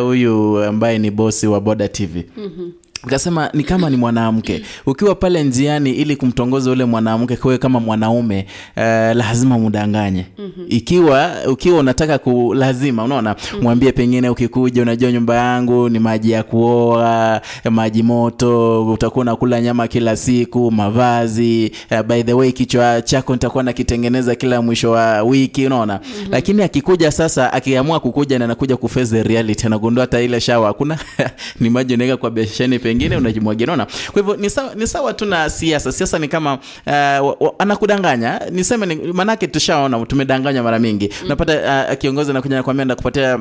[0.00, 2.70] huyu uh, ambaye ni bosi wa boda tv Mhm.
[3.06, 4.62] Akasema ni kama ni mwanamke.
[4.86, 8.46] Ukiwa pale njiani ili kumtongoza ule mwanamke kwe kama mwanaume
[8.76, 8.82] uh,
[9.16, 10.66] lazima mudanganye Mhm.
[10.68, 13.36] ikiwa ukiwa unataka ku lazima unaona?
[13.62, 19.88] Mwambie pengine ukikuja unajua nyumba yangu ni maji ya kuoa maji moto utakuwa unakula nyama
[19.88, 25.66] kila siku mavazi uh, by the way kichwa chako nitakuwa nakitengeneza kila mwisho wa wiki
[25.66, 25.94] unaona?
[26.02, 26.28] Mhm.
[26.30, 30.98] lakini akikuja sasa akiamua kukuja na anakuja kufeze reality anagundua hata ile shawa hakuna.
[31.60, 33.66] Ni maji unaweka kwa besheni pengine unajimwagia.
[33.66, 35.92] Naona kwa hivyo ni sawa, ni sawa tu na siasa.
[35.92, 38.40] Siasa ni kama uh, anakudanganya.
[38.50, 41.10] Niseme ni, manake tushaona tumedanganywa mara mingi.
[41.24, 43.38] Unapata uh, kiongozi anakuja nakwambia ndakupatia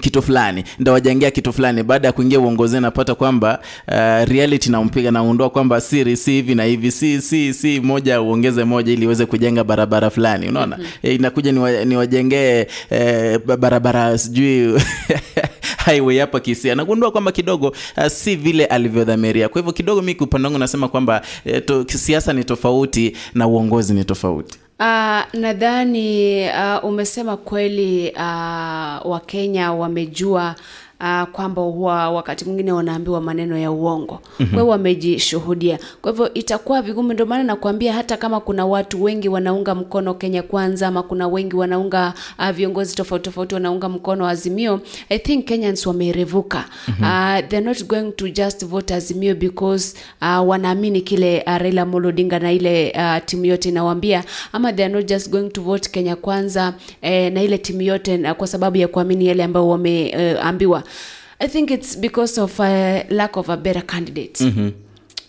[0.00, 3.94] kitu fulani ndawajengea kitu fulani baada ya kuingia uongozi napata kwamba uh,
[4.28, 8.92] reality nampiga naundua kwamba siri si hivi na hivi si si si moja uongeze moja
[8.92, 11.10] ili iweze kujenga barabara fulani unaona mm-hmm.
[11.12, 14.80] inakuja niwa- ni eh, barabara sijui
[15.86, 19.48] highway hapa Kisii anagundua kwamba kidogo uh, si vile alivyodhamiria.
[19.48, 23.94] Kwa hivyo kidogo mi upande wangu nasema kwamba eh, to, siasa ni tofauti na uongozi
[23.94, 24.58] ni tofauti.
[24.80, 30.54] Uh, nadhani uh, umesema kweli uh, Wakenya wamejua
[31.00, 34.46] uh, kwamba huwa wakati mwingine wanaambiwa maneno ya uongo mm-hmm.
[34.46, 39.28] kwa hiyo wamejishuhudia kwa hivyo itakuwa vigumu ndio maana nakwambia hata kama kuna watu wengi
[39.28, 44.80] wanaunga mkono kenya kwanza ama kuna wengi wanaunga uh, viongozi tofauti tofauti wanaunga mkono azimio
[45.08, 47.04] i think kenyans wamerevuka mm-hmm.
[47.06, 52.08] uh, they're not going to just vote azimio because uh, wanaamini kile uh, raila Amolo
[52.08, 55.90] Odinga na ile uh, timu yote inawaambia ama they are not just going to vote
[55.90, 60.78] kenya kwanza eh, na ile timu yote na kwa sababu ya kuamini yale ambayo wameambiwa
[60.78, 60.84] uh,
[61.38, 64.44] i think it's because of a lack of a better candidate.
[64.44, 64.70] Mhm.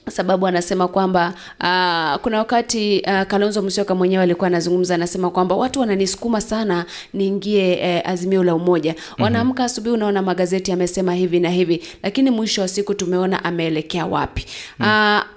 [0.09, 1.27] sababu anasema kwamba
[1.59, 7.73] uh, kuna wakati uh, kalonzo musyoka mwenyewe alikuwa anazungumza anasema kwamba watu wananisukuma sana niingie
[7.79, 8.95] eh, azimio la umoja.
[9.19, 14.45] Wanaamka asubuhi unaona magazeti amesema hivi na hivi lakini mwisho wa siku tumeona ameelekea wapi.
[14.79, 14.85] Uh,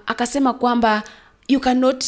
[0.07, 1.03] akasema kwamba
[1.49, 2.05] you cannot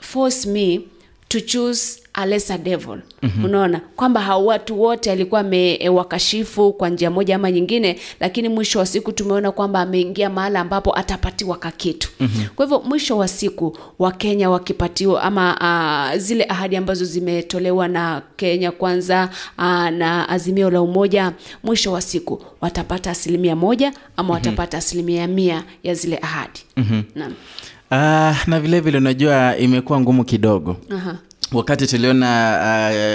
[0.00, 0.80] force me
[1.28, 3.44] to choose a lesser devil mm-hmm.
[3.44, 8.86] unaona kwamba hao watu wote alikuwa amewakashifu kwa njia moja ama nyingine lakini mwisho wa
[8.86, 12.46] siku tumeona kwamba ameingia mahala ambapo atapatiwa kakitu mm-hmm.
[12.56, 18.72] kwa hivyo mwisho wa siku wakenya wakipatiwa ama a, zile ahadi ambazo zimetolewa na kenya
[18.72, 21.32] kwanza a, na azimio la umoja
[21.62, 27.02] mwisho wa siku watapata asilimia moja ama watapata asilimia mia ya zile ahadi Mhm.
[27.14, 27.34] naam
[27.90, 27.96] Uh,
[28.48, 31.16] na vile vile unajua imekuwa ngumu kidogo Aha.
[31.52, 32.58] Wakati tuliona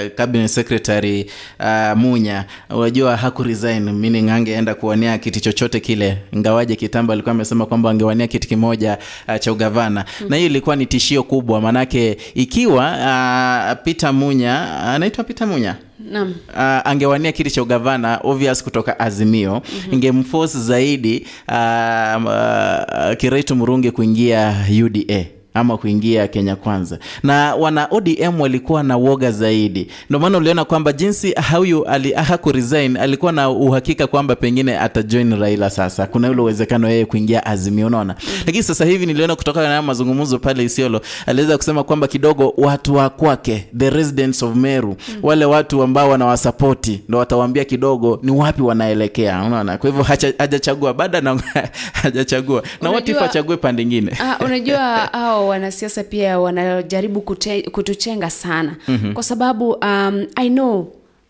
[0.06, 1.26] uh, cabinet secretary
[1.60, 6.18] uh, munya unajua haku resign meaning angeenda kuwania kiti chochote kile.
[6.32, 8.98] Ingawaje kitambo alikuwa amesema kwamba angewania kiti kimoja
[9.28, 10.06] uh, cha ugavana.
[10.22, 10.28] Mm.
[10.30, 15.76] na hiyo ilikuwa ni tishio kubwa manake ikiwa uh, peter munya anaitwa peter munya?
[16.12, 16.34] Naam.
[16.50, 19.94] Uh, angewania kiti cha ugavana obvious kutoka azimio mm-hmm.
[19.94, 24.56] ingemforce zaidi uh, uh, kiraitu murungi kuingia
[24.86, 27.00] uda ama kuingia kenya kwanza.
[27.24, 29.88] Na wana odm walikuwa na woga zaidi.
[30.10, 35.40] Ndio maana uliona kwamba jinsi huyu ali, haku resign alikuwa na uhakika kwamba pengine atajoin
[35.40, 36.06] raila sasa.
[36.06, 38.16] Kuna ule uwezekano yeye kuingia azimio unaona?
[38.46, 43.10] Lakini sasa hivi niliona kutokana na mazungumzo pale isiolo aliweza kusema kwamba kidogo watu wa
[43.10, 49.44] kwake the residents of meru wale watu ambao wanawasapoti ndio watawaambia kidogo ni wapi wanaelekea
[49.44, 49.78] unaona?
[49.78, 50.06] Kwa hivyo
[50.38, 51.40] hajachagua bado na
[52.04, 52.64] hajachagua.
[52.82, 54.18] Na watu wachague pande nyingine.
[54.22, 54.80] Ah, unajua
[55.12, 59.14] hao wanasiasa pia wanajaribu kute, kutuchenga sana mm-hmm.
[59.14, 60.88] kwa sababu um, i know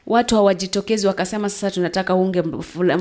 [0.08, 2.44] watu hawajitokezi wakasema sasa tunataka unge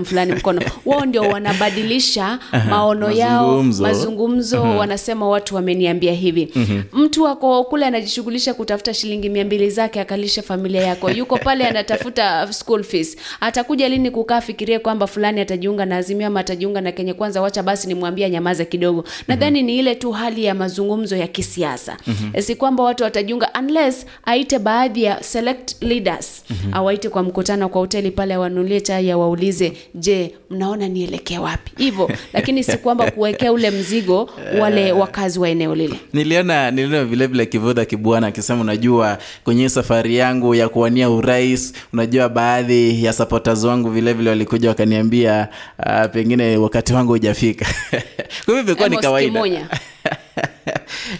[0.04, 0.62] fulani mkono.
[0.86, 2.38] Wao ndio wanabadilisha
[2.68, 3.82] maono yao Mazungumzo.
[3.82, 6.52] mazungumzo wanasema watu wameniambia hivi.
[6.92, 11.10] Mtu ako kule anajishughulisha kutafuta shilingi mia mbili zake akalisha familia yako.
[11.10, 13.16] Yuko pale anatafuta school fees.
[13.40, 17.42] Atakuja lini kukaa fikirie kwamba fulani atajiunga na azimio ama atajiunga na kenye kwanza?
[17.42, 19.04] Wacha basi nimwambie nyamaza kidogo.
[19.28, 21.96] Nadhani ni ile tu hali ya mazungumzo ya kisiasa.
[22.40, 26.44] Si kwamba watu watajiunga unless aite baadhi ya select leaders
[26.92, 31.72] awaite kwa mkutano kwa hoteli pale awanulie chai awaulize je mnaona nielekee wapi?
[31.76, 35.96] Hivyo lakini si kwamba kuwekea ule mzigo wale wakazi wa eneo lile.
[36.12, 43.04] Niliona niliona vilevile kivudha kibwana akisema unajua kwenye safari yangu ya kuwania urais unajua baadhi
[43.04, 45.48] ya supporters wangu vilevile walikuja wakaniambia
[45.78, 47.66] uh, pengine wakati wangu hujafika
[48.44, 49.42] kwa hivyo imekuwa ni kawaida.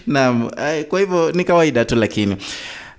[0.07, 2.36] naam eh, kwa hivyo ni kawaida tu lakini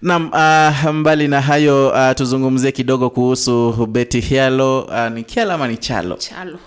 [0.03, 5.67] Naam, uh, mbali na hayo uh, tuzungumzie kidogo kuhusu Betty Hialo uh, ni Kiala ama
[5.67, 6.15] ni Chalo?
[6.15, 6.57] chalo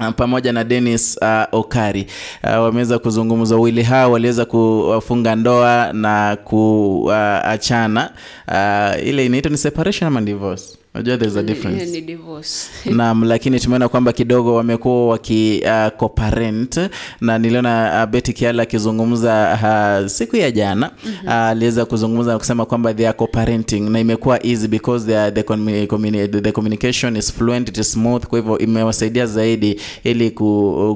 [0.00, 2.06] Uh, pamoja na Dennis uh, Okari
[2.44, 3.54] uh, wameweza kuzungumza.
[3.54, 8.10] Wawili hao waliweza kufunga ndoa na kuachana.
[8.48, 10.64] Uh, ile inaitwa ni separation ama divorce?
[10.94, 11.84] Unajua there's a difference.
[11.86, 12.70] Ni- ni divorce.
[12.96, 16.80] Naam, lakini tumeona kwamba kidogo wamekuwa waki uh, co-parent
[17.20, 19.58] na niliona uh, Betty Kiala akizungumza
[20.02, 21.78] uh, siku ya jana mm-hmm.
[21.78, 25.42] uh, kuzungumza na kusema kwamba they are co-parenting na imekuwa easy because they are, the,
[25.42, 30.30] communi- communi- the communication is fluent it is smooth kwa hivyo imewasaidia zaidi ili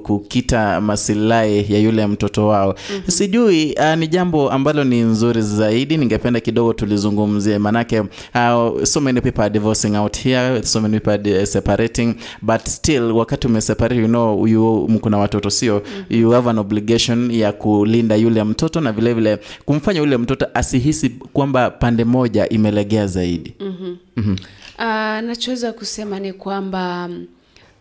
[0.03, 3.11] kukita masilahi ya yule mtoto wao mm-hmm.
[3.11, 9.20] sijui uh, ni jambo ambalo ni nzuri zaidi ningependa kidogo tulizungumzie manake uh, so many
[9.20, 14.06] people are divorcing out here so many people are separating but still wakati umeseparate you
[14.09, 16.20] know you mkuna watoto sio mm-hmm.
[16.20, 21.09] you have an obligation ya kulinda yule mtoto na vile vile kumfanya yule mtoto asihisi
[21.10, 23.97] kwamba pande moja imelegea zaidi Mhm.
[24.16, 24.36] Mhm.
[24.78, 24.85] Uh,
[25.28, 27.09] nachoweza kusema ni kwamba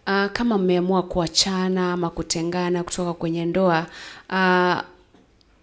[0.08, 3.86] uh, kama mmeamua kuachana ama kutengana kutoka kwenye ndoa
[4.30, 4.78] uh,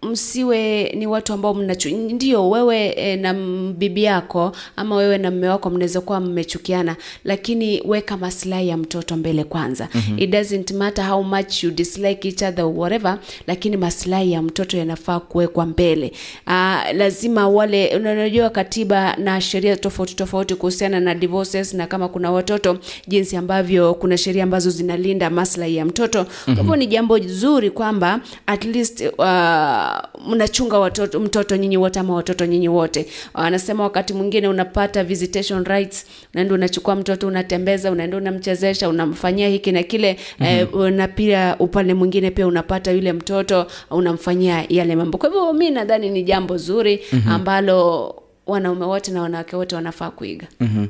[0.05, 3.33] msiwe ni watu ambao mnachu ndio wewe e, na
[3.77, 9.15] bibi yako ama wewe na mme wako mnaweza kuwa mmechukiana lakini weka maslahi ya mtoto
[9.17, 10.19] mbele kwanza Mhm.
[10.19, 14.77] it doesn't matter how much you dislike each other or whatever lakini maslahi ya mtoto
[14.77, 16.11] yanafaa kuwekwa mbele
[16.47, 22.31] Aa, lazima wale unajua katiba na sheria tofauti tofauti kuhusiana na divorces na kama kuna
[22.31, 22.77] watoto
[23.07, 26.75] jinsi ambavyo kuna sheria ambazo zinalinda maslahi ya mtoto kwa hivyo Mhm.
[26.79, 29.94] ni jambo zuri kwamba at least uh,
[30.27, 36.05] mnachunga watoto mtoto nyinyi wote ama watoto nyinyi wote wanasema wakati mwingine unapata visitation rights
[36.33, 40.47] unaenda unachukua mtoto unatembeza unaenda unamchezesha unamfanyia hiki na kile Mhm.
[40.49, 45.69] eh, na pia upande mwingine pia unapata yule mtoto unamfanyia yale mambo kwa hivyo mi
[45.69, 47.29] nadhani ni jambo zuri Mhm.
[47.29, 48.15] ambalo
[48.47, 50.85] wanaume wote na wanawake wote wanafaa kuiga Mhm.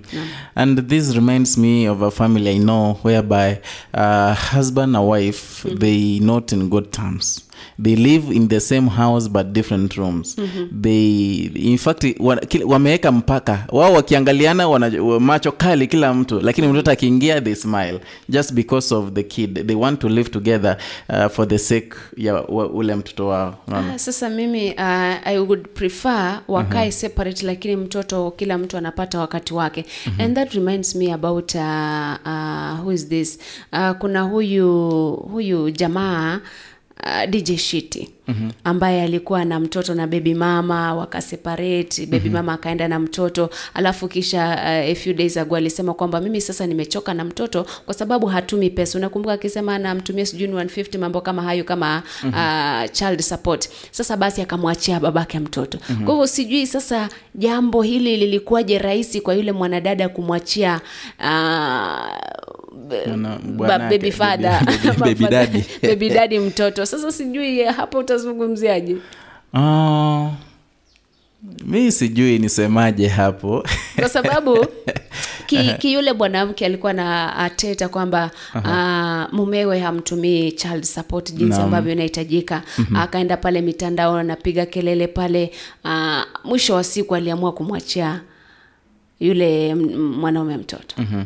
[0.55, 3.55] And this reminds me of a family I know whereby
[3.93, 7.44] uh, husband and wife they not in good terms.
[7.83, 10.37] They live in the same house but different rooms.
[10.37, 10.81] Mhm.
[10.81, 16.91] They in fact wa- wameweka mpaka wao wakiangaliana wana macho kali kila mtu, lakini mtoto
[16.91, 17.99] akiingia they smile
[18.29, 19.67] just because of the kid.
[19.67, 20.77] They want to live together
[21.09, 23.55] uh, for the sake ya ule mtoto wao.
[23.71, 26.91] Ah, sasa mimi uh, i would prefer wakae Mhm.
[26.91, 30.21] separate lakini mtoto kila mtu anapata wakati wake Mhm.
[30.21, 31.61] and that reminds me about uh,
[32.25, 33.39] uh, who is this
[33.73, 36.39] uh, kuna huyu huyu jamaa
[37.03, 38.49] uh, dj shiti Mhm.
[38.63, 42.33] ambaye alikuwa na mtoto na baby mama wakaseparate baby Mhm.
[42.37, 46.67] mama akaenda na mtoto alafu kisha uh, a few days ago alisema kwamba mimi sasa
[46.67, 51.63] nimechoka na mtoto kwa sababu hatumi pesa unakumbuka akisema namtumia sijui 150 mambo kama hayo
[51.63, 52.33] kama Mhm.
[52.33, 56.03] uh, child support sasa basi akamwachia babake mtoto Mhm.
[56.05, 60.81] kwa hivyo sijui sasa jambo hili lilikuwaje rahisi kwa yule mwanadada kumwachia
[61.19, 62.15] uh,
[63.89, 64.61] baby father
[65.81, 66.39] baby- daddy.
[66.39, 68.97] mtoto sasa sijui hapo utazungumziaje?
[69.53, 70.27] Uh,
[71.65, 73.63] mi sijui nisemaje hapo.
[73.99, 74.65] Kwa sababu
[75.47, 81.91] ki, ki yule mwanamke alikuwa na ateta kwamba uh, mumewe hamtumii child support jinsi ambavyo
[81.91, 82.61] inahitajika.
[82.77, 82.95] Mhm.
[82.95, 85.51] akaenda pale mitandao anapiga kelele pale
[85.85, 88.21] uh, mwisho wa siku aliamua kumwachia
[89.19, 90.95] yule mwanaume mtoto.
[91.01, 91.23] Mhm.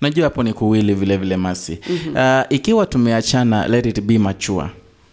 [0.00, 1.78] unajua hapo ni kuwili vile vile masi.
[1.90, 2.16] Mhm.
[2.16, 4.68] uh, ikiwa tumeachana let it be mature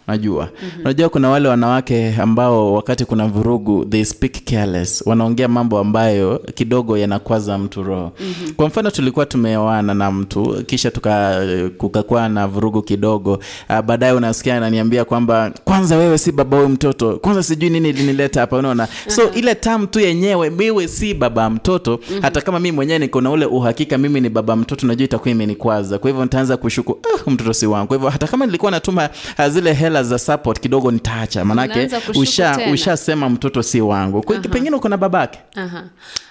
[0.08, 0.50] najua.
[0.82, 5.04] Unajua kuna wale wanawake ambao wakati kuna vurugu they speak careless.
[5.06, 8.12] Wanaongea mambo ambayo kidogo yanakwaza mtu roho.
[8.20, 8.54] Mhm.
[8.54, 11.42] kwa mfano tulikuwa tumeoana na mtu kisha tuka
[11.78, 13.40] kukakuwa na vurugu kidogo.
[13.70, 17.18] Uh, baadaye unasikia ananiambia kwamba kwanza wewe si baba huyu mtoto.
[17.18, 18.58] Kwanza sijui nini ilinileta hapa.
[18.58, 18.88] Unaona?
[19.08, 22.00] So ile tam tu yenyewe miwe si baba mtoto.
[22.12, 22.22] Mhm.
[22.22, 26.00] hata kama mimi mwenyewe niko na ule uhakika mimi ni baba mtoto najua itakuwa imenikwaza.
[26.00, 26.98] Kwa hivyo nitaanza kushuku
[27.28, 27.88] ah, mtoto si wangu.
[27.88, 29.10] Kwa hivyo hata kama nilikuwa natuma
[29.40, 31.46] uh, zile hela za support kidogo nitaacha.
[31.46, 34.22] Manake usha ushasema mtoto si wangu.
[34.22, 34.48] Kwa Aha.
[34.50, 35.40] pengine uko na babake.
[35.56, 35.84] Aha.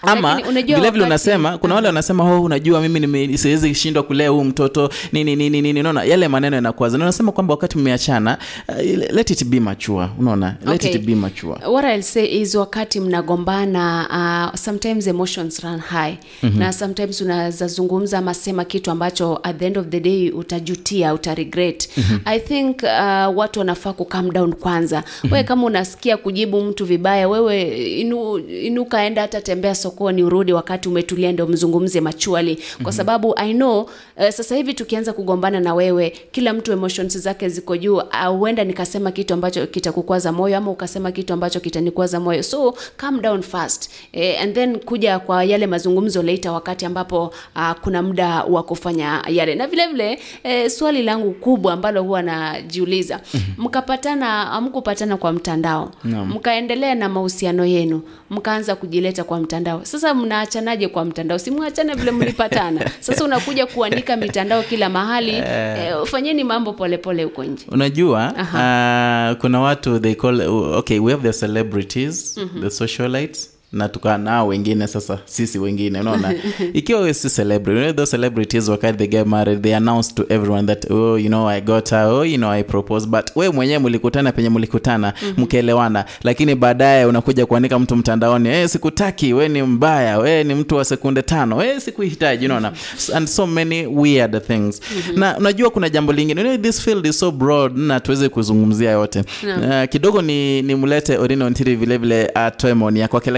[0.02, 0.36] ama
[0.66, 4.90] vilevile unasema kuna wale wanasema oh, unajua mimi siwezi shindwa kulea huu mtoto.
[5.12, 6.98] Nini nini nini unaona yale maneno yanakwaza.
[6.98, 8.38] Na unasema kwamba wakati mmeachana
[8.68, 8.76] uh,
[9.14, 10.09] let it be mature.
[10.18, 10.94] Unaona let Okay.
[11.01, 11.55] it be mature.
[11.66, 16.14] What I'll say is wakati mnagombana uh, sometimes emotions run high.
[16.43, 16.59] Mhm.
[16.59, 21.14] na sometimes unaweza zungumza ama sema kitu ambacho at the end of the day utajutia
[21.14, 22.18] utaregret Mhm.
[22.24, 25.05] i think uh, watu wanafaa ku calm down kwanza.
[25.31, 27.62] Wewe kama unasikia kujibu mtu vibaya wewe
[28.01, 33.55] inu, inuka enda hata tembea sokoni urudi wakati umetulia ndio mzungumze machuali kwa sababu i
[33.55, 38.51] know uh, sasa hivi tukianza kugombana na wewe kila mtu emotions zake ziko juu uh,
[38.51, 42.43] nikasema kitu ambacho kitakukwaza moyo ama ukasema kitu ambacho kitanikwaza moyo.
[42.43, 47.72] So calm down fast eh, and then kuja kwa yale mazungumzo later wakati ambapo uh,
[47.72, 49.55] kuna muda wa kufanya yale.
[49.55, 53.20] Na vile vile eh, swali langu kubwa ambalo huwa najiuliza
[53.59, 55.90] mkapatana amkupatana kwa mtandao?
[56.05, 56.24] No.
[56.26, 59.84] mkaendelea na mahusiano yenu mkaanza kujileta kwa mtandao.
[59.84, 61.38] Sasa mnaachanaje kwa mtandao?
[61.38, 62.90] Simwachane vile mlipatana.
[63.01, 63.66] Sasa unakuja
[64.07, 65.87] kuanika mitandao kila mahali Eh.
[65.87, 70.41] eh, fanyeni mambo polepole huko nje unajua uh, kuna watu they call
[70.74, 72.61] okay we have the celebrities Mhm.
[72.62, 76.35] the socialites na tukaa nao wengine sasa sisi wengine unaona
[76.73, 80.24] ikiwa we si celebrity you know, those celebrities wakati they get married they announce to
[80.28, 83.51] everyone that oh you know i got her oh you know i propose but we
[83.51, 85.43] mwenyewe mlikutana penye mlikutana Mhm.
[85.43, 90.77] mkaelewana lakini baadaye unakuja kuandika mtu mtandaoni eh sikutaki we ni mbaya we ni mtu
[90.77, 92.73] wa sekunde tano we sikuhitaji unaona
[93.15, 95.20] and so many weird things Mhm.
[95.20, 98.90] na unajua kuna jambo lingine you know, this field is so broad na tuweze kuzungumzia
[98.90, 99.82] yote no.
[99.82, 103.31] uh, kidogo ni nimlete Orino Ntiri vile vile atoe maoni yake kwake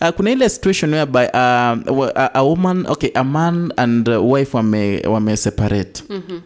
[0.00, 4.56] lakini uh, kuna ile situation whereby uh, a, a woman okay a man and wife
[4.56, 6.02] wame, wame separate.
[6.10, 6.40] Mm-hmm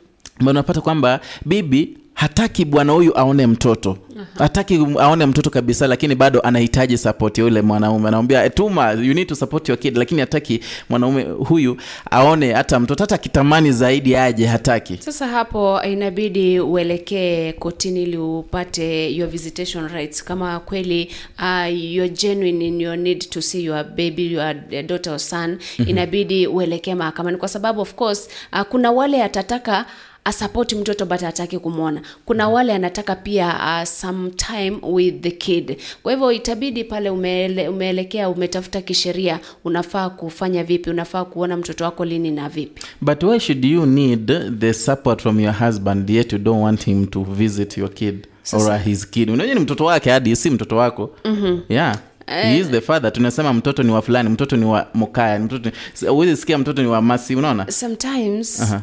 [0.47, 3.99] unapata kwamba bibi hataki bwana huyu aone mtoto.
[4.39, 8.09] Hataki aone mtoto kabisa lakini bado anahitaji support ya yule mwanaume.
[8.09, 9.97] Anamwambia tuma you need to support your kid.
[9.97, 11.77] Lakini hataki mwanaume huyu
[12.11, 14.97] aone hata mtoto hata akitamani zaidi aje hataki.
[15.01, 20.25] Sasa hapo inabidi uelekee kotini ili upate your visitation rights.
[20.25, 24.55] Kama kweli uh, you're genuine in your need to see your baby your
[24.87, 25.89] daughter or son Mhm.
[25.89, 27.37] inabidi uelekee mahakamani.
[27.37, 29.87] Kwa sababu of course uh, kuna wale atataka
[30.25, 32.01] asapoti mtoto but hataki kumwona.
[32.25, 35.77] Kuna wale anataka pia uh, some time with the kid.
[36.03, 42.05] Kwa hivyo itabidi pale umeele, umeelekea umetafuta kisheria unafaa kufanya vipi unafaa kuona mtoto wako
[42.05, 42.83] lini na vipi.
[43.01, 47.07] But why should you need the support from your husband yet you don't want him
[47.07, 49.31] to visit your kid Sasa- or his kid?
[49.31, 51.11] Unajua ni mtoto wake hadi si mtoto wako.
[51.25, 51.59] Mhm.
[51.69, 51.99] yeah.
[52.27, 53.13] He is the father.
[53.13, 55.71] Tunasema mtoto ni wa fulani mtoto ni wa mokaya mtoto
[56.03, 57.71] ni- huwezi sikia mtoto ni wa masi unaona?
[57.71, 58.83] Sometimes Aha.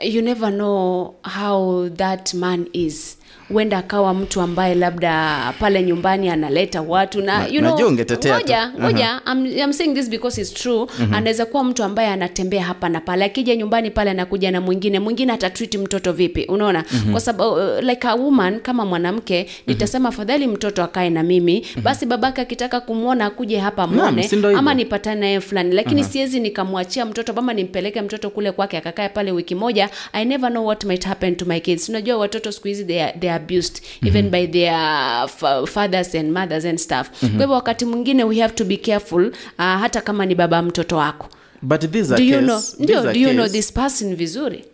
[0.00, 3.17] You never know how that man is
[3.48, 8.58] huenda akawa mtu ambaye labda pale nyumbani analeta watu na Na- you know, najua ngoja
[8.62, 8.72] Aha.
[8.80, 11.14] ngoja I'm, I'm saying this because it's true Mhm.
[11.14, 15.32] anaweza kuwa mtu ambaye anatembea hapa na pale akija nyumbani pale anakuja na mwingine mwingine
[15.32, 17.10] atatreat mtoto vipi unaona Mhm.
[17.12, 22.06] kwa sababu uh, like a woman kama mwanamke nitasema afadhali mtoto akae na mimi basi
[22.06, 26.10] babake akitaka kumwona akuje hapa Naam, mwone si ama nipatane naye fulani lakini Aha.
[26.10, 30.66] siwezi nikamwachia mtoto ama nimpeleke mtoto kule kwake akakae pale wiki moja i never know
[30.66, 33.82] what might happen to my kids unajua watoto siku hizi they are, they are abused
[34.06, 37.08] even by their f- fathers and mothers and stuff.
[37.22, 37.30] Mhm.
[37.30, 39.32] kwa hivyo wakati mwingine we have to be careful uh,
[39.64, 41.28] hata kama ni baba mtoto wako.
[41.62, 44.64] But this do you case, know this a do you know this person vizuri?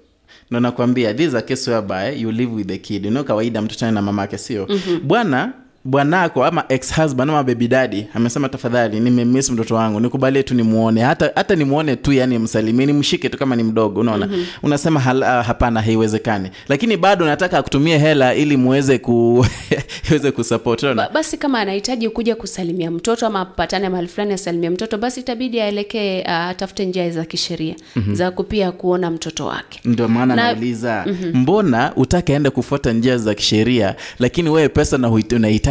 [0.51, 3.05] Na nakwambia this is a case whereby you live with the kid.
[3.05, 4.67] You know kawaida mtoto na mamake sio?
[4.67, 5.01] Mhm.
[5.09, 5.53] bwana
[5.85, 11.01] bwanako ama ex husband ama baby daddy amesema tafadhali nimemiss mtoto wangu nikubalie tu nimuone
[11.01, 14.45] hata hata nimuone tu yani msalimie nimshike tu kama ni mdogo unaona Mhm.
[14.63, 19.47] unasema hala, hapana haiwezekani lakini bado nataka akutumie hela ili muweze ku
[20.11, 24.71] iweze kusupport unaona ba, basi kama anahitaji kuja kusalimia mtoto ama apatane mahali fulani asalimia
[24.71, 28.15] mtoto basi itabidi aelekee uh, njia za kisheria Mhm.
[28.15, 31.37] za kupia kuona mtoto wake ndio maana Na- nauliza Mhm.
[31.39, 35.09] mbona utake aende kufuata njia za kisheria lakini wewe pesa na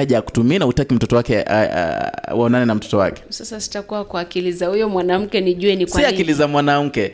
[0.04, 1.70] huit- ya kutumia na utaki mtoto wake a-
[2.28, 6.00] a- waonane na mtoto wake sasa sitakuwa kwa akili za huyo mwanamke nijue ni kwa
[6.02, 7.12] si akili za mwanamke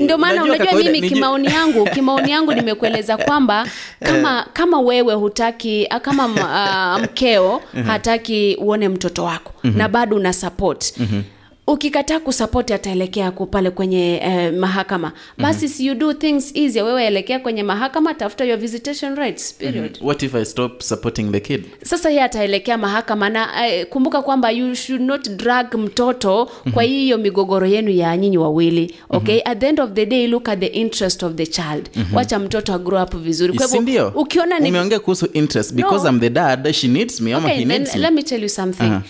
[0.00, 3.66] ndio maana Unajua mimi niju- kimaoni yangu kimaoni yangu nimekueleza kwamba
[4.00, 7.82] kama kama wewe hutaki kama ah, mkeo Mhm.
[7.86, 9.78] hataki uone mtoto wako Mhm.
[9.78, 11.22] na bado una support Mhm.
[11.68, 15.12] Ukikataa kusapoti ataelekea ku- pale kwenye eh, mahakama.
[15.38, 19.98] Basi si you do things easier wewe elekea kwenye mahakama tafuta your visitation rights period.
[20.00, 21.64] What if i stop supporting the kid?
[21.84, 27.18] Sasa yeye ataelekea mahakama na eh, kumbuka kwamba you should not drag mtoto kwa hiyo
[27.18, 29.40] migogoro yenu ya nyinyi wawili okay?
[29.44, 31.90] At the end of the day look at the interest of the child.
[31.96, 32.16] Mhm.
[32.16, 33.52] wacha mtoto agrow up vizuri.
[33.52, 35.72] Kwa hivyo ukiona ni umeongea kuhusu interest.
[35.74, 36.10] Because No.
[36.10, 38.00] i'm the dad she needs me ama he needs me.
[38.00, 38.82] let me tell you something.
[38.84, 39.02] Aha.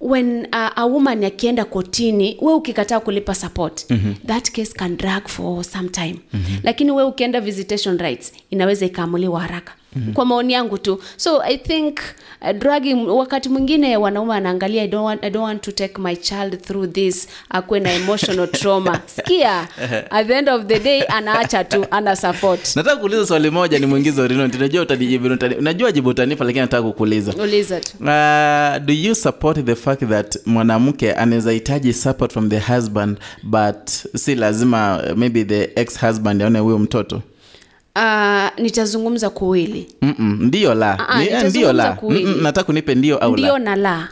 [0.00, 4.14] When uh, a woman akienda kotini we ukikataa kulipa support Mhm.
[4.26, 6.56] that case can drag for some time Mhm.
[6.62, 10.12] lakini we ukienda visitation rights inaweza ikaamuliwa haraka Mhm.
[10.12, 11.00] kwa maoni yangu tu.
[11.16, 11.98] So i think
[12.42, 16.16] uh, dragging wakati mwingine wanaume anaangalia I don't, want, i don't want to take my
[16.16, 19.00] child through this akuwe na emotional trauma.
[19.16, 19.68] Skia
[20.10, 22.76] at the end of the day anaacha tu ana support.
[22.76, 24.58] Nataka kuuliza swali moja ni mwingizo Rinoti.
[24.58, 25.28] najua utanijibu
[25.60, 27.32] najua jibu utanipa lakini nataka kukuuliza.
[27.42, 27.92] Uliza tu.
[28.00, 33.88] Uh, do you support the fact that mwanamke anaweza hitaji support from the husband but
[34.16, 37.22] si lazima maybe the ex husband aone huyo mtoto
[37.96, 39.86] uh, nitazungumza kuwili
[40.20, 40.98] ndio la.
[40.98, 41.98] Ah, ah, Ni- eh, ndio la.
[42.42, 44.08] nataka unipe ndio au ndio na la.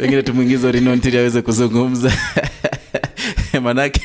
[0.00, 2.12] Wengine tumwingizo rinontili aweze kuzungumza.
[3.62, 4.00] Manake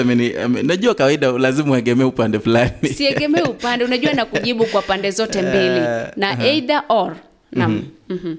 [0.00, 2.88] ameni- ame- najua kawaida lazima uegemee upande fulani.
[2.96, 5.80] Siegemee upande unajua na kujibu kwa pande zote mbili.
[5.80, 6.46] Na na aha.
[6.46, 7.16] either or.
[7.52, 8.18] Nam Mhm.
[8.18, 8.34] Mhm.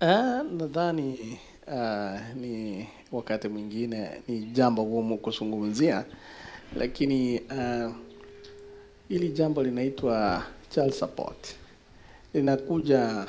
[0.00, 1.18] Ah, nadhani
[1.66, 6.04] uh, ni wakati mwingine ni jambo gumu kuzungumzia,
[6.76, 7.92] lakini uh,
[9.08, 11.54] hili jambo linaitwa child support,
[12.34, 13.26] linakuja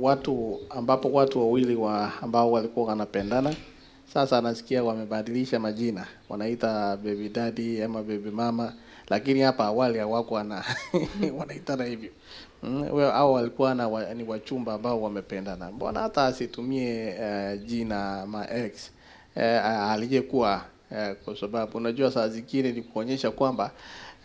[0.00, 3.54] watu ambapo watu wawili wa ambao walikuwa wanapendana.
[4.14, 8.72] Sasa anasikia wamebadilisha majina, wanaita baby daddy ama baby mama,
[9.08, 10.64] lakini hapa awali hawako wana
[11.38, 12.10] wanaitana hivyo.
[12.62, 15.72] Mm, au walikuwa na wa, ni wachumba ambao wamependana.
[15.72, 18.90] Mbona hata asitumie uh, jina ma ex
[19.36, 19.42] uh,
[19.90, 23.70] aliyekuwa uh, kwa sababu unajua saa zingine ni kuonyesha kwamba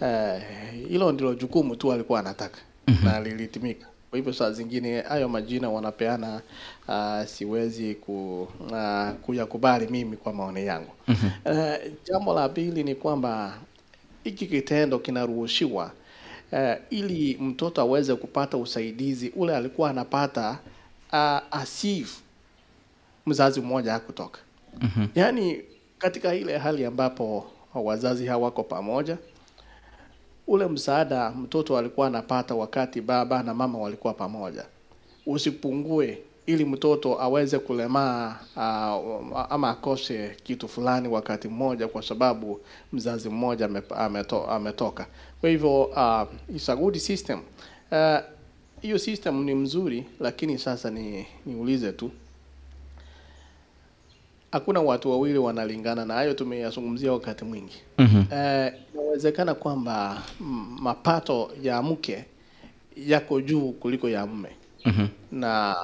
[0.02, 0.42] eh,
[0.90, 3.06] hilo ndilo jukumu tu alikuwa anataka Mhm.
[3.06, 3.88] na lilitimika.
[4.10, 6.42] Kwa hivyo saa zingine hayo majina wanapeana,
[6.88, 10.92] uh, siwezi ku, uh, kuyakubali mimi kwa maoni yangu.
[11.08, 11.28] Mhm.
[11.46, 13.58] Uh, jambo la pili ni kwamba
[14.24, 15.92] hiki kitendo kinaruhushiwa
[16.52, 16.60] uh,
[16.90, 20.58] ili mtoto aweze kupata usaidizi ule alikuwa anapata
[21.14, 22.20] uh, asif
[23.26, 24.40] mzazi mmoja hakutoka
[24.82, 25.06] Mhm.
[25.16, 25.62] yaani
[26.06, 29.18] katika ile hali ambapo wazazi hawako pamoja
[30.48, 34.65] ule msaada mtoto alikuwa anapata wakati baba na mama walikuwa pamoja.
[35.26, 42.60] Usipungue ili mtoto aweze kulemaa uh, ama akose kitu fulani wakati mmoja kwa sababu
[42.94, 45.07] mzazi mmoja ameto, ametoka.
[45.41, 47.40] Kwa hivyo uh, it's a good system.
[47.91, 48.18] Uh,
[48.82, 52.11] hiyo system ni mzuri lakini sasa ni niulize tu
[54.56, 58.23] hakuna watu wawili wanalingana na hayo tumeyazungumzia wakati mwingi Mhm.
[58.34, 62.26] Eh, inawezekana kwamba mm, mapato ya mke
[62.98, 64.49] yako juu kuliko ya mume
[64.86, 65.07] Mhm.
[65.32, 65.76] na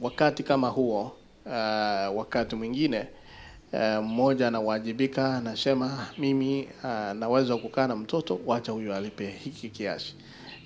[0.00, 1.02] wakati kama huo
[1.46, 3.06] uh, wakati mwingine
[3.72, 10.14] uh, mmoja anawajibika anasema mimi uh, naweza kukaa na mtoto wacha huyo alipe hiki kiasi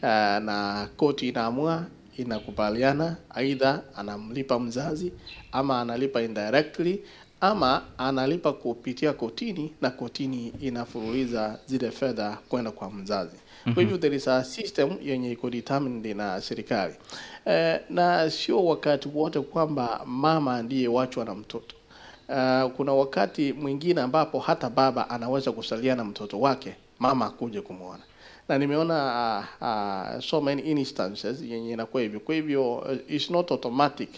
[0.03, 0.09] uh,
[0.45, 1.85] na koti inaamua
[2.17, 5.13] inakubaliana aidha anamlipa mzazi
[5.53, 7.03] ama analipa indirectly
[7.41, 13.37] ama analipa kupitia kotini na kotini inafuruliza zile fedha kwenda kwa mzazi.
[13.75, 16.95] Kwa hivyo there is a system yenye iko determined na serikali.
[17.47, 21.77] E, na sio wakati wote kwamba mama ndiye wachwa na mtoto.
[22.29, 28.03] Uh, kuna wakati mwingine ambapo hata baba anaweza kusalia na mtoto wake mama akuje kumwona
[28.49, 32.21] na nimeona uh, uh, so many instances yenye inakuwa hivyo.
[32.21, 34.09] Kwa hivyo uh, it's not automatic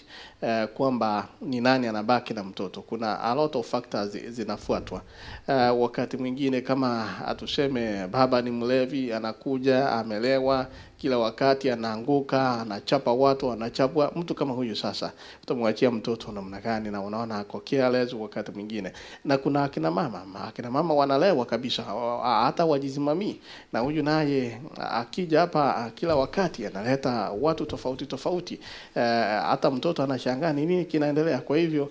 [0.43, 2.83] uh, kwamba ni nani anabaki na mtoto.
[2.83, 5.03] Kuna a lot of factors zinafuatwa.
[5.49, 10.67] Uh, wakati mwingine kama atuseme baba ni mlevi anakuja amelewa
[10.99, 14.13] kila wakati anaanguka anachapa watu anachapwa.
[14.17, 15.13] Mtu kama huyu sasa
[15.43, 16.91] utamwachia mtoto namna gani?
[16.91, 18.93] Na unaona ako careless wakati mwingine.
[19.25, 21.83] Na kuna akina mama akina mama wanalewa kabisa
[22.23, 23.41] hata wajisimamii.
[23.73, 24.61] na huyu naye
[24.91, 28.61] akija hapa kila wakati analeta watu tofauti tofauti.
[28.95, 31.39] Hata hata mtoto anashangaa ni nini kinaendelea.
[31.39, 31.91] Kwa hivyo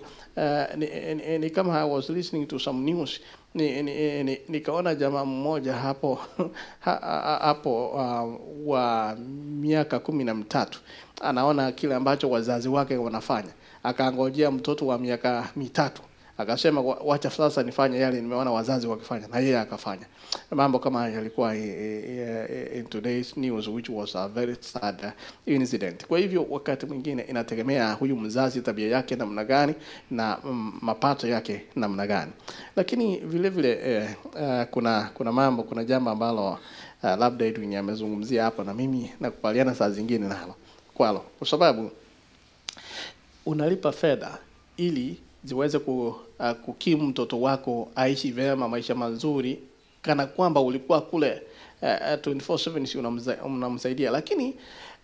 [0.76, 3.20] ni, ni, ni kama I was listening to some news.
[3.54, 6.14] Ni, ni, ni, nikaona jamaa mmoja hapo
[6.84, 8.38] ha, ha, hapo uh,
[8.68, 9.16] wa
[9.60, 10.80] miaka kumi na mitatu
[11.20, 13.50] anaona kile ambacho wazazi wake wanafanya.
[13.82, 16.02] Akangojea mtoto wa miaka mitatu.
[16.38, 19.28] Akasema wacha sasa nifanye yale nimeona wazazi wakifanya.
[19.28, 20.06] Na yeye akafanya
[20.50, 21.64] mambo kama yalikuwa eh,
[22.08, 25.12] eh, eh, in today's news which was a very sad
[25.46, 26.06] incident.
[26.06, 29.74] Kwa hivyo wakati mwingine inategemea huyu mzazi tabia yake namna gani
[30.10, 32.32] na mm, mapato yake namna gani.
[32.76, 36.58] Lakini vile vile eh, kuna kuna mambo kuna jambo ambalo uh,
[37.18, 40.54] labda Edwin amezungumzia hapo na mimi nakubaliana saa zingine nalo
[40.94, 41.24] kwalo.
[41.38, 41.90] Kwa sababu
[43.46, 44.38] unalipa fedha
[44.76, 49.58] ili ziweze ku, uh, kukimu mtoto wako aishi vyema maisha mazuri
[50.08, 51.42] kana kwamba ulikuwa kule
[51.82, 52.98] uh, 24/7 si
[53.44, 54.10] unamsaidia.
[54.10, 54.56] Lakini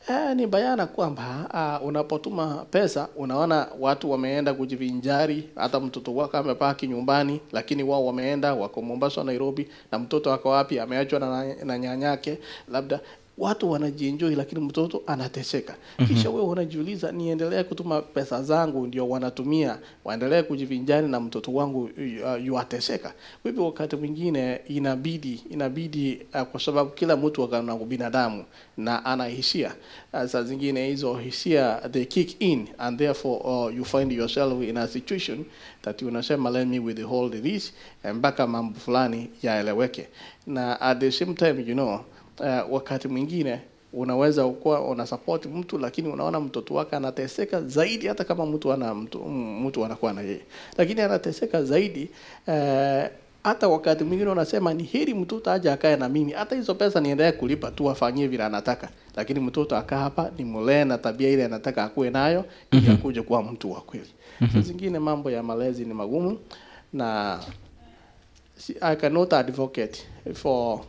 [0.09, 1.51] uh, ni bayana kwamba
[1.81, 5.49] uh, unapotuma pesa unaona watu wameenda kujivinjari.
[5.57, 10.79] Hata mtoto wako amepaki nyumbani lakini wao wameenda wako Mombasa Nairobi na mtoto ako wapi
[10.79, 13.01] ameachwa na, na nyanyake labda
[13.39, 15.77] watu wanajienjoy lakini mtoto anateseka.
[16.09, 22.45] Kisha wewe unajiuliza niendelee kutuma pesa zangu ndio wanatumia waendelee kujivinjari na mtoto wangu uh,
[22.45, 23.13] yuateseka?
[23.43, 28.45] Kwa hivyo wakati mwingine inabidi inabidi uh, kwa sababu kila mtu akana binadamu
[28.77, 29.75] na anahisia
[30.13, 34.77] uh, saa zingine hizo hisia they kick in and therefore uh, you find yourself in
[34.77, 35.45] a situation
[35.83, 37.73] that unasema let me withhold this
[38.05, 40.09] eh, mpaka mambo fulani yaeleweke.
[40.47, 42.01] Na at the same time you know
[42.41, 43.61] uh, wakati mwingine
[43.93, 48.95] unaweza kuwa una support mtu lakini unaona mtoto wake anateseka zaidi hata kama mtu ana
[48.95, 49.19] mtu,
[49.65, 50.41] mtu anakuwa na yeye
[50.79, 52.09] lakini anateseka zaidi
[52.47, 52.55] uh,
[53.45, 57.33] hata wakati mwingine unasema ni heri mtoto aje akae na mimi hata hizo pesa niendelee
[57.33, 61.85] kulipa tu afanyie vile anataka lakini mtoto akaa hapa ni mlee na tabia ile anataka
[61.85, 62.93] akuwe nayo ili Mhm.
[62.93, 64.53] akuje kuwa mtu wa kweli Mhm.
[64.53, 66.39] saa zingine mambo ya malezi ni magumu
[66.93, 67.39] na
[68.81, 70.03] I cannot advocate
[70.35, 70.81] for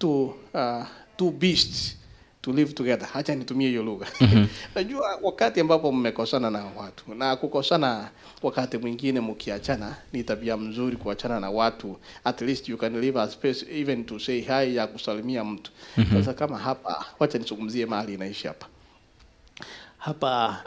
[0.00, 0.84] two, uh,
[1.16, 1.96] two beasts
[2.42, 3.06] to live together.
[3.08, 4.06] Hacha nitumie hiyo lugha.
[4.20, 4.46] Mhm.
[4.74, 8.10] Najua wakati ambapo mmekosana na watu na kukosana
[8.42, 11.96] wakati mwingine mkiachana ni tabia mzuri kuachana na watu.
[12.24, 15.70] At least you can leave a space even to say hi ya kusalimia mtu.
[15.96, 16.18] Mhm.
[16.18, 18.66] Sasa kama hapa, wacha nizungumzie mahali inaishi hapa.
[19.98, 20.62] Hapa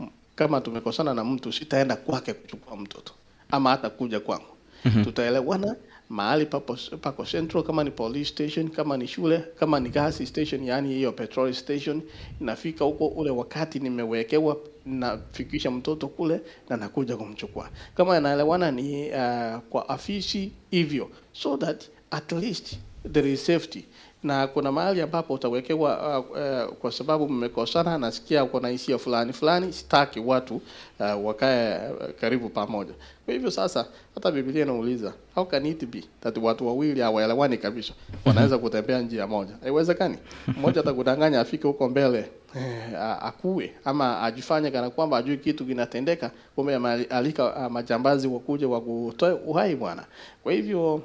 [0.00, 0.06] uh,
[0.36, 3.12] kama tumekosana na mtu sitaenda kwake kuchukua mtoto
[3.50, 4.46] ama hata kuja kwangu
[4.84, 5.04] Mhm.
[5.04, 5.76] tutaelewana
[6.08, 10.64] mahali pako, pako central kama ni police station kama ni shule kama ni gas station
[10.64, 12.02] yani hiyo petrol station
[12.40, 14.56] nafika huko ule wakati nimewekewa
[14.86, 17.70] nafikisha mtoto kule na nakuja kumchukua.
[17.94, 22.76] Kama naelewana ni uh, kwa afisi hivyo so that at least
[23.12, 23.84] there is safety
[24.22, 29.72] na kuna mahali ambapo utawekewa uh, uh, kwa sababu mmekosana, nasikia kuna hisia fulani fulani,
[29.72, 30.54] sitaki watu
[31.00, 32.92] uh, wakae uh, karibu pamoja.
[33.24, 37.92] Kwa hivyo sasa, hata Biblia inauliza how can it be that watu wawili hawaelewani kabisa
[38.24, 39.52] wanaweza kutembea njia moja?
[39.62, 40.16] Haiwezekani.
[40.56, 42.18] Mmoja atakudanganya afike huko mbele
[42.56, 46.76] eh, akue ama ajifanye kana kwamba ajui kitu kinatendeka, kumbe
[47.10, 50.04] alika uh, majambazi wakuje wakutoe uhai bwana.
[50.42, 51.02] Kwa hivyo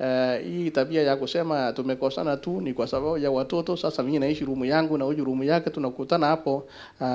[0.00, 3.76] Uh, hii tabia ya kusema tumekosana tu ni kwa sababu ya watoto.
[3.76, 6.56] Sasa mimi naishi rumu yangu na huyu rumu yake, tunakutana hapo
[7.00, 7.08] uh,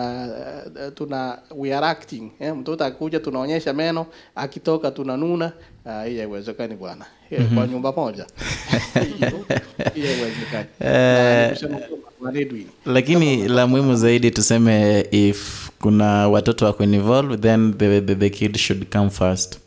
[0.96, 4.06] tuna we are acting eh, mtoto akuja tunaonyesha meno,
[4.36, 5.52] akitoka tunanuna.
[5.86, 7.56] Uh, haiwezekani bwana, Eh, -hmm.
[7.56, 8.26] kwa nyumba moja
[9.94, 10.68] haiwezekani.
[12.86, 18.58] Lakini la muhimu zaidi tuseme if kuna watoto wako involved then the, the, the kid
[18.58, 19.60] should come first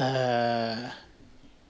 [0.00, 0.88] uh,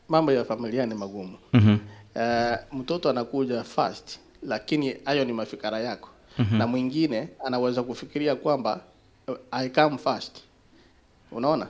[0.08, 1.38] mambo ya familia ni magumu.
[1.52, 1.78] Mhm.
[2.16, 6.08] uh, mtoto anakuja first, lakini hayo ni mafikara yako
[6.38, 6.56] Mhm.
[6.58, 8.80] na mwingine anaweza kufikiria kwamba
[9.28, 10.36] uh, I come first.
[11.32, 11.66] Unaona?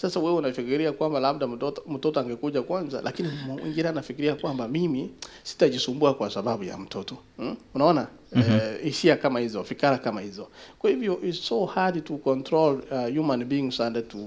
[0.00, 5.10] Sasa wewe unafikiria kwamba labda mtoto, mtoto angekuja kwanza, lakini mwingine anafikiria kwamba mimi
[5.42, 7.56] sitajisumbua kwa sababu ya mtoto hmm?
[7.74, 8.52] Unaona Mhm.
[8.52, 10.48] Eh, hisia kama hizo, fikara kama hizo.
[10.78, 14.18] Kwa hivyo it's so hard to control uh, human beings and to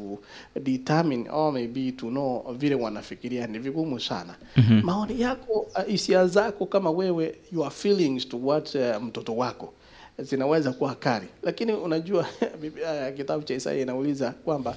[0.61, 4.81] determine or maybe to know vile wanafikiria, ni vigumu sana Mhm.
[4.83, 9.73] maoni yako uh, hisia zako kama wewe your feelings towards uh, mtoto wako
[10.19, 12.25] zinaweza kuwa kali, lakini unajua
[13.17, 14.75] kitabu cha Isaya inauliza kwamba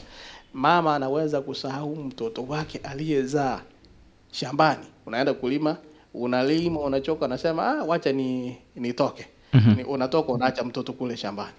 [0.54, 3.60] mama anaweza kusahau mtoto wake aliyezaa
[4.32, 4.84] shambani.
[5.06, 5.76] Unaenda kulima,
[6.14, 9.26] unalima, unachoka, unasema ah, wacha ni nitoke.
[9.52, 9.74] Mhm.
[9.76, 11.52] Ni, unatoka unaacha mtoto kule shambani.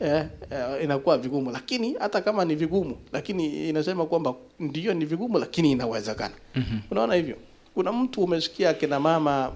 [0.00, 5.38] Eh, eh, inakuwa vigumu, lakini hata kama ni vigumu, lakini inasema kwamba ndio ni vigumu,
[5.38, 6.34] lakini inawezekana.
[6.54, 6.78] Mhm.
[6.90, 7.36] Unaona hivyo?
[7.74, 9.52] Kuna mtu umesikia kina mama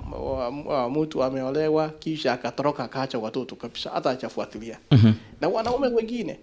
[0.91, 4.79] mtu ameolewa kisha akatoroka akaacha watoto kabisa, hata achafuatilia.
[4.91, 5.13] Mhm.
[5.41, 6.39] Na wanaume wengine,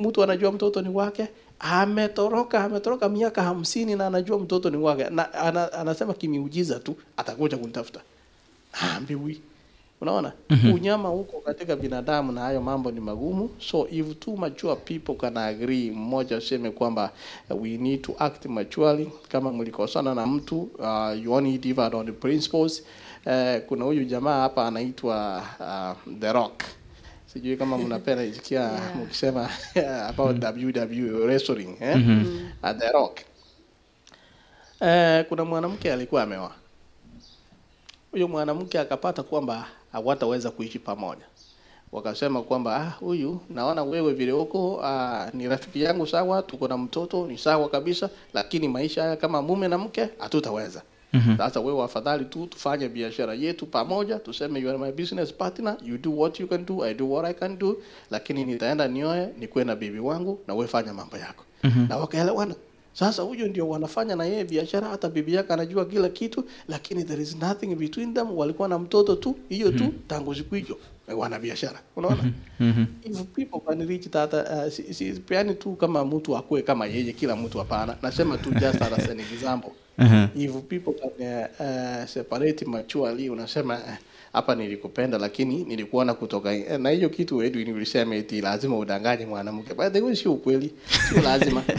[0.00, 1.28] mtu anajua mtoto ni wake,
[1.58, 7.56] ametoroka ametoroka miaka hamsini na anajua mtoto ni wake, na ana, anasema kimiujiza tu atakuja
[7.56, 8.00] kunitafuta.
[8.96, 9.40] ambiwi
[10.00, 10.32] Unaona?
[10.50, 10.72] Mhm.
[10.72, 13.50] Unyama huko katika binadamu na hayo mambo ni magumu.
[13.58, 17.10] So if two mature people can agree, mmoja useme kwamba
[17.50, 19.12] we need to act maturely.
[19.28, 22.82] Kama mlikosana na mtu uh, you only differ on the principles.
[23.26, 26.62] Uh, kuna huyu jamaa hapa anaitwa uh, The Rock.
[27.32, 28.70] Sijui kama mnapenda isikia
[29.02, 29.48] mkisema
[30.08, 31.96] about WW wrestling eh?
[32.78, 33.18] The Rock.
[34.80, 36.54] Uh, kuna mwanamke alikuwa ameoa
[38.12, 41.24] huyo mwanamke akapata kwamba hawataweza kuishi pamoja.
[41.92, 46.78] Wakasema kwamba ah, huyu naona wewe vile uko ah, ni rafiki yangu sawa, tuko na
[46.78, 50.82] mtoto ni sawa kabisa, lakini maisha haya kama mume na mke hatutaweza.
[51.12, 51.36] Mhm.
[51.36, 55.98] Sasa wewe afadhali tu tufanye biashara yetu pamoja, tuseme you are my business partner, you
[55.98, 57.76] do what you can do, I do what I can do,
[58.10, 61.44] lakini nitaenda nioe, nikuwe na bibi wangu na wewe fanya mambo yako.
[61.64, 61.86] Mhm.
[61.88, 62.54] Na wakaelewana.
[62.92, 67.22] Sasa huyo ndio wanafanya na yeye biashara, hata bibi yake anajua kila kitu, lakini there
[67.22, 68.38] is nothing between them.
[68.38, 70.78] Walikuwa na mtoto tu, hiyo tu, tangu siku hiyo
[71.08, 71.80] eh, wana biashara.
[71.96, 72.32] Unaona?
[72.60, 72.84] Mhm.
[73.04, 75.12] If people can reach that, uh, si, si,
[75.58, 77.96] tu kama mtu akue kama yeye, kila mtu hapana.
[78.02, 79.70] Nasema tu just as an example.
[79.98, 80.26] Mhm.
[80.34, 83.94] Hivyo people can uh, uh, separate maturely, unasema eh,
[84.32, 89.74] hapa nilikupenda lakini nilikuona kutoka eh, na hiyo kitu Edwin ulisema eti lazima udanganye mwanamke.
[89.74, 90.72] By the way, sio ukweli,
[91.08, 91.62] sio lazima.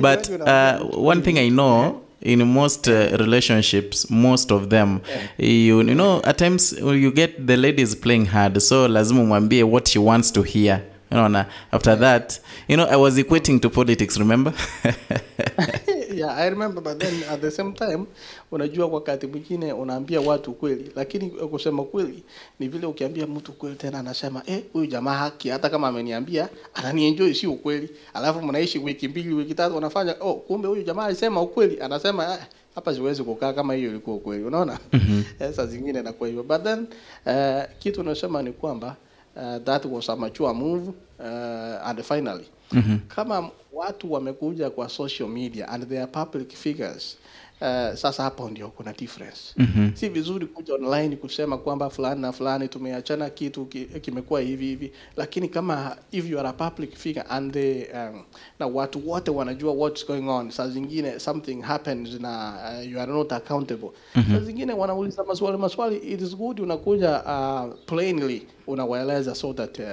[0.00, 5.00] but uh, one thing I know in most uh, relationships, most of them,
[5.38, 9.88] you, you know, at times you get the ladies playing hard, so lazima umwambie what
[9.88, 10.80] she wants to hear.
[11.14, 14.52] You know, after that, you know, I was equating to politics, remember?
[16.10, 18.06] yeah, I remember but then at the same time
[18.52, 22.22] unajua wakati mwingine unaambia watu kweli, lakini kusema kweli
[22.58, 27.34] ni vile ukiambia mtu kweli tena anasema eh, huyu jamaa haki, hata kama ameniambia ananienjoy,
[27.34, 27.88] si ukweli.
[28.14, 32.38] Alafu mnaishi wiki mbili, wiki tatu, unafanya oh, kumbe huyu jamaa alisema ukweli, anasema ah,
[32.74, 34.78] hapa siwezi kukaa kama hiyo ilikuwa ukweli, unaona?
[34.92, 35.52] mm -hmm.
[35.52, 36.86] saa zingine inakuwa hivyo, but then
[37.26, 38.96] uh, kitu unasema ni kwamba
[39.36, 40.88] uh, that was a mature move
[41.20, 42.98] uh, and finally Mhm.
[43.08, 47.18] kama watu wamekuja kwa social media and they are public figures
[47.60, 49.90] uh, sasa hapo ndio kuna difference Mhm.
[49.94, 54.92] si vizuri kuja online kusema kwamba fulani na fulani tumeachana kitu ki, kimekuwa hivi hivi
[55.16, 58.22] lakini kama if you are a public figure and they, um,
[58.58, 63.12] na watu wote wanajua what's going on saa zingine something happens na uh, you are
[63.12, 64.32] not accountable Mhm.
[64.34, 69.84] saa zingine wanauliza maswali maswali it is good unakuja uh, plainly unawaeleza so that uh,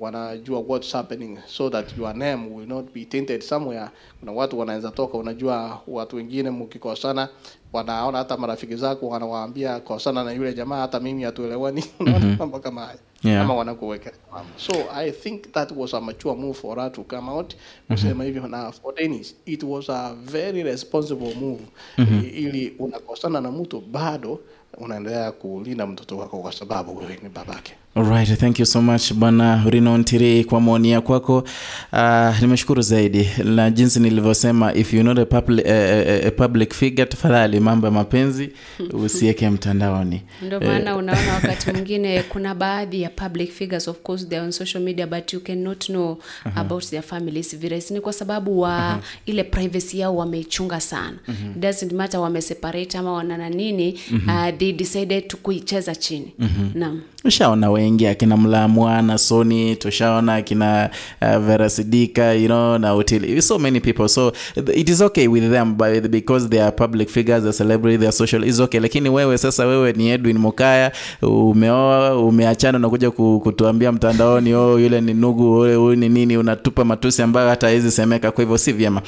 [0.00, 3.88] wanajua what's happening so that your name will not be tainted somewhere.
[4.20, 7.28] Kuna watu wanaweza toka unajua watu wengine mkikosana
[7.72, 11.84] wanaona hata marafiki zako wanawaambia kosana na yule jamaa hata mimi hatuelewani.
[12.00, 12.36] Unaona Mhm.
[12.38, 13.42] mambo kama haya Yeah.
[13.42, 17.30] ama wanakuwekea mambo so i think that was a mature move for her to come
[17.30, 17.54] out.
[17.88, 21.62] Kusema hivyo na for Dennis it was a very responsible move.
[21.98, 22.34] Mm -hmm.
[22.38, 24.40] ili unakosana na mtu bado
[24.78, 29.64] unaendelea kulinda mtoto wako kwa sababu wewe ni babake Alright, thank you so much bwana
[29.70, 31.44] Rino Ntiri kwa maoni ya kwako.
[31.92, 37.06] Uh, nimeshukuru zaidi na jinsi nilivyosema, if you not a public, uh, a public figure,
[37.06, 38.50] tafadhali mambo ya mapenzi
[39.04, 40.22] usiweke mtandaoni.
[40.42, 44.46] ndio Eh, maana unaona wakati mwingine kuna baadhi ya public figures of course they are
[44.46, 46.60] on social media but you cannot know Aha.
[46.60, 51.50] about their families ni kwa sababu wa ile privacy yao wameichunga sana Mhm.
[51.50, 54.28] It doesn't matter wameseparate ama wanana nini Mhm.
[54.28, 56.70] uh, they decided to kuicheza chini Mhm.
[56.74, 60.90] naam tushaona wengi akina mlamwana soni tushaona akina
[61.22, 64.08] uh, verasidika you know na utili so many people.
[64.08, 64.32] So
[64.74, 68.12] it is okay with them but because they are public figures they celebrity they are
[68.16, 68.80] social is okay.
[68.80, 70.92] Lakini wewe sasa wewe ni edwin mukaya
[71.22, 77.48] umeoa umeachana ku- kutuambia mtandaoni oh yule ni nugu huyu ni nini unatupa matusi ambayo
[77.48, 79.02] hata hawezi semeka kwa hivyo si vyema.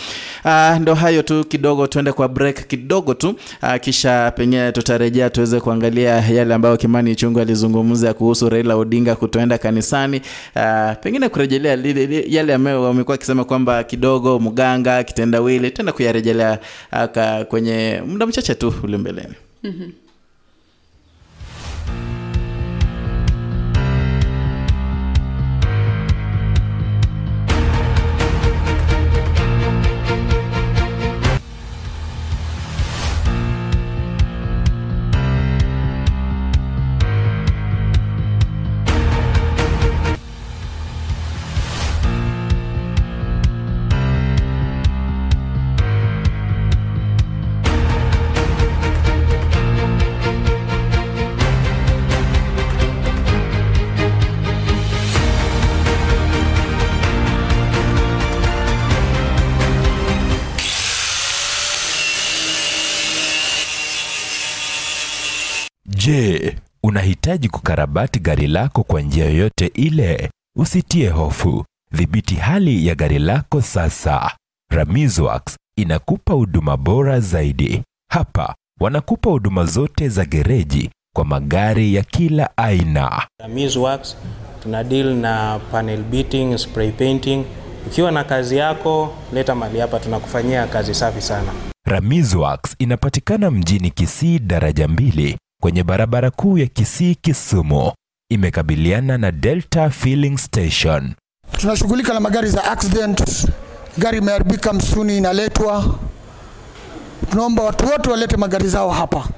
[0.44, 3.28] Uh, ndo hayo tu kidogo tuende kwa break kidogo tu
[3.62, 9.58] uh, kisha pengine tutarejea tuweze kuangalia yale ambayo kimani chungu alizungumza kuhusu raila odinga kutoenda
[9.58, 10.20] kanisani
[10.56, 16.58] uh, pengine kurejelea lile- yale ambayo wamekuwa akisema kwamba kidogo mganga kitendawili tenda kuyarejelea
[16.92, 19.34] uh, kwenye muda mchache tu ule mbeleni
[19.64, 19.90] Mhm.
[66.04, 70.30] Je, unahitaji kukarabati gari lako kwa njia yoyote ile?
[70.56, 71.64] Usitie hofu.
[71.92, 74.36] Dhibiti hali ya gari lako sasa.
[74.70, 77.82] Ramizworks inakupa huduma bora zaidi.
[78.12, 83.26] Hapa wanakupa huduma zote za gereji kwa magari ya kila aina.
[83.42, 84.16] Ramizworks
[84.62, 87.44] tuna deal na panel beating, spray painting.
[87.86, 91.52] Ukiwa na kazi yako, leta mali hapa, tunakufanyia kazi safi sana.
[91.86, 97.92] Ramizworks inapatikana mjini Kisii daraja mbili kwenye barabara kuu ya Kisii Kisumu.
[98.30, 101.14] Imekabiliana na Delta Filling Station.
[101.56, 103.48] tunashughulika na magari za accident.
[103.98, 105.98] Gari imeharibika msuni, inaletwa.
[107.30, 109.28] Tunaomba watu wote walete magari zao hapa.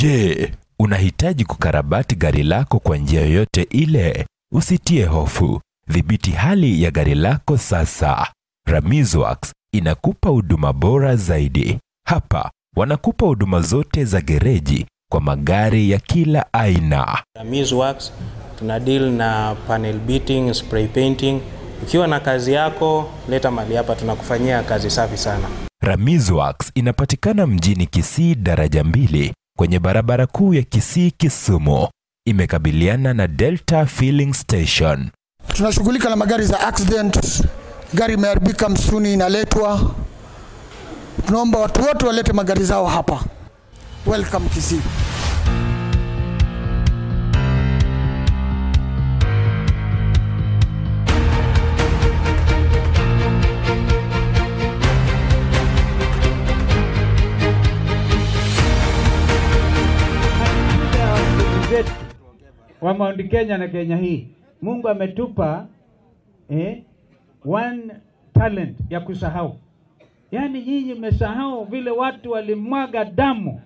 [0.01, 4.25] Je, unahitaji kukarabati gari lako kwa njia yoyote ile?
[4.53, 5.61] Usitie hofu.
[5.87, 8.27] Dhibiti hali ya gari lako sasa.
[8.67, 11.77] Ramizworks inakupa huduma bora zaidi.
[12.07, 17.23] Hapa wanakupa huduma zote za gereji kwa magari ya kila aina.
[17.73, 18.13] Works
[18.59, 21.41] tuna deal na panel beating, spray painting.
[21.83, 25.47] Ukiwa na kazi yako, leta mali hapa, tunakufanyia kazi safi sana.
[25.81, 31.87] Ramizworks inapatikana mjini Kisii daraja mbili kwenye barabara kuu ya Kisii Kisumu.
[32.27, 35.09] Imekabiliana na Delta Filling Station.
[35.47, 37.43] Tunashughulika na magari za accident.
[37.93, 39.95] Gari imeharibika msuni, inaletwa.
[41.27, 43.23] Tunaomba watu wote walete magari zao hapa.
[44.05, 44.81] Welcome Kisii.
[62.81, 64.27] Wa Mount Kenya na Kenya hii.
[64.61, 65.67] Mungu ametupa
[66.49, 66.83] eh,
[67.45, 67.83] one
[68.33, 69.55] talent ya kusahau.
[70.31, 73.61] Yaani nyinyi mmesahau vile watu walimwaga damu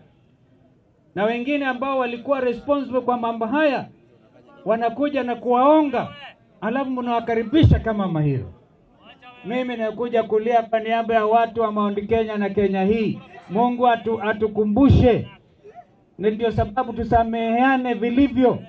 [1.15, 3.87] na wengine ambao walikuwa responsible kwa mambo haya
[4.65, 6.07] wanakuja na kuwaonga,
[6.61, 8.51] alafu mnawakaribisha kama mahiro.
[9.45, 13.19] Mimi nakuja kulia kwa niaba ya watu wa Mount Kenya na Kenya hii.
[13.49, 15.27] Mungu atu, atukumbushe,
[16.19, 18.59] ndio sababu tusameheane vilivyo.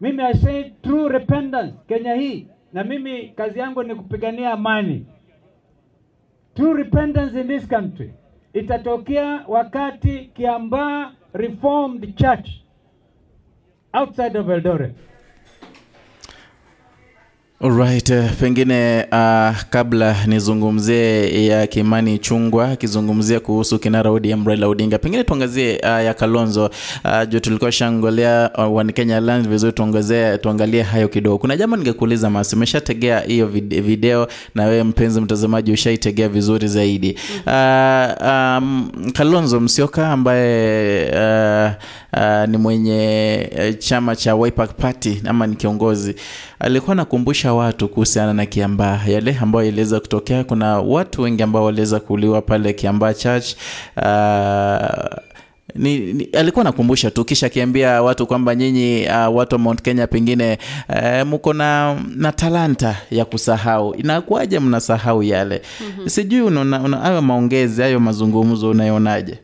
[0.00, 5.06] Mimi I say true repentance Kenya hii, na mimi kazi yangu ni kupigania amani.
[6.54, 8.12] True repentance in this country
[8.52, 12.48] itatokea wakati Kiambaa Reformed Church
[13.92, 14.92] outside of Eldoret
[17.60, 24.98] Alright, eh, pengine uh, kabla nizungumzie ya Kimani Chungwa akizungumzia kuhusu kinara ODM Raila Odinga,
[24.98, 26.64] pengine tuangazie uh, ya Kalonzo
[27.04, 31.38] uh, juu tulikuwa shangolea uh, One Kenya Land vizuri, tuongezee tuangalie hayo kidogo.
[31.38, 37.18] Kuna jambo ningekuuliza Masi, umeshategea hiyo vid- video na wewe mpenzi mtazamaji ushaitegea vizuri zaidi.
[37.46, 37.52] Uh,
[38.26, 41.70] um, Kalonzo Musyoka ambaye uh,
[42.20, 46.14] uh, ni mwenye uh, chama cha Wiper Party ama ni kiongozi
[46.60, 50.44] alikuwa anakumbusha watu kuhusiana na Kiambaa, yale ambayo iliweza kutokea.
[50.44, 53.46] Kuna watu wengi ambao waliweza kuuliwa pale Kiambaa Church.
[53.96, 55.18] Uh,
[55.74, 60.06] ni, ni, alikuwa nakumbusha tu kisha akiambia watu kwamba nyinyi uh, watu wa Mount Kenya
[60.06, 63.94] pengine uh, mko na, na talanta ya kusahau.
[63.94, 65.62] Inakuwaje mnasahau yale?
[65.80, 66.08] mm-hmm.
[66.08, 69.38] Sijui unaona hayo maongezi hayo mazungumzo unayonaje?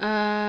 [0.00, 0.04] Uh,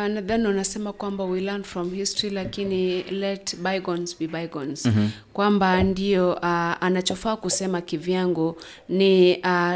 [0.08, 5.08] nadhani unasema kwamba we learn from history lakini let bygones be bygones Mhm.
[5.34, 6.44] kwamba ndio uh,
[6.84, 8.56] anachofaa kusema kivyangu
[8.90, 9.76] ni uh,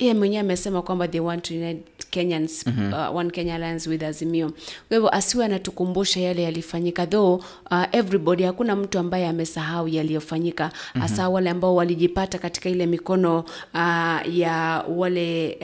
[0.00, 2.92] yeye mwenyewe amesema kwamba they want to unite Kenyans Mhm.
[2.92, 4.48] uh, one Kenya Alliance with Azimio.
[4.88, 7.34] Kwa hivyo asiwe anatukumbusha yale yalifanyika, though
[7.70, 10.70] uh, everybody, hakuna mtu ambaye amesahau yaliyofanyika,
[11.00, 13.38] hasa wale ambao walijipata katika ile mikono
[13.74, 15.58] uh, ya wale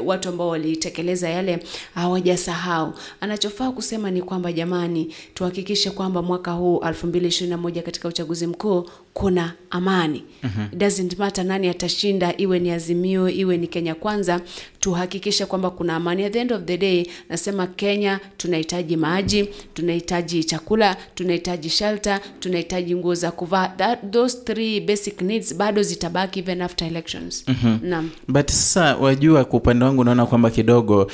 [0.00, 1.58] uh, watu ambao walitekeleza yale
[1.94, 2.92] hawajasahau.
[3.20, 10.24] Anachofaa kusema ni kwamba jamani, tuhakikishe kwamba mwaka huu 2021 katika uchaguzi mkuu kuna amani.
[10.42, 10.76] mm -hmm.
[10.78, 14.40] doesn't matter nani atashinda, iwe ni Azimio, iwe ni Kenya Kwanza,
[14.82, 16.24] tuhakikishe kwamba kuna amani.
[16.24, 22.94] At the end of the day, nasema Kenya tunahitaji maji, tunahitaji chakula, tunahitaji shelter, tunahitaji
[22.96, 23.68] nguo za kuvaa.
[23.68, 27.44] That, those three basic needs bado zitabaki even after elections.
[27.48, 27.78] Mhm.
[27.82, 28.10] Naam.
[28.28, 31.08] but sasa wajua kwa upande wangu naona kwamba kidogo uh,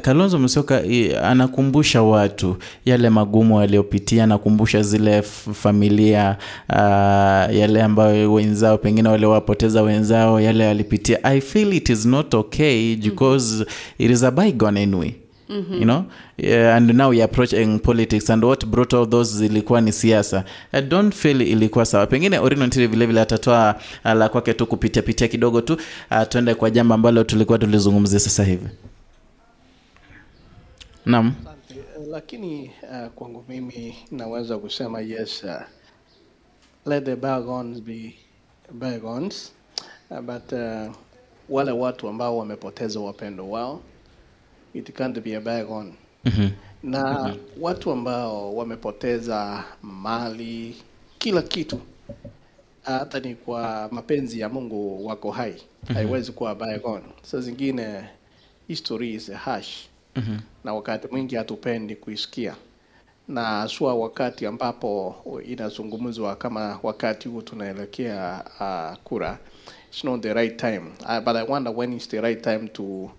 [0.00, 0.82] kalonzo musyoka
[1.22, 5.22] anakumbusha watu yale magumu waliopitia, anakumbusha zile
[5.54, 6.36] familia
[6.68, 6.76] uh,
[7.56, 12.45] yale ambayo wenzao pengine waliowapoteza wenzao yale walipitia i feel it is not okay
[12.96, 13.66] because
[13.98, 15.14] it is a bygone anyway.
[15.48, 15.74] Mhm.
[15.74, 16.04] you know?
[16.36, 20.44] Yeah, and now we approaching politics and what brought all those ilikuwa ni siasa.
[20.72, 22.06] I don't feel ilikuwa sawa.
[22.06, 25.74] Pengine orino vilevile vile vile atatoa uh, la kwake tu kupitia pitia kidogo tu
[26.10, 28.66] uh, tuende kwa jambo ambalo tulikuwa tulizungumzia sasa hivi.
[31.06, 31.34] Naam.
[32.10, 35.62] Lakini uh, kwangu mimi naweza kusema yes uh,
[36.86, 38.14] let the bygones be
[38.72, 39.52] bygones.
[40.10, 40.92] Uh, but uh,
[41.48, 43.80] wale watu ambao wamepoteza wapendo wao
[44.74, 45.92] it can't be a bygone
[46.24, 46.48] Mhm.
[46.82, 50.76] na watu ambao wamepoteza mali
[51.18, 51.80] kila kitu
[52.82, 55.54] hata ni kwa mapenzi ya Mungu wako hai
[55.88, 57.02] mm haiwezi kuwa on.
[57.22, 58.04] saa zingine
[58.68, 60.38] history is harsh -hmm.
[60.64, 62.54] na wakati mwingi hatupendi kuisikia
[63.28, 65.16] na sua wakati ambapo
[65.46, 69.38] inazungumzwa kama wakati huu tunaelekea uh, kura
[69.96, 73.10] it's not the right time I, but i wonder when is the right time to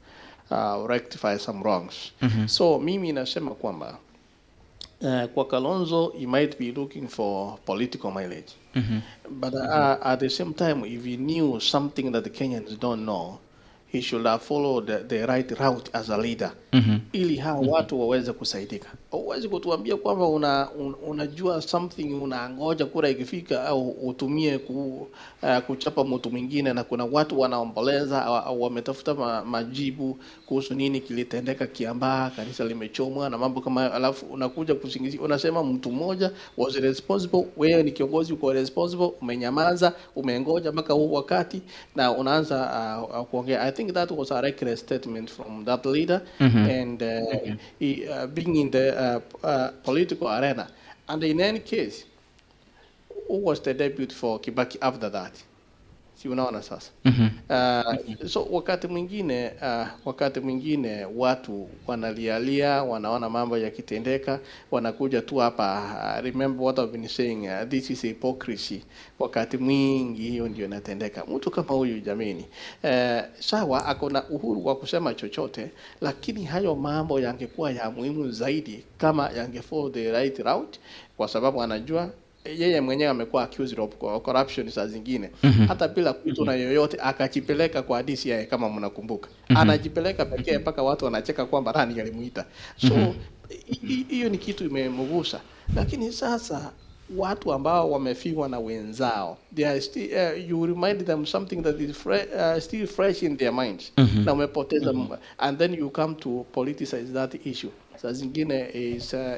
[0.51, 2.47] uh, rectify some wrongs Mhm.
[2.47, 3.97] so mimi nasema kwamba
[5.01, 8.99] uh, kwa kalonzo he might be looking for political mileage Mhm.
[9.29, 13.39] but uh, at the same time, if he knew something that the Kenyans don't know,
[13.91, 16.99] he should have followed the, the right route as a leader Mhm.
[17.11, 18.89] ili hawa watu waweze kusaidika.
[19.11, 25.07] Huwezi kutuambia kwamba una, un, unajua something unangoja kura ikifika au utumie ku,
[25.43, 30.99] uh, kuchapa mtu mwingine, na kuna watu wanaomboleza au, au wametafuta ma, majibu kuhusu nini
[30.99, 36.75] kilitendeka Kiambaa, kanisa limechomwa na mambo kama hayo, alafu unakuja kusingizia, unasema mtu mmoja was
[36.75, 41.61] responsible, wewe ni kiongozi uko responsible, umenyamaza, umengoja mpaka huu wakati
[41.95, 42.57] na unaanza
[43.09, 43.61] uh, uh, kuongea.
[43.61, 46.57] I think that was a reckless statement from that leader Mhm.
[46.69, 50.67] and uh, he, uh, being in the Uh, uh, political arena.
[51.07, 52.05] And in any case,
[53.27, 55.33] who was the deputy for Kibaki after that?
[56.21, 56.91] Si unaona sasa.
[57.05, 57.27] Mhm.
[57.49, 64.39] uh, so wakati mwingine uh, wakati mwingine watu wanalialia wanaona mambo yakitendeka
[64.71, 65.81] wanakuja tu hapa
[66.17, 68.81] uh, remember what I've been saying uh, this is hypocrisy.
[69.19, 71.25] Wakati mwingi hiyo ndio inatendeka.
[71.25, 72.45] Mtu kama huyu jamini
[72.83, 75.69] uh, sawa ako na uhuru wa kusema chochote
[76.01, 80.79] lakini hayo mambo yangekuwa ya muhimu zaidi kama yange follow the right route
[81.17, 82.09] kwa sababu anajua
[82.57, 85.65] yeye mwenyewe amekuwa accused of corruption saa zingine Mhm.
[85.67, 89.57] hata bila kuitwa na yoyote akajipeleka kwa DCI kama mnakumbuka Mhm.
[89.59, 92.45] anajipeleka pekee mpaka watu wanacheka kwamba nani alimuita
[92.77, 93.11] so Mhm.
[93.69, 94.09] hi- -hmm.
[94.09, 95.41] hiyo ni kitu imemgusa
[95.75, 96.71] lakini sasa
[97.17, 101.91] watu ambao wamefiwa na wenzao they are still, uh, you remind them something that is
[102.05, 104.25] fre- uh, still fresh in their minds Mhm.
[104.25, 105.17] na umepoteza muda.
[105.37, 107.69] and then you come to politicize that issue
[108.01, 109.37] saa zingine is uh,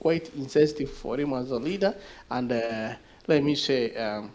[0.00, 1.94] quite insensitive for him as a leader
[2.30, 2.94] and uh,
[3.28, 4.30] let me say um,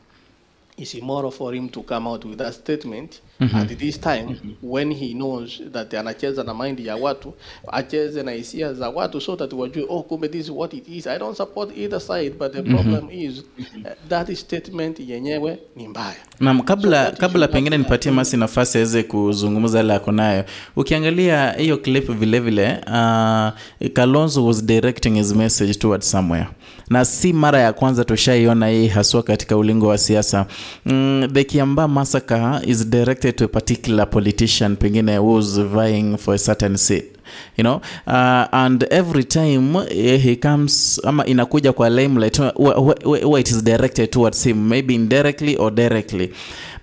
[0.78, 3.56] it's immoral for him to come out with that statement Mhm.
[3.58, 4.26] at this time
[4.64, 7.34] when he knows that anacheza na mind ya watu
[7.68, 11.08] acheze na hisia za watu so that wajue oh kumbe this is what it is
[11.08, 12.74] i don't support either side but the Mhm.
[12.74, 18.78] problem is uh, that statement yenyewe ni mbaya Naam, kabla kabla pengine nipatie Masi nafasi
[18.78, 20.44] aweze kuzungumza yale ako nayo.
[20.76, 23.50] Ukiangalia hiyo clip vile vile uh,
[23.94, 26.48] Kalonzo was directing his message towards somewhere.
[26.90, 30.46] Na si mara ya kwanza tushaiona hii haswa katika ulingo wa siasa.
[30.86, 36.38] Mm, the Kiambaa massacre is directed to a particular politician pengine who's vying for a
[36.38, 37.17] certain seat
[37.58, 37.82] you know?
[38.08, 44.12] Uh, and every time eh, he comes ama inakuja kwa limelight where it is directed
[44.12, 46.32] towards him maybe indirectly or directly.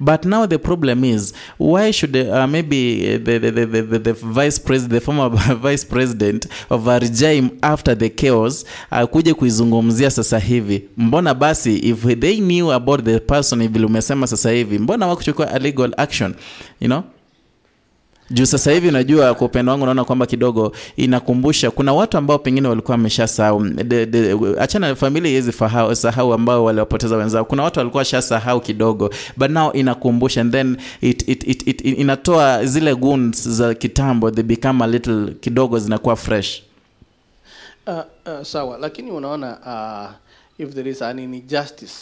[0.00, 4.58] But now the problem is why should uh, maybe the, the, the, the, the vice
[4.58, 10.84] president the former vice president of arjaim after the chaos akuje kuizungumzia sasa hivi?
[10.96, 15.58] Mbona basi if they knew about the person vile umesema sasa hivi mbona wakuchukua a
[15.58, 16.34] legal action?
[16.80, 17.02] You know
[18.30, 22.68] juu sasa hivi unajua kwa upendo wangu naona kwamba kidogo inakumbusha kuna watu ambao pengine
[22.68, 25.52] walikuwa wameshasahau De- de- achana familia iwezi
[25.92, 27.44] sahau ambao waliwapoteza wenzao.
[27.44, 32.64] Kuna watu walikuwa washasahau kidogo but now inakumbusha and then it, it, it, it, inatoa
[32.66, 36.62] zile goons za kitambo they become a little kidogo zinakuwa fresh.
[37.86, 39.58] Uh, uh, sawa lakini unaona
[40.58, 41.94] uh, if there is an injustice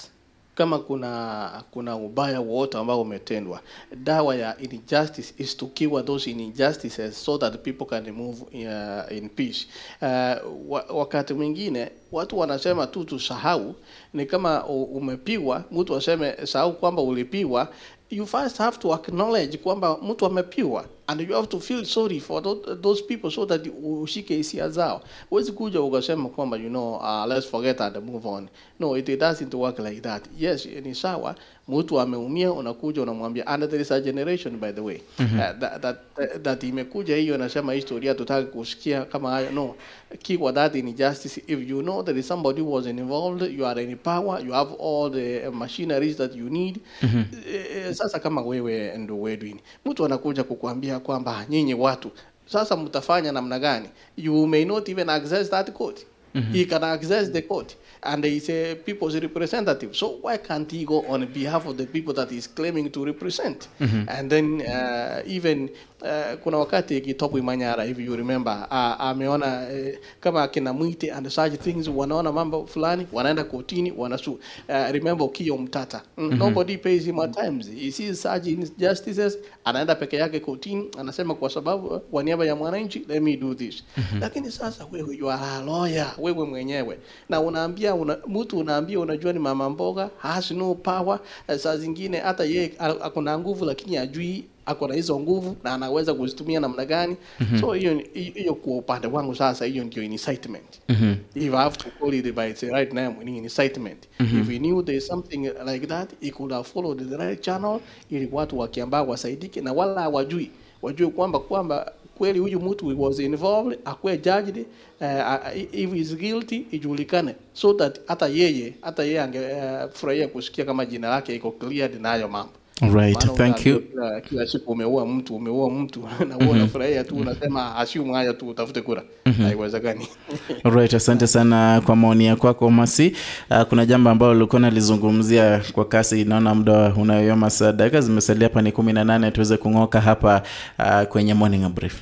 [0.54, 3.60] kama kuna kuna ubaya wote ambao umetendwa
[3.96, 9.28] dawa ya injustice is to cure those injustices so that people can move uh, in
[9.28, 9.66] peace.
[10.02, 13.74] Uh, wakati mwingine watu wanasema tu tusahau
[14.14, 17.68] ni kama umepiwa mtu aseme sahau kwamba ulipiwa
[18.10, 22.40] you first have to acknowledge kwamba mtu amepiwa and you have to feel sorry for
[22.80, 23.68] those people so that
[24.02, 25.02] ushike hisia zao.
[25.30, 28.48] Huwezi kuja ukasema kwamba you know uh, let's forget and move on.
[28.80, 30.24] No it doesn't work like that.
[30.38, 31.34] Yes ni sawa.
[31.68, 34.98] Mtu ameumia unakuja unamwambia and there is a generation by the way.
[35.18, 35.38] Mhm.
[35.38, 35.96] uh, that, that,
[36.42, 39.50] that imekuja hiyo nasema historia tutaki kusikia kama hayo.
[39.50, 39.74] No
[40.22, 44.52] kiwa that injustice if you know that somebody was involved you are in power you
[44.52, 46.78] have all the machineries that you need.
[47.02, 47.88] Mm -hmm.
[47.88, 52.10] Uh, sasa kama wewe ndo Edwin, mtu anakuja kukuambia kwamba nyinyi watu
[52.46, 53.88] sasa mtafanya namna gani?
[54.16, 56.06] You may not even access that court.
[56.34, 56.52] Mhm.
[56.52, 59.94] He can access the court and he is a people's representative.
[59.94, 63.68] So why can't he go on behalf of the people that he's claiming to represent?
[63.80, 64.06] Mhm.
[64.08, 65.70] And then uh, even
[66.02, 71.28] uh, kuna wakati Kitopu Imanyara if you remember uh, ameona uh, kama akina Mwite and
[71.28, 76.38] such things wanaona mambo fulani wanaenda kotini wanasu uh, remember Kio Mtata mm, Mhm.
[76.38, 81.50] nobody pays him at times he sees such injustices anaenda peke yake kotini anasema kwa
[81.50, 84.20] sababu kwa niaba ya mwananchi let me do this Mhm.
[84.20, 86.98] lakini sasa wewe you are a lawyer wewe mwenyewe
[87.28, 92.18] na unaambia una, mtu unaambia unajua ni mama mboga has no power uh, saa zingine
[92.18, 97.16] hata yeye akuna nguvu lakini ajui ako na hizo nguvu na anaweza kuzitumia namna gani
[97.40, 97.60] Mhm.
[97.60, 101.14] so hiyo hiyo kwa upande wangu sasa hiyo ndio incitement Mhm.
[101.34, 104.08] if I have to call it by its right name, ni incitement.
[104.20, 104.40] Mhm.
[104.40, 108.28] If we knew there's something like that, it could have followed the right channel ili
[108.32, 110.50] watu wakiambao wasaidike na wala hawajui
[110.82, 114.64] wajue kwamba kwamba kweli huyu mtu was involved akuwe judged
[115.00, 121.08] uh, if is guilty ijulikane so that hata yeye hata yeye angefurahia kusikia kama jina
[121.08, 123.80] lake iko cleared na hayo mambo Right, Mano thank you.
[123.80, 126.48] kila, kila siku umeua mtu umeua mtu na Mhm.
[126.48, 129.42] unafurahia tu unasema assume haya tu utafute kura Mhm.
[129.42, 130.08] haiwezekani
[130.74, 133.16] Right, asante sana kwa maoni ya kwako Masi.
[133.50, 138.62] Uh, kuna jambo ambalo ulikuwa nalizungumzia kwa kasi, naona muda unayoyoma saa, dakika zimesalia hapa
[138.62, 140.42] ni kumi na nane tuweze kung'oka hapa
[140.78, 142.00] uh, kwenye morning brief.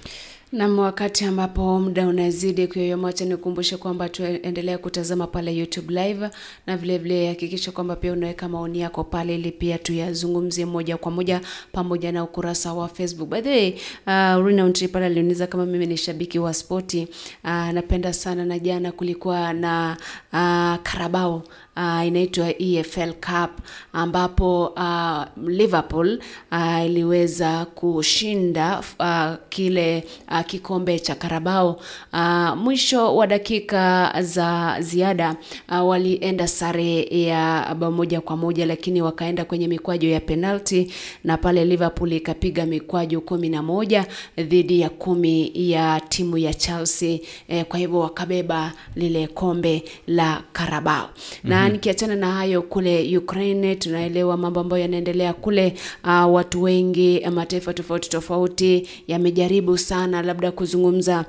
[0.52, 6.30] Nam, wakati ambapo muda unazidi kuyoyoma, acha nikumbushe kwamba tuendelea kutazama pale YouTube live
[6.66, 11.10] na vile vile hakikisha kwamba pia unaweka maoni yako pale, ili pia tuyazungumzie moja kwa
[11.12, 11.40] moja
[11.72, 13.28] pamoja na ukurasa wa Facebook.
[13.28, 13.70] By the way,
[14.06, 17.08] uh, Rina Untri pale aliniuliza kama mimi ni shabiki wa spoti.
[17.44, 19.96] Uh, napenda sana na jana kulikuwa na
[20.32, 21.42] uh, Carabao
[21.76, 23.50] uh, inaitwa EFL Cup
[23.92, 26.20] ambapo uh, Liverpool
[26.52, 31.81] uh, iliweza kushinda uh, kile uh, kikombe cha Karabao.
[32.12, 35.36] uh, mwisho wa dakika za ziada
[35.68, 40.92] uh, walienda sare ya bao moja kwa moja, lakini wakaenda kwenye mikwaju ya penalti
[41.24, 44.07] na pale Liverpool ikapiga mikwaju kumi na moja
[44.39, 47.18] dhidi ya kumi ya timu ya Chelsea
[47.49, 51.10] eh, kwa hivyo wakabeba lile kombe la Karabao
[51.44, 55.74] na Nikiachana na hayo kule Ukraine tunaelewa mambo ambayo yanaendelea kule.
[56.05, 61.24] Uh, watu wengi mataifa tofauti tofauti yamejaribu sana labda kuzungumza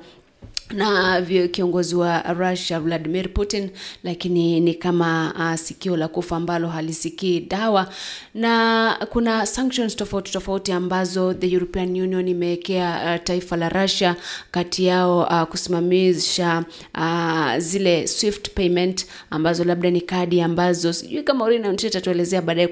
[0.74, 3.70] na kiongozi wa Russia Vladimir Putin,
[4.04, 7.88] lakini ni kama uh, sikio la kufa ambalo halisikii dawa,
[8.34, 14.16] na kuna sanctions tofauti tofauti ambazo the European Union imewekea uh, taifa la Russia,
[14.52, 16.64] kati yao uh, kusimamisha
[16.98, 21.46] uh, zile swift payment ambazo labda ni kadi ambazo sijui kama
[21.88, 22.68] atatuelezea baadaye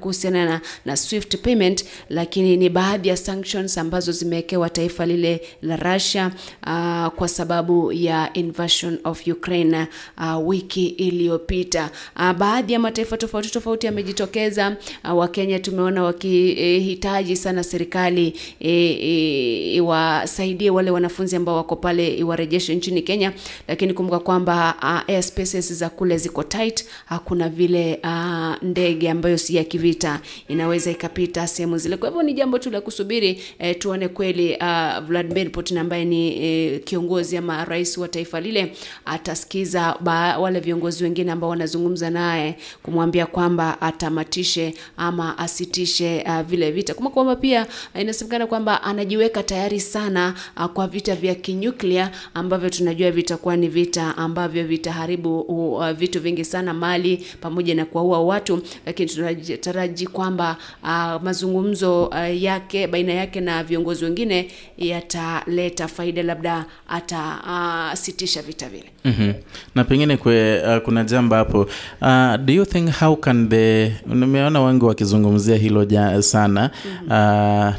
[0.00, 5.76] kuhusiana na, na swift payment, lakini ni baadhi ya sanctions ambazo zimewekewa taifa lile la
[5.76, 6.30] Russia
[6.66, 9.86] uh, kwa sababu ya invasion of Ukraine
[10.18, 11.90] uh, wiki iliyopita.
[12.16, 14.76] Uh, baadhi ya mataifa tofauti tofauti yamejitokeza.
[15.04, 22.74] Uh, Wakenya tumeona wakihitaji sana serikali e, eh, iwasaidie wale wanafunzi ambao wako pale iwarejeshe
[22.74, 23.32] nchini Kenya,
[23.68, 26.84] lakini kumbuka kwamba uh, airspaces za kule ziko tight.
[27.06, 31.96] Hakuna vile uh, ndege ambayo si ya kivita inaweza ikapita sehemu zile.
[31.96, 36.44] Kwa hivyo ni jambo tu la kusubiri eh, tuone kweli uh, Vladimir Putin ambaye ni
[36.44, 38.72] eh, kiongozi ama rais wa taifa lile
[39.04, 46.70] atasikiza ba, wale viongozi wengine ambao wanazungumza naye kumwambia kwamba atamatishe ama asitishe uh, vile
[46.70, 46.94] vita.
[46.94, 52.70] Kumbuka kwamba pia uh, inasemekana kwamba anajiweka tayari sana uh, kwa vita vya kinyuklia ambavyo
[52.70, 58.62] tunajua vitakuwa ni vita ambavyo vitaharibu uh, vitu vingi sana, mali pamoja na kuwaua watu,
[58.86, 66.64] lakini tunataraji kwamba uh, mazungumzo uh, yake baina yake na viongozi wengine yataleta faida, labda
[67.06, 68.90] atasitisha uh, vita vile.
[69.04, 69.32] Mhm.
[69.74, 71.66] na pengine kwe, uh, kuna jambo hapo.
[72.02, 76.70] Uh, do you think how can the nimeona wengi wakizungumzia hilo ja, sana.
[77.06, 77.12] Uh,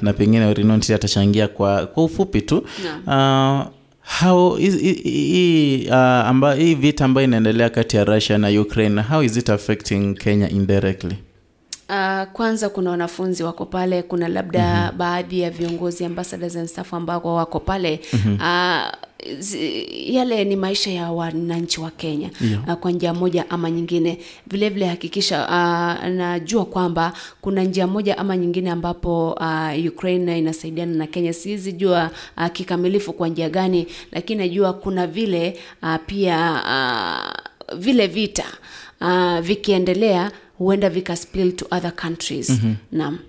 [0.03, 2.65] na pengine Rinonti atachangia kwa, kwa ufupi tu.
[3.07, 3.59] Uh,
[4.22, 9.01] how is, i, i, uh, amba, hii vita ambayo inaendelea kati ya Russia na Ukraine
[9.01, 11.15] how is it affecting Kenya indirectly?
[11.89, 17.35] Uh, kwanza kuna wanafunzi wako pale, kuna labda baadhi ya viongozi ambassadors and staff ambao
[17.35, 17.99] wako pale.
[18.14, 18.33] Mhm.
[18.35, 19.08] uh,
[20.06, 22.67] yale ni maisha ya wananchi wa Kenya Yeah.
[22.67, 24.17] uh, kwa njia moja ama nyingine.
[24.48, 30.93] Vile vile hakikisha uh, najua kwamba kuna njia moja ama nyingine ambapo uh, Ukraine inasaidiana
[30.95, 31.33] na Kenya.
[31.33, 38.07] Siwezi jua uh, kikamilifu kwa njia gani, lakini najua kuna vile uh, pia uh, vile
[38.07, 38.45] vita
[39.01, 42.49] uh, vikiendelea huenda vika spill to other countries.
[42.49, 42.73] Mhm.
[42.91, 43.19] Naam.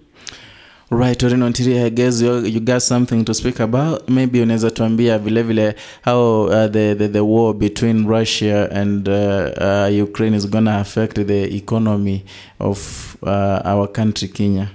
[0.93, 1.47] Right, Orino
[1.87, 4.09] I guess you, you got something to speak about.
[4.09, 9.53] Maybe unaweza tuambia vile vile how uh, the, the, the war between Russia and uh,
[9.57, 12.25] uh, Ukraine is gonna affect the economy
[12.59, 14.69] of uh, our country Kenya.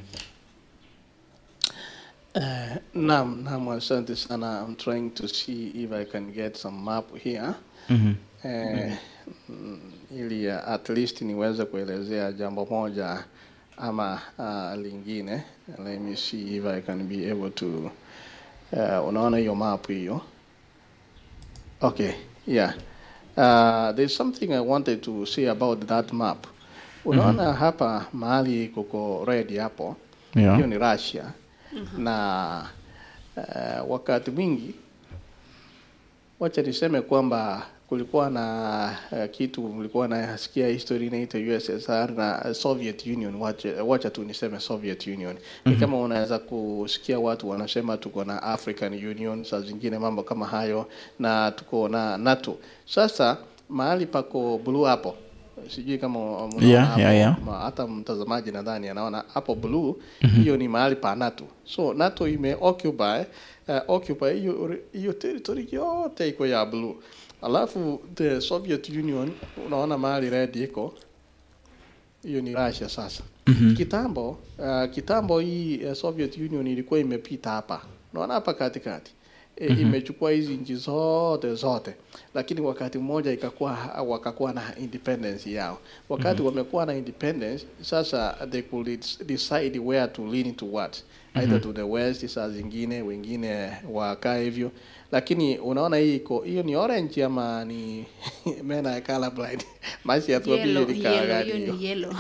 [2.34, 4.64] Uh, naam, naam, asante sana.
[4.66, 7.56] I'm trying to see if I can get some map here.
[7.90, 8.16] Mm -hmm.
[8.44, 8.94] Uh,
[9.50, 9.80] mm,
[10.12, 13.24] ili uh, at least niweze kuelezea jambo moja
[13.78, 15.44] ama uh, lingine.
[15.86, 17.92] Let me see if I can be able to
[18.74, 20.22] uh, unaona hiyo map hiyo?
[21.82, 22.12] Okay,
[22.48, 22.74] yeah.
[23.38, 26.48] Uh, there's something I wanted to say about that map.
[27.06, 29.96] Unaona hapa mahali kuko red hapo,
[30.36, 30.68] Yeah.
[30.68, 31.32] ni Russia
[31.98, 32.68] na
[33.38, 34.76] uh, wakati mwingi
[36.40, 43.36] wacha niseme kwamba kulikuwa na uh, kitu mlikuwa nasikia history inaitwa USSR na Soviet Union.
[43.36, 45.36] Wacha, wacha tu niseme Soviet Union.
[45.66, 45.80] mm -hmm.
[45.80, 50.88] kama unaweza kusikia watu wanasema tuko na African Union, saa zingine mambo kama hayo,
[51.20, 52.58] na tuko na NATO.
[52.86, 53.38] Sasa
[53.70, 55.16] mahali pako blue hapo
[55.76, 56.20] sijui kama
[56.62, 57.38] Yeah, hapo, yeah, yeah.
[57.62, 60.42] hata mtazamaji nadhani anaona hapo blue Mhm.
[60.42, 61.44] hiyo ni mahali pa NATO.
[61.66, 63.22] So NATO ime occupy
[63.68, 66.96] uh, occupy hiyo hiyo territory yote iko ya blue.
[67.42, 69.32] Alafu the Soviet Union
[69.68, 70.94] unaona mahali red iko
[72.24, 73.24] hiyo ni Russia sasa.
[73.48, 73.76] Mhm.
[73.76, 77.82] Kitambo uh, kitambo hii uh, Soviet Union ilikuwa imepita hapa.
[78.14, 79.12] Unaona hapa katikati.
[79.58, 79.82] e, Mhm.
[79.82, 81.94] imechukua hizi nchi zote zote,
[82.34, 83.72] lakini wakati mmoja ikakuwa
[84.08, 85.78] wakakuwa na independence yao.
[86.10, 86.46] Wakati Mhm.
[86.46, 91.04] wamekuwa na independence, sasa they could de- decide where to lean towards
[91.36, 91.60] either Mhm.
[91.60, 94.72] to the west, saa zingine wengine wakaa hivyo,
[95.20, 98.06] lakini unaona hii iko hiyo ni orange ama ni
[98.64, 99.64] mena ya colorblind
[100.04, 101.74] maji atuambie Yellow, ni color yellow, gani hiyo hiyo?
[101.76, 102.14] ni yellow.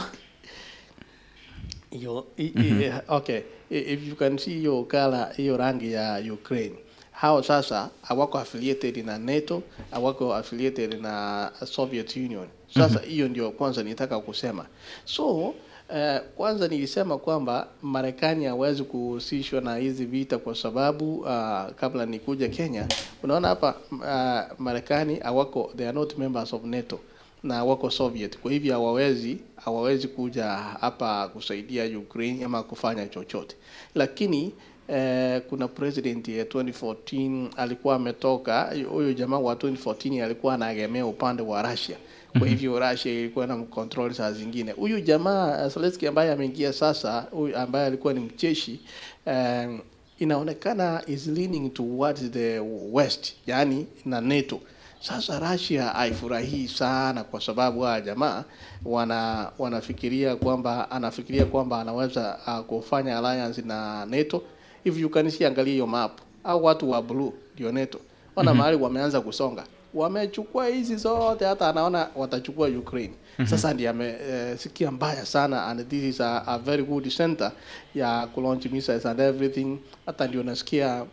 [1.91, 2.91] hiyo i- Mhm.
[3.07, 3.39] okay.
[3.69, 6.75] If you can see hiyo color hiyo rangi ya Ukraine.
[7.11, 12.47] Hao sasa hawako affiliated na NATO hawako affiliated na Soviet Union.
[12.73, 14.65] Sasa hiyo ndio kwanza nitaka kusema.
[15.05, 15.53] So
[15.89, 21.27] Uh, kwanza nilisema kwamba Marekani hawezi kuhusishwa na hizi vita kwa sababu uh,
[21.75, 22.87] kabla nikuja Kenya,
[23.23, 26.99] unaona hapa uh, Marekani hawako they are not members of NATO
[27.43, 30.45] na wako Soviet, kwa hivyo hawawezi hawawezi kuja
[30.81, 33.55] hapa kusaidia Ukraine ama kufanya chochote,
[33.95, 34.51] lakini
[34.87, 41.61] eh, kuna president ya 2014 alikuwa ametoka, huyo jamaa wa 2014 alikuwa anaegemea upande wa
[41.71, 41.97] Russia
[42.39, 44.71] kwa hivyo Russia ilikuwa na control saa zingine.
[44.71, 48.79] Huyu jamaa Zelensky ambaye ameingia sasa, huyu ambaye alikuwa ni mcheshi
[49.25, 49.79] um,
[50.19, 52.59] inaonekana is leaning towards the
[52.91, 54.59] west, yani na NATO.
[54.99, 58.43] Sasa Russia haifurahii sana kwa sababu hawa jamaa
[58.85, 64.43] wana wanafikiria kwamba anafikiria kwamba anaweza uh, kufanya alliance na NATO.
[64.83, 67.99] If you can see, angalia hiyo map, au watu wa blue ndio NATO,
[68.35, 68.57] wana Mhm.
[68.59, 69.63] mahali wameanza kusonga
[69.95, 73.13] wamechukua hizi zote, hata anaona watachukua Ukraine.
[73.39, 73.47] Mhm.
[73.47, 77.51] Sasa ndiye amesikia mbaya sana, and this is a, a very good center
[77.95, 79.77] ya kulaunch missiles and everything.
[80.05, 81.05] Hata ndio nasikia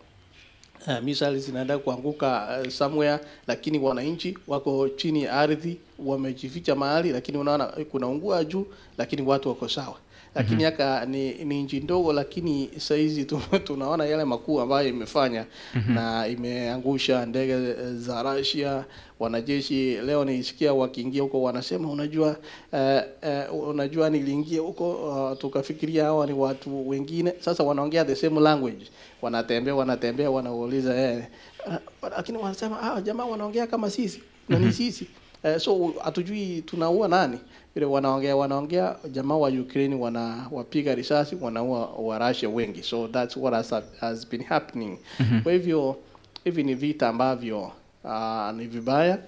[0.87, 7.39] uh, missiles zinaenda kuanguka uh, somewhere, lakini wananchi wako chini ya ardhi wamejificha mahali, lakini
[7.39, 8.67] unaona eh, kunaungua juu,
[8.99, 9.97] lakini watu wako sawa
[10.35, 10.65] lakini Mhm.
[10.65, 15.95] yaka ni, ni nchi ndogo, lakini saizi tu, tunaona yale makuu ambayo imefanya Mhm.
[15.95, 18.85] na imeangusha ndege eh, za Russia.
[19.21, 22.37] Wanajeshi leo nisikia wakiingia huko wanasema, unajua
[22.73, 27.33] uh, uh, unajua niliingia huko uh, tukafikiria hawa ni watu wengine.
[27.41, 28.87] Sasa wanaongea the same language,
[29.23, 31.25] wanatembea wanatembea, wanauliza eh,
[31.67, 31.75] uh,
[32.17, 34.75] lakini wanasema ah, jamaa wanaongea kama sisi na ni Mhm.
[34.75, 35.07] sisi
[35.45, 37.39] uh, so hatujui tunaua nani
[37.75, 42.83] vile wanaongea wanaongea jamaa wa Ukraine wanawapiga risasi wanaua wa Russia wengi.
[42.83, 44.99] So that's what has, has been happening.
[45.21, 45.43] Mhm.
[45.43, 45.97] kwa hivyo
[46.45, 47.73] hivi ni vita ambavyo
[48.05, 49.19] uh, ni vibaya.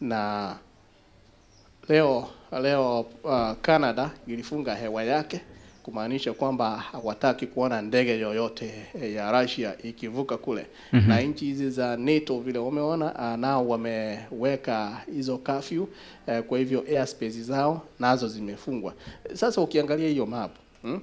[0.00, 0.54] Na
[1.88, 2.28] leo
[2.62, 5.40] leo uh, Canada ilifunga hewa yake
[5.84, 11.08] kumaanisha kwamba hawataki kuona ndege yoyote eh, ya Russia ikivuka kule Mhm.
[11.08, 15.84] na nchi hizi za NATO vile wameona uh, nao wameweka hizo curfew
[16.26, 18.94] eh, kwa hivyo airspace zao nazo zimefungwa.
[19.34, 20.50] Sasa ukiangalia hiyo map
[20.82, 21.00] hmm?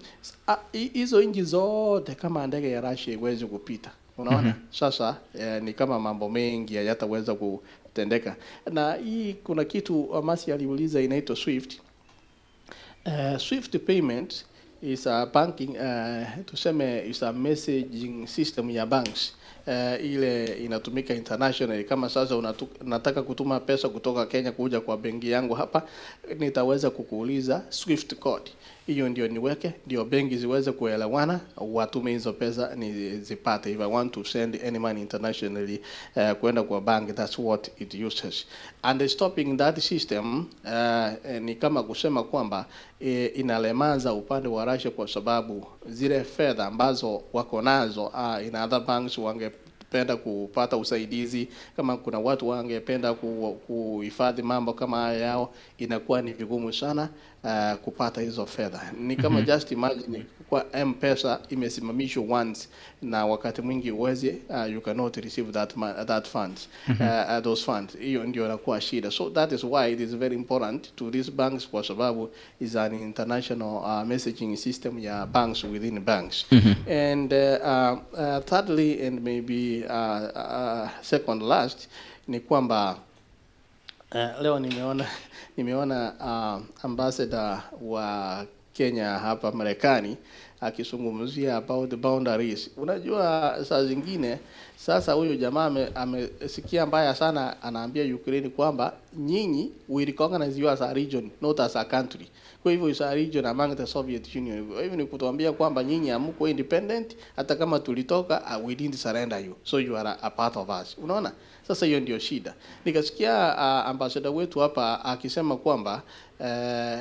[0.48, 4.52] ah, hi- hizo nchi zote kama ndege ya Russia iwezi kupita unaona Mhm.
[4.72, 8.36] sasa eh, ni kama mambo mengi hayataweza kutendeka
[8.72, 11.80] na hii kuna kitu Amasi aliuliza inaitwa Swift
[13.06, 14.46] Uh, Swift payment
[14.82, 19.34] is a banking uh, tuseme is a messaging system ya banks
[19.68, 21.84] uh, ile inatumika internationally.
[21.84, 25.84] Kama sasa unatu, nataka kutuma pesa kutoka Kenya kuja kwa benki yangu hapa,
[26.40, 28.52] nitaweza kukuuliza Swift code,
[28.88, 33.72] hiyo ndio niweke, ndio benki ziweze kuelewana, watume hizo pesa nizipate.
[33.72, 35.82] If I want to send any money internationally
[36.16, 38.46] uh, kwenda kwa bank, that's what it uses.
[38.84, 42.66] And stopping that system uh, ni kama kusema kwamba
[43.00, 48.80] e, inalemaza upande wa Russia kwa sababu zile fedha ambazo wako nazo uh, in other
[48.80, 53.14] banks wangependa kupata usaidizi, kama kuna watu wangependa
[53.68, 57.10] kuhifadhi mambo kama haya yao, inakuwa ni vigumu sana
[57.44, 58.92] uh, kupata hizo fedha.
[59.00, 59.46] Ni kama Mhm.
[59.48, 62.68] just imagine kwa M-Pesa imesimamishwa once
[63.02, 65.74] na wakati mwingi uweze uh, you cannot receive that
[66.06, 67.38] that funds mm -hmm.
[67.38, 67.98] uh, those funds.
[67.98, 69.12] Hiyo ndio inakuwa shida.
[69.12, 72.30] So that is why it is very important to these banks kwa sababu
[72.60, 76.46] is an international uh, messaging system ya banks within banks.
[76.52, 76.74] Mhm.
[76.92, 81.88] And uh, uh, uh, thirdly and maybe uh, uh, second last
[82.28, 82.98] ni kwamba
[84.16, 85.06] Uh, leo nimeona
[85.58, 90.18] nimeona uh, ambassador wa Kenya hapa Marekani
[90.62, 92.70] akizungumzia about the boundaries.
[92.78, 94.40] Unajua saa zingine
[94.76, 100.82] sasa huyu jamaa ame- amesikia mbaya sana, anaambia Ukraine kwamba nyinyi we recognize you as
[100.82, 102.28] a region not as a country.
[102.64, 104.66] Kwa hivyo is a region among the Soviet Union.
[104.68, 109.46] Kwa hivyo ni kutuambia kwamba nyinyi hamko independent, hata kama tulitoka uh, we didn't surrender
[109.46, 110.98] you, so you are a, a part of us.
[111.04, 111.32] Unaona?
[111.72, 112.54] Sasa hiyo ndio shida.
[112.86, 116.02] Nikasikia uh, ambassador wetu hapa akisema kwamba
[116.40, 117.00] uh,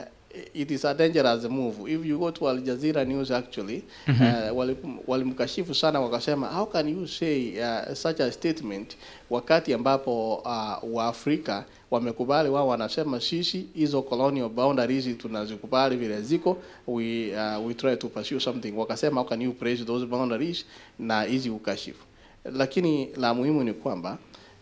[0.55, 1.93] it is a dangerous move.
[1.93, 4.23] If you go to Al Jazeera News actually, Mhm.
[4.51, 4.77] uh, wali-
[5.07, 8.97] walimkashifu sana wakasema how can you say uh, such a statement
[9.31, 17.33] wakati ambapo uh, Waafrika wamekubali wao wanasema sisi hizo colonial boundaries tunazikubali vile ziko we,
[17.59, 20.65] uh, we try to pursue something wakasema how can you praise those boundaries
[20.99, 22.05] na hizi ukashifu
[22.53, 24.19] lakini la muhimu ni kwamba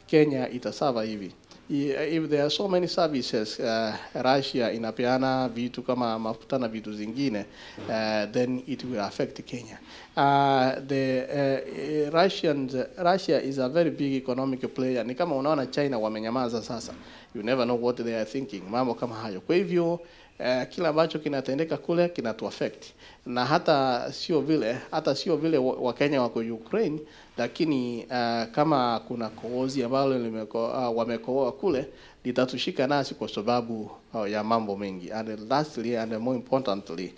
[0.09, 1.33] Kenya itasava hivi.
[1.71, 7.45] If there are so many services uh, Russia inapeana vitu kama mafuta na vitu zingine
[7.89, 9.79] uh, then it will affect Kenya.
[10.17, 15.05] Uh, the uh, Russians Russia is a very big economic player.
[15.05, 16.95] Ni kama unaona China wamenyamaza sasa.
[17.35, 18.63] You never know what they are thinking.
[18.71, 19.41] Mambo kama hayo.
[19.41, 20.01] Kwa hivyo
[20.41, 22.85] Uh, kila ambacho kinatendeka kule kinatuaffect
[23.27, 26.99] na hata sio vile hata sio vile Wakenya wako Ukraine,
[27.37, 31.87] lakini uh, kama kuna koozi ambalo limeko, uh, wamekooa kule
[32.25, 35.13] litatushika nasi kwa sababu uh, ya mambo mengi.
[35.13, 37.15] And lastly and more importantly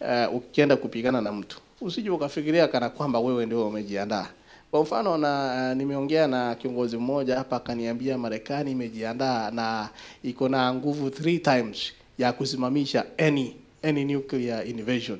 [0.00, 4.26] uh, ukienda kupigana na mtu usije ukafikiria kana kwamba wewe ndio umejiandaa.
[4.70, 9.88] Kwa mfano na uh, nimeongea na kiongozi mmoja hapa akaniambia Marekani imejiandaa na
[10.22, 15.18] iko na nguvu three times ya kusimamisha any any nuclear invasion.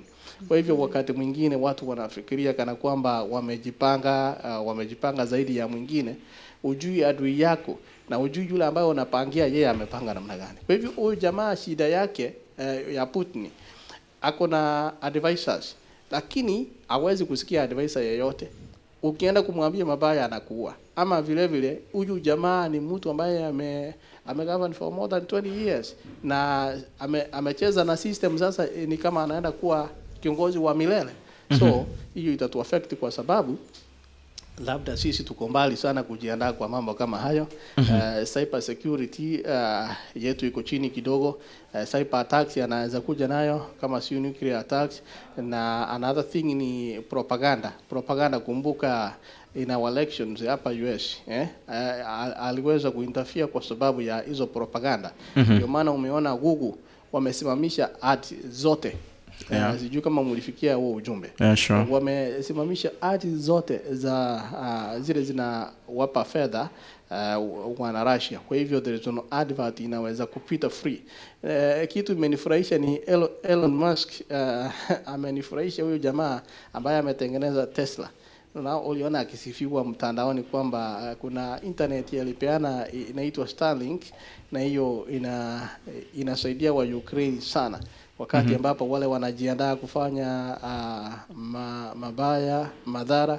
[0.49, 6.17] Kwa hivyo wakati mwingine watu wanafikiria kana kwamba wamejipanga uh, wamejipanga zaidi ya mwingine,
[6.65, 10.59] ujui adui yako na ujui yule ambaye unapangia yeye amepanga namna gani.
[10.67, 13.51] Kwa hivyo huyu jamaa shida yake uh, ya Putin
[14.23, 15.77] ako na advisors
[16.11, 18.49] lakini hawezi kusikia advisor yeyote.
[19.03, 20.75] Ukienda kumwambia mabaya anakuua.
[20.97, 23.95] Ama vile vile huyu jamaa ni mtu ambaye ame
[24.31, 25.95] amegovern for more than 20 years
[26.25, 29.89] na ame, amecheza na system sasa eh, ni kama anaenda kuwa
[30.21, 31.11] kiongozi wa milele.
[31.59, 33.59] So hiyo itatu affect kwa sababu
[34.67, 37.47] labda sisi tuko mbali sana kujiandaa kwa mambo kama hayo.
[37.77, 37.95] Mhm.
[37.97, 41.29] Uh, cyber security uh, yetu iko chini kidogo.
[41.75, 45.03] Uh, cyber attacks yanaweza kuja nayo kama sio nuclear attacks,
[45.37, 47.73] na another thing ni propaganda.
[47.89, 49.15] Propaganda, kumbuka
[49.55, 51.49] in our elections hapa US eh,
[52.41, 55.13] aliweza kuinterfere kwa sababu ya hizo propaganda.
[55.37, 55.53] Mhm.
[55.55, 56.75] Ndio maana umeona Google
[57.13, 58.97] wamesimamisha ads zote
[59.51, 59.75] Yeah.
[59.75, 61.87] Eh, sijui kama mlifikia huo ujumbe Yeah, sure.
[61.91, 66.69] wamesimamisha ads zote za uh, zile zinawapa fedha
[67.11, 68.39] uh, wana Russia.
[68.39, 71.03] Kwa hivyo there is no advert inaweza kupita free.
[71.43, 74.37] Uh, kitu imenifurahisha ni Elon, Elon Musk uh,
[75.15, 78.09] amenifurahisha huyu jamaa ambaye ametengeneza Tesla
[78.55, 84.03] uliona akisifiwa mtandaoni kwamba uh, kuna internet alipeana inaitwa Starlink
[84.53, 85.69] na hiyo ina
[86.15, 87.81] inasaidia wa Ukraine sana
[88.19, 88.57] wakati Mhm.
[88.57, 93.39] ambapo wale wanajiandaa kufanya uh, ma, mabaya madhara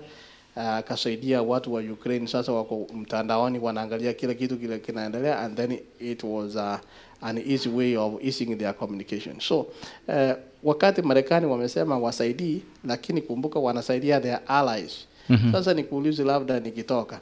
[0.56, 6.24] akasaidia watu wa Ukraine sasa wako mtandaoni wanaangalia kila kitu kile kinaendelea and then it
[6.24, 6.76] was uh,
[7.22, 9.40] an easy way of easing their communication.
[9.40, 9.60] So
[10.08, 10.32] uh,
[10.64, 14.92] wakati Marekani wamesema wasaidii lakini kumbuka wanasaidia their allies.
[15.30, 15.52] Mhm.
[15.52, 17.20] sasa nikuulize labda nikitoka.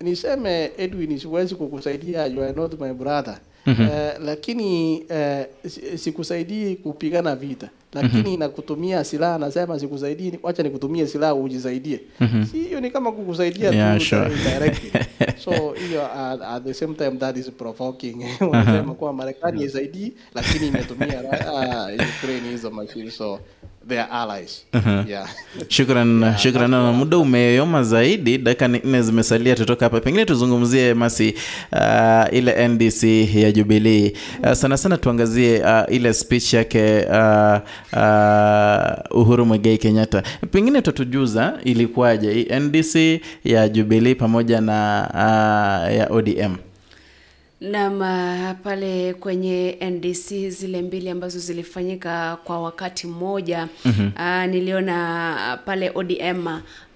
[0.00, 3.38] Niseme Edwin siwezi kukusaidia you are not my brother.
[3.66, 4.16] Mm -hmm.
[4.18, 8.38] Uh, lakini uh, sikusaidii kupigana vita lakini Mhm.
[8.38, 12.44] nakutumia silaha nasema sikusaidii wacha nikutumie silaha ujisaidie Mhm.
[12.44, 14.30] si hiyo ni kama kukusaidia Yeah, tu sure.
[14.52, 14.92] directly
[15.44, 15.50] so
[15.88, 18.16] hiyo at, at the same time that is provoking
[18.50, 23.38] wanasema kuwa Marekani isaidii lakini imetumia uh, Ukraine hizo machine so
[25.08, 25.28] yeah
[25.68, 26.70] Shukran, shukran.
[26.70, 30.00] Na muda umeyoma zaidi, dakika ni nne zimesalia tutoka hapa.
[30.00, 31.34] Pengine tuzungumzie masi
[31.72, 33.02] uh, ile NDC
[33.34, 34.12] ya Jubilee.
[34.44, 37.58] Uh, sana sana tuangazie uh, ile speech yake uh,
[37.92, 40.22] uh, Uhuru mwegei Kenyatta.
[40.50, 46.56] Pengine utatujuza ilikuwaje NDC ya Jubilee pamoja na uh, ya ODM.
[47.60, 54.12] Naam, ah, pale kwenye NDC zile mbili ambazo zilifanyika kwa wakati mmoja mm-hmm.
[54.16, 56.46] Uh, niliona pale ODM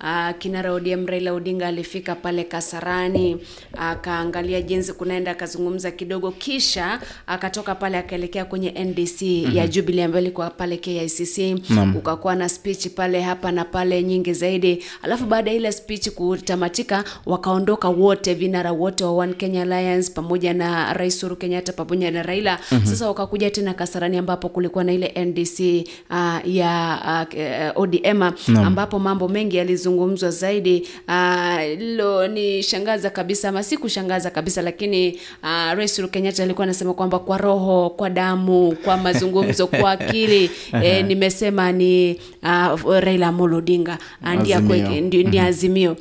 [0.02, 3.36] ah, kinara ODM Raila Odinga alifika pale Kasarani
[3.78, 9.68] akaangalia jinsi kunaenda, akazungumza kidogo, kisha akatoka pale akaelekea kwenye NDC ya Mhm.
[9.72, 11.62] Jubilee ambayo ilikuwa pale KICC.
[11.70, 11.96] Naam.
[11.96, 17.04] ukakuwa na speech pale hapa na pale nyingi zaidi, alafu baada ya ile speech kutamatika,
[17.26, 22.22] wakaondoka wote vinara wote wa One Kenya Alliance pamoja na Rais Uhuru Kenyatta pamoja na
[22.22, 22.58] Raila.
[22.72, 22.86] Mhm.
[22.86, 27.26] Sasa wakakuja tena Kasarani ambapo kulikuwa na ile NDC uh, ya
[27.74, 28.64] uh, ODM Naam.
[28.66, 29.56] ambapo mambo mengi
[29.92, 30.88] yalizungumzwa zaidi.
[31.08, 36.94] Uh, ni shangaza kabisa ama si kushangaza kabisa, lakini uh, Rais Uhuru Kenyatta alikuwa anasema
[36.94, 40.50] kwamba kwa roho, kwa damu, kwa mazungumzo, kwa akili
[40.82, 44.86] eh, nimesema ni uh, Raila Amolo Odinga ah, ndiye Azimio.
[45.00, 45.48] ndi- ndiye Mhm.
[45.48, 45.96] azimio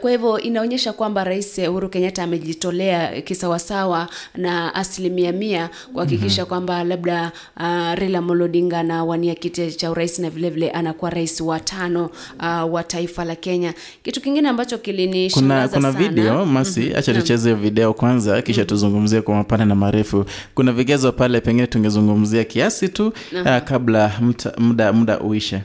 [0.00, 7.32] Kwa hivyo inaonyesha kwamba Rais Uhuru Kenyatta amejitolea kisawasawa na asilimia mia kuhakikisha kwamba labda
[7.56, 7.62] uh,
[7.94, 12.10] Raila Amolo Odinga anawania kiti cha urais na vilevile vile anakuwa rais wa tano
[12.40, 13.74] uh, wa taifa la Kenya.
[14.02, 16.96] Kitu kingine ambacho kilinishangaza kuna sana video masi Mhm.
[16.96, 17.22] acha Naam.
[17.22, 22.88] tucheze video kwanza kisha tuzungumzie kwa mapana na marefu kuna vigezo pale pengine tungezungumzia kiasi
[22.88, 23.12] tu
[23.46, 23.56] Aha.
[23.58, 25.62] uh, kabla mta, muda muda uishe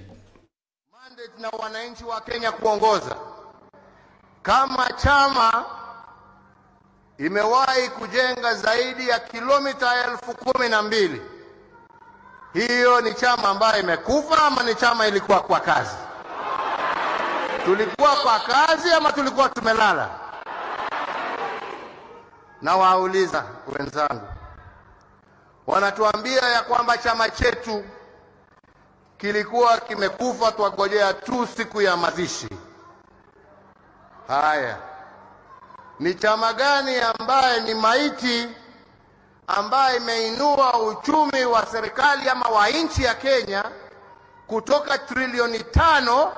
[1.42, 3.16] na wananchi wa Kenya kuongoza.
[4.46, 5.66] Kama chama
[7.18, 11.22] imewahi kujenga zaidi ya kilomita elfu kumi na mbili,
[12.54, 15.96] hiyo ni chama ambayo imekufa ama ni chama ilikuwa kwa kazi?
[17.66, 20.10] Tulikuwa kwa kazi ama tulikuwa tumelala?
[22.62, 23.44] Na wauliza
[23.80, 24.28] wenzangu,
[25.68, 27.84] wanatuambia ya kwamba chama chetu
[29.18, 32.50] kilikuwa kimekufa, twagojea tu siku ya mazishi.
[34.28, 34.78] Haya,
[36.00, 38.48] ni chama gani ambaye ni maiti
[39.48, 43.64] ambaye imeinua uchumi wa serikali ama wa nchi ya Kenya
[44.48, 46.32] kutoka trilioni tano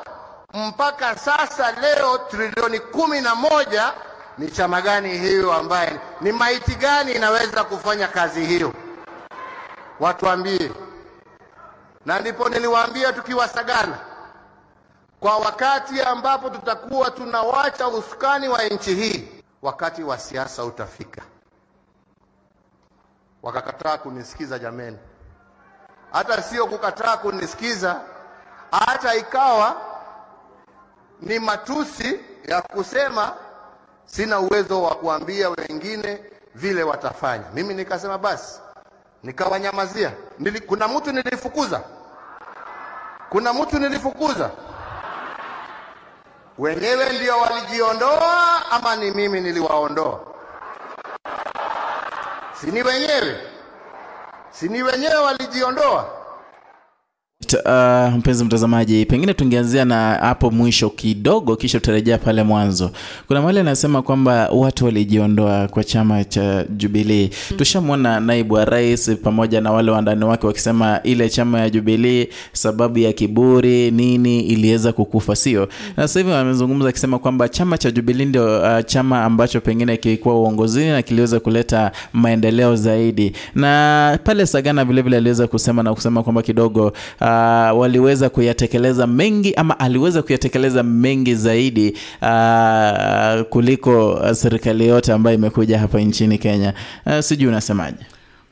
[0.53, 3.93] mpaka sasa leo trilioni kumi na moja?
[4.38, 8.74] Ni chama gani hiyo ambaye ni maiti gani inaweza kufanya kazi hiyo?
[9.99, 10.72] Watuambie
[12.06, 13.98] na ndipo niliwaambia tukiwa Sagana,
[15.20, 19.28] kwa wakati ambapo tutakuwa tunawacha usukani wa nchi hii,
[19.62, 21.22] wakati wa siasa utafika.
[23.44, 24.98] Wakakataa kunisikiza jameni,
[26.12, 28.02] hata sio kukataa kunisikiza,
[28.72, 29.76] hata ikawa
[31.22, 33.34] ni matusi ya kusema
[34.06, 36.24] sina uwezo wa kuambia wengine
[36.56, 37.44] vile watafanya.
[37.54, 38.60] Mimi nikasema basi,
[39.24, 40.12] nikawanyamazia.
[40.68, 41.84] Kuna mtu nilifukuza
[43.30, 44.50] kuna mtu nilifukuza?
[46.58, 50.19] Wenyewe ndio walijiondoa ama ni mimi niliwaondoa?
[52.61, 53.42] Si ni wenyewe,
[54.52, 56.17] si ni wenyewe walijiondoa?
[57.48, 62.91] Uh, mpenzi mtazamaji pengine tungeanzia na hapo mwisho kidogo kisha tutarejea pale mwanzo.
[63.27, 69.61] Kuna mahali anasema kwamba watu walijiondoa kwa chama cha jubilii tushamwona naibu wa rais pamoja
[69.61, 75.35] na wale wandani wake wakisema ile chama ya jubilii sababu ya kiburi nini iliweza kukufa
[75.35, 75.67] sio?
[75.98, 80.35] Na sasa hivi wamezungumza akisema kwamba chama cha jubilii ndio uh, chama ambacho pengine kilikuwa
[80.35, 83.33] uongozini na kiliweza kuleta maendeleo zaidi.
[83.56, 87.27] Na pale sagana vilevile aliweza kusema na kusema kwamba kidogo uh,
[87.74, 95.80] waliweza kuyatekeleza mengi ama aliweza kuyatekeleza mengi zaidi uh, kuliko uh, serikali yote ambayo imekuja
[95.80, 96.74] hapa nchini kenya.
[97.06, 97.98] Uh, sijui unasemaje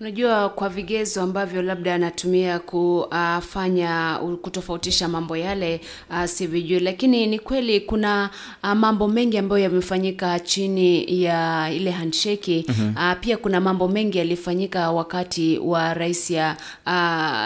[0.09, 7.80] Unajua, kwa vigezo ambavyo labda anatumia kufanya kutofautisha mambo yale uh, sivijui, lakini ni kweli
[7.82, 8.30] kuna
[8.64, 12.93] uh, mambo mengi ambayo yamefanyika chini ya ile handshake Mhm.
[12.95, 16.92] uh, pia kuna mambo mengi yalifanyika wakati wa rais ya uh,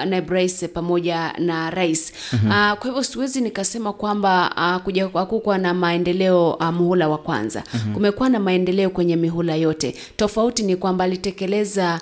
[0.09, 2.47] naibu rais pamoja na rais Mhm.
[2.47, 7.93] uh, kwa hivyo siwezi nikasema kwamba kuja hakukuwa na maendeleo uh, muhula wa kwanza Mhm.
[7.93, 12.01] kumekuwa na maendeleo kwenye mihula yote tofauti ni kwamba alitekeleza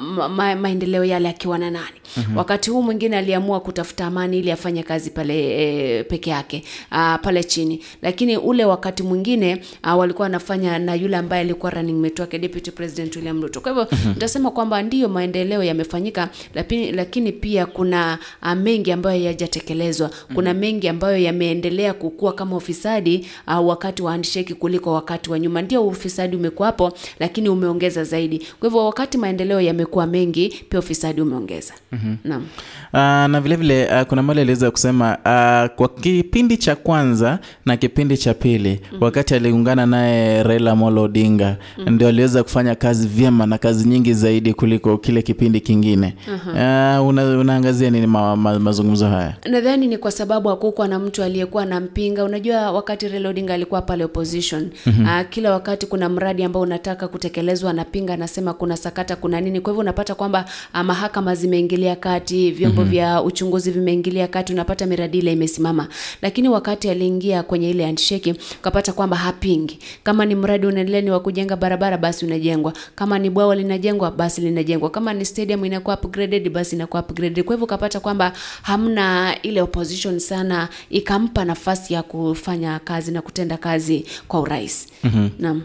[0.00, 1.86] ma, ma, maendeleo yale akiwa na nani.
[2.16, 2.36] Mhm.
[2.36, 5.62] wakati huu mwingine aliamua kutafuta amani ili afanye kazi pale
[5.98, 7.80] e, peke yake uh, pale chini.
[8.02, 12.70] Lakini ule wakati mwingine uh, walikuwa wanafanya na yule ambaye alikuwa running mate wake deputy
[12.70, 13.60] president William Ruto.
[13.60, 14.08] Kwa hivyo Mhm.
[14.08, 20.10] nitasema kwamba ndiyo maendeleo yamefanyika lakini, lakini pia kuna uh, mengi ambayo hayajatekelezwa.
[20.34, 25.62] Kuna mengi ambayo yameendelea kukua kama ufisadi uh, wakati wa handshake kuliko wakati wa nyuma.
[25.62, 28.38] Ndio ufisadi umekuwapo lakini umeongeza zaidi.
[28.60, 32.14] Kwa hivyo wakati maendeleo yamekuwa mengi pia ufisadi umeongeza Mhm.
[32.24, 32.46] naam
[32.92, 37.76] Uh, na vilevile vile, uh, kuna mali aliweza kusema uh, kwa kipindi cha kwanza na
[37.76, 39.02] kipindi cha pili Mhm.
[39.02, 41.94] wakati aliungana naye Raila Amolo Odinga Mhm.
[41.94, 47.38] ndio aliweza kufanya kazi vyema na kazi nyingi zaidi kuliko kile kipindi kingine uh, una,
[47.38, 52.24] unaangazia nini ma, ma, mazungumzo haya nadhani ni kwa sababu hakukuwa na mtu aliyekuwa nampinga.
[52.24, 55.02] unajua wakati Raila Odinga alikuwa pale opposition Mhm.
[55.04, 59.60] uh, kila wakati kuna mradi ambao unataka kutekelezwa anapinga anasema kuna sakata kuna nini.
[59.60, 60.44] Kwa hivyo unapata kwamba
[60.74, 62.90] uh, mahakama zimeingilia kati vyombo Mhm.
[62.90, 65.88] vya uchunguzi vimeingilia kati unapata miradi ile imesimama.
[66.22, 69.78] Lakini wakati aliingia kwenye ile handshake ukapata kwamba hapingi.
[70.02, 72.72] Kama ni mradi unaendelea ni wa kujenga barabara basi unajengwa.
[72.94, 74.90] Kama ni bwawa linajengwa basi linajengwa.
[74.90, 77.44] Kama ni stadium inakuwa upgraded basi inakuwa upgraded.
[77.44, 83.56] Kwa hivyo ukapata kwamba hamna ile opposition sana ikampa nafasi ya kufanya kazi na kutenda
[83.56, 84.88] kazi kwa urahisi.
[85.04, 85.28] Mhm.
[85.38, 85.62] naam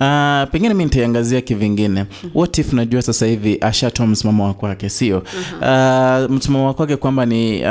[0.00, 2.06] Uh, pengine mi nitaiangazia kivingine.
[2.34, 5.18] What if najua sasa hivi ashatoa msimamo wa kwake sio?
[5.18, 7.66] Uh, msimamo wa kwake kwamba ni uh,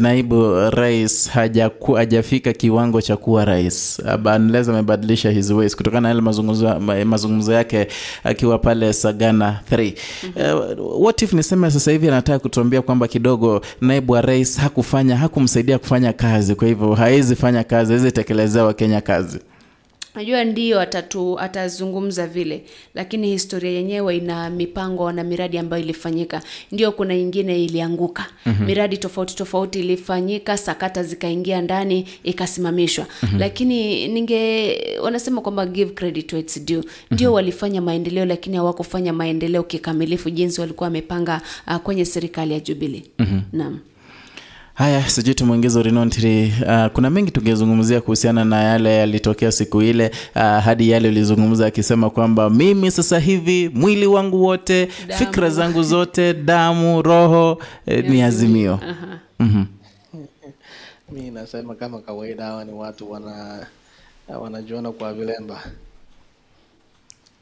[0.00, 4.02] naibu rais hajaku, hajafika kiwango cha kuwa rais.
[4.36, 7.88] Unless amebadilisha his ways kutokana na yale mazungumzo, mazungumzo yake
[8.24, 9.92] akiwa pale sagana 3
[10.80, 15.78] uh, what if niseme sasa hivi anataka kutuambia kwamba kidogo naibu wa rais hakufanya hakumsaidia
[15.78, 19.38] kufanya kazi kwa hivyo hawezi fanya kazi hawezi tekelezea wakenya kazi
[20.18, 22.62] najua ndio atatu atazungumza vile
[22.94, 28.64] lakini historia yenyewe ina mipango na miradi ambayo ilifanyika ndio kuna ingine ilianguka Mhm.
[28.64, 33.38] miradi tofauti tofauti ilifanyika sakata zikaingia ndani ikasimamishwa Mhm.
[33.38, 37.34] lakini ninge wanasema kwamba give credit its due ndio Mhm.
[37.34, 43.40] walifanya maendeleo lakini hawakufanya maendeleo kikamilifu jinsi walikuwa wamepanga uh, kwenye serikali ya jubilee Mhm.
[43.52, 43.78] naam
[44.78, 50.42] haya sijui tumwingiza rinontri uh, kuna mengi tungezungumzia kuhusiana na yale yalitokea siku ile uh,
[50.42, 55.18] hadi yale ulizungumza akisema kwamba mimi sasa hivi mwili wangu wote Damu.
[55.18, 59.18] fikra zangu zote damu roho eh, ni azimio Aha.
[59.38, 59.66] mm-hmm.
[61.12, 63.66] mi nasema kama kawaida hawa ni watu wana
[64.40, 65.62] wanajiona kwa vilemba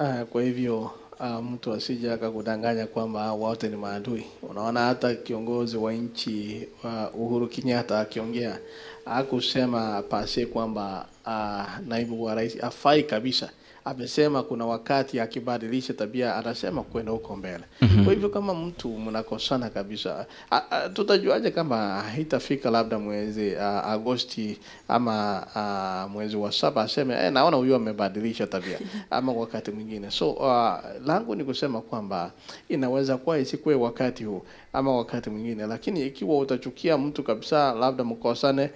[0.01, 4.25] Uh, kwa hivyo ah, mtu asije akakudanganya kwamba wote ni maadui.
[4.43, 8.59] Unaona hata kiongozi wa nchi wa uhuru kenyatta akiongea
[9.05, 13.51] hakusema pase kwamba uh, naibu wa rais afai kabisa
[13.87, 18.05] amesema kuna wakati akibadilisha tabia anasema kwenda huko mbele Mhm.
[18.05, 24.59] kwa hivyo kama mtu mnakosana kabisa a, a, tutajuaje kama haitafika labda mwezi a, agosti
[24.89, 28.79] ama a, mwezi wa saba aseme eh, naona huyu amebadilisha tabia
[29.11, 30.75] ama wakati mwingine so uh,
[31.07, 32.33] langu ni kusema kwamba
[32.69, 34.43] inaweza kuwa isikuwe wakati huu
[34.73, 38.71] ama wakati mwingine lakini ikiwa utachukia mtu kabisa labda mkosane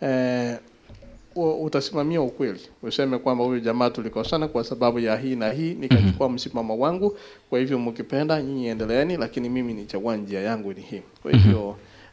[0.00, 0.58] eh,
[1.36, 2.60] utasimamia ukweli.
[2.82, 7.16] Useme kwamba huyu jamaa tulikosana kwa sababu ya hii na hii nikachukua msimamo wangu.
[7.50, 11.02] Kwa hivyo mkipenda nyinyi endeleeni lakini mimi nichagua njia yangu ni hii.
[11.22, 11.68] Kwa hivyo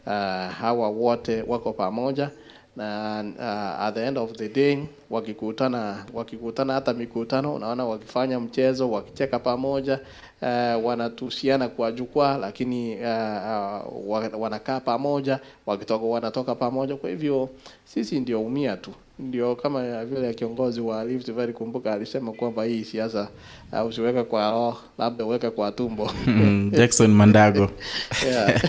[0.06, 0.14] uh,
[0.60, 2.30] hawa wote wako pamoja
[2.76, 4.78] na uh, at the end of the day
[5.10, 10.00] wakikutana wakikutana hata mikutano unaona wakifanya mchezo wakicheka pamoja
[10.42, 16.96] uh, wanatusiana kwa jukwaa lakini uh, uh, wanakaa pamoja wakitoka wanatoka pamoja.
[16.96, 17.50] Kwa hivyo
[17.86, 22.84] sisi ndio umia tu ndio kama vile kiongozi wa Rift Valley kumbuka alisema kwamba hii
[22.84, 23.28] siasa
[23.74, 27.70] uh, usiweka kwa roho labda uweka kwa tumbo Mm, jackson mandago
[28.28, 28.62] yeah.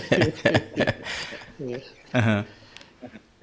[2.13, 2.43] Aha.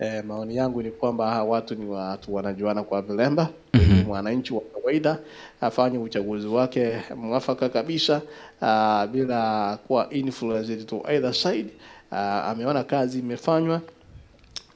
[0.01, 3.49] Eh, maoni yangu ni kwamba hawa watu ni watu wanajuana kwa vilemba.
[3.75, 4.03] mm-hmm.
[4.07, 5.19] Mwananchi wa kawaida
[5.61, 8.21] afanye uchaguzi wake mwafaka kabisa
[8.63, 11.67] uh, bila kuwa influenced to either side.
[12.13, 13.81] Uh, ameona kazi imefanywa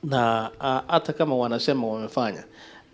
[0.05, 0.51] na
[0.89, 2.45] hata kama wanasema wamefanya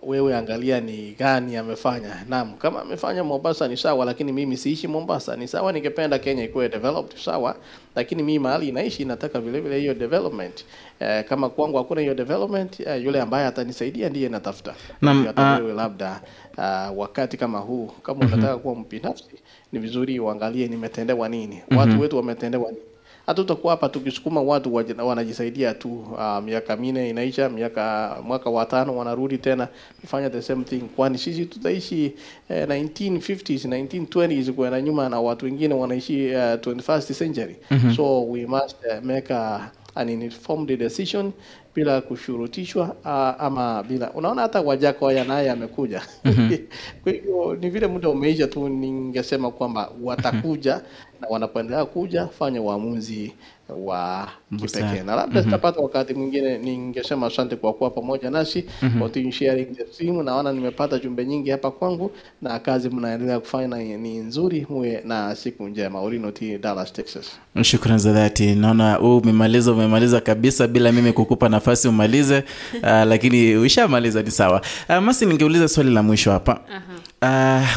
[0.02, 2.24] wewe angalia ni gani amefanya.
[2.28, 5.36] Naam, kama amefanya Mombasa ni sawa, lakini mimi siishi Mombasa.
[5.36, 7.56] Ni sawa, ningependa Kenya ikuwe developed sawa,
[7.96, 10.64] lakini mimi mahali inaishi nataka vile vile hiyo development.
[11.00, 14.74] Eh, kama kwangu hakuna hiyo development, eh, yule ambaye atanisaidia ndiye natafuta.
[15.00, 16.20] Naam, hata wewe labda
[16.58, 18.32] uh, wakati kama huu kama Mhm.
[18.32, 19.24] unataka kuwa mpinafsi,
[19.72, 21.78] ni vizuri uangalie nimetendewa nini, Mhm.
[21.80, 22.82] watu wetu wametendewa nini
[23.30, 25.88] hatutakuwa hapa tukisukuma watu wanajisaidia tu.
[26.12, 29.68] Uh, miaka minne inaisha miaka mwaka wa tano wanarudi tena
[30.00, 30.80] kufanya the same thing.
[30.80, 32.12] Kwani sisi tutaishi
[32.48, 37.56] eh, 1950s 1920s kwenda nyuma na watu wengine wanaishi uh, 21st century.
[37.70, 37.94] Mhm.
[37.96, 41.32] so we must uh, make a, an informed decision
[41.74, 46.56] bila kushurutishwa uh, ama bila unaona hata Wajakoya naye amekuja Mhm.
[47.02, 50.80] kwa hivyo ni vile muda umeisha tu ningesema kwamba watakuja
[51.20, 53.34] na wanapoendelea kuja fanya uamuzi
[53.78, 55.02] wa kipekee.
[55.02, 55.44] Na labda Mhm.
[55.44, 58.64] tutapata wakati mwingine ningesema asante kwa kuwa pamoja nasi
[58.98, 62.10] continue sharing the stream naona nimepata jumbe nyingi hapa kwangu
[62.42, 64.66] na kazi mnaendelea kufanya ni, nzuri.
[64.70, 66.00] Muwe na siku njema.
[66.00, 67.30] Orino T Dallas Texas.
[67.62, 68.54] Shukran za dhati.
[68.54, 72.44] Naona huu umemaliza umemaliza kabisa bila mimi kukupa nafasi umalize.
[72.82, 74.60] Uh, lakini ushamaliza ni sawa.
[74.88, 76.52] Uh, masi ningeuliza swali la mwisho hapa.
[76.68, 76.76] Uh,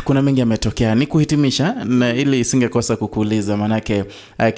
[0.04, 0.96] kuna mengi yametokea.
[0.96, 4.02] Ni kuhitimisha na ili isingekosa kukuuliza maanake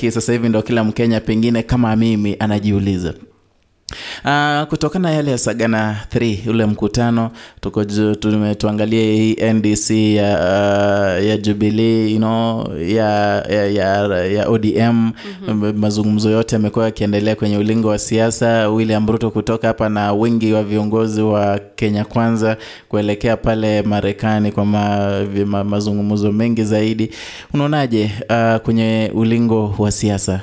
[0.04, 3.14] uh, sasa hivi ndo kila mkenya pengine kama mimi anajiuliza
[4.26, 7.32] Uh, kutokana na yale ya Sagana 3 ule mkutano
[8.58, 10.30] tuangalie hii NDC ya,
[11.20, 15.78] uh, ya Jubilee you know, ya, ya, ya, ya ODM mm-hmm.
[15.80, 18.70] mazungumzo yote yamekuwa yakiendelea kwenye ulingo wa siasa.
[18.70, 22.58] William Ruto kutoka hapa na wengi wa viongozi wa Kenya Kwanza
[22.90, 25.10] kuelekea pale Marekani kwa ma,
[25.46, 27.10] ma, mazungumzo mengi zaidi.
[27.54, 30.42] Unaonaje uh, kwenye ulingo wa siasa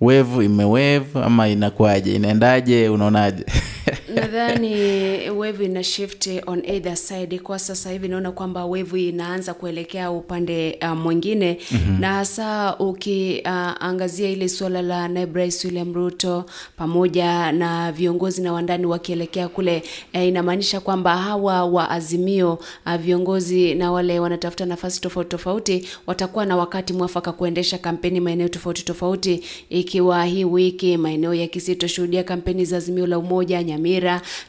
[0.00, 2.14] wave imewave ama inakuwaje?
[2.14, 2.88] Inaendaje?
[2.88, 3.44] Unaonaje
[4.14, 10.10] nadhani wave ina shift on either side kwa sasa hivi naona kwamba wave inaanza kuelekea
[10.10, 12.00] upande uh, mwingine Mhm.
[12.00, 16.44] na hasa ukiangazia uh, ile suala la naibu rais william ruto
[16.76, 19.82] pamoja na viongozi na wandani wakielekea kule
[20.12, 26.46] eh, inamaanisha kwamba hawa wa azimio uh, viongozi na wale wanatafuta nafasi tofauti tofauti watakuwa
[26.46, 32.24] na wakati mwafaka kuendesha kampeni maeneo tofauti tofauti ikiwa hii wiki maeneo ya Kisii tutashuhudia
[32.24, 33.99] kampeni za Azimio la Umoja, Nyamira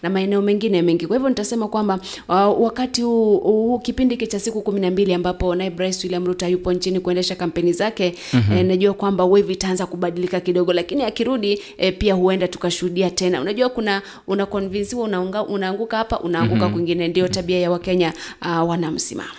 [0.04, 1.08] na maeneo mengine mengi.
[1.08, 2.00] Kwa hivyo nitasema kwamba
[2.30, 6.26] uh, wakati huu uh, kipindi hiki cha siku kumi na mbili ambapo naibu rais William
[6.26, 8.54] Ruto yupo nchini kuendesha kampeni zake Mhm.
[8.58, 13.42] eh, najua kwamba wave itaanza kubadilika kidogo, lakini akirudi eh, pia huenda tukashuhudia tena.
[13.42, 16.74] Unajua kuna una convince unaunga, unaanguka hapa unaanguka Mhm.
[16.74, 19.30] kwingine, ndio tabia ya Wakenya uh, wana msimamo.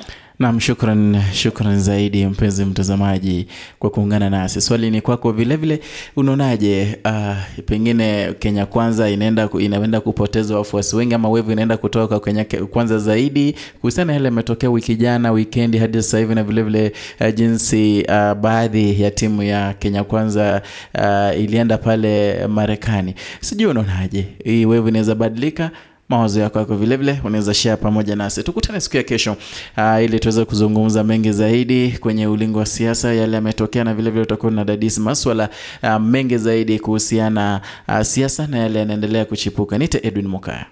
[0.42, 3.46] Naam, shukran, shukran zaidi mpenzi mtazamaji
[3.78, 4.60] kwa kuungana nasi.
[4.60, 5.80] Swali ni kwako vile vile,
[6.16, 12.44] unaonaje uh, pengine Kenya Kwanza inaenda inaenda kupoteza wafuasi wengi ama wevu inaenda kutoka Kenya
[12.44, 17.28] Kwanza zaidi kuhusiana na yale yametokea wiki jana, wikendi hadi sasa hivi na vilevile vile
[17.30, 20.62] uh, jinsi uh, baadhi ya timu ya Kenya Kwanza
[20.94, 23.14] uh, ilienda pale Marekani.
[23.40, 25.70] Sijui unaonaje hii wevu inaweza badilika
[26.08, 28.42] mawazo yako yako vilevile vile unaweza share pamoja nasi.
[28.42, 29.36] Tukutane siku ya kesho
[29.76, 34.52] uh, ili tuweze kuzungumza mengi zaidi kwenye ulingo wa siasa yale yametokea na vilevile utakuwa
[34.52, 35.48] na dadisi maswala
[35.82, 39.78] uh, mengi zaidi kuhusiana uh, siasa na yale yanaendelea kuchipuka.
[39.78, 40.66] Nite edwin mukaya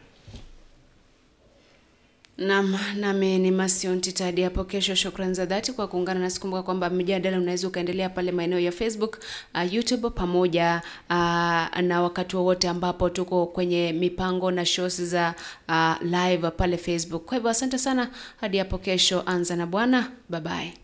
[2.41, 4.95] Naam, nami ni Masion Tita hapo kesho.
[4.95, 6.41] Shukrani za dhati kwa kuungana nasi.
[6.41, 9.19] Kumbuka kwamba mjadala unaweza ukaendelea pale maeneo ya Facebook,
[9.55, 11.17] uh, YouTube pamoja uh,
[11.81, 15.35] na wakati wowote ambapo tuko kwenye mipango na shows za
[15.69, 17.25] uh, live pale Facebook.
[17.25, 18.11] Kwa hivyo asante sana,
[18.41, 19.23] hadi hapo kesho.
[19.27, 20.75] Anza na Bwana, bye bye.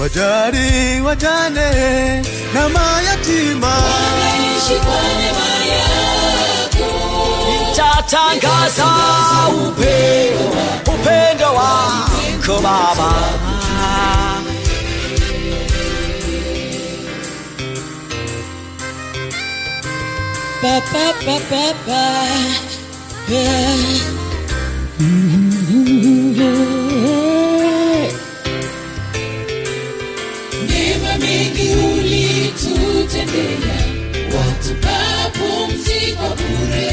[0.00, 1.70] Wajali wajane
[2.54, 6.90] na mayatima Wanaishi kwa neema yako.
[7.68, 8.86] nitatangaza
[9.66, 10.50] upendo,
[10.94, 13.14] upendo wako Baba.
[20.62, 22.02] Ba, ba, ba, ba, ba.
[23.28, 24.10] Yeah.
[34.78, 36.90] Pumziko bure.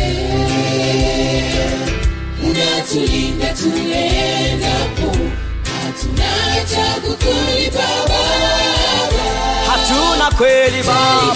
[2.44, 5.18] Unatulinda tuendapo,
[5.64, 6.32] hatuna
[6.72, 9.24] cha kukulipa Baba.
[9.68, 11.34] hatuna kweli Baba,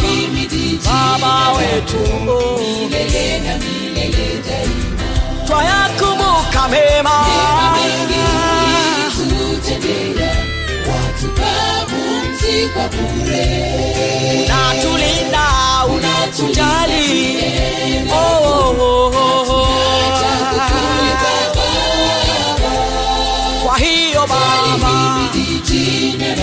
[1.53, 5.07] wetu milele na milele daima.
[5.47, 7.25] twayakumbuka mema
[9.21, 10.35] Ulitutendea,
[10.87, 11.51] watupa
[11.85, 13.45] pumziko bure.
[14.45, 15.45] unatulinda
[15.85, 17.37] unatujali
[18.13, 19.11] oh, oh,
[19.49, 20.17] oh,
[23.65, 25.29] kwa hiyo Baba
[25.67, 26.35] jina.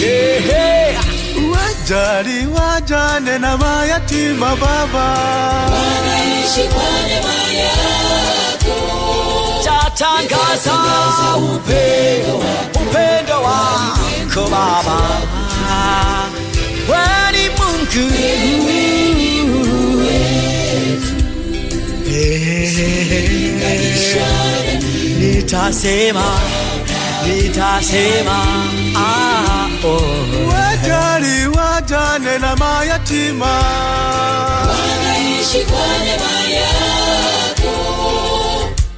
[0.00, 0.77] Ehe.
[1.92, 5.04] Wajali wajane na mayatima Baba
[5.64, 8.76] Wanaishi kwa neema yako.
[9.64, 10.74] tatangaza
[11.36, 12.36] upendo
[12.74, 15.00] upendo wako Baba,
[16.88, 18.12] we ni Mungu
[25.20, 26.38] nitasema
[27.26, 28.44] nitasema
[28.96, 30.02] ah, oh.
[31.78, 33.62] Wajane na mayatima.
[34.68, 37.74] wanaishi kwa neema yako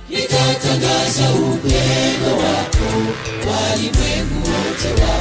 [0.08, 2.88] nitatangaza upendo wako.
[3.50, 5.14] Walimwengu wote wa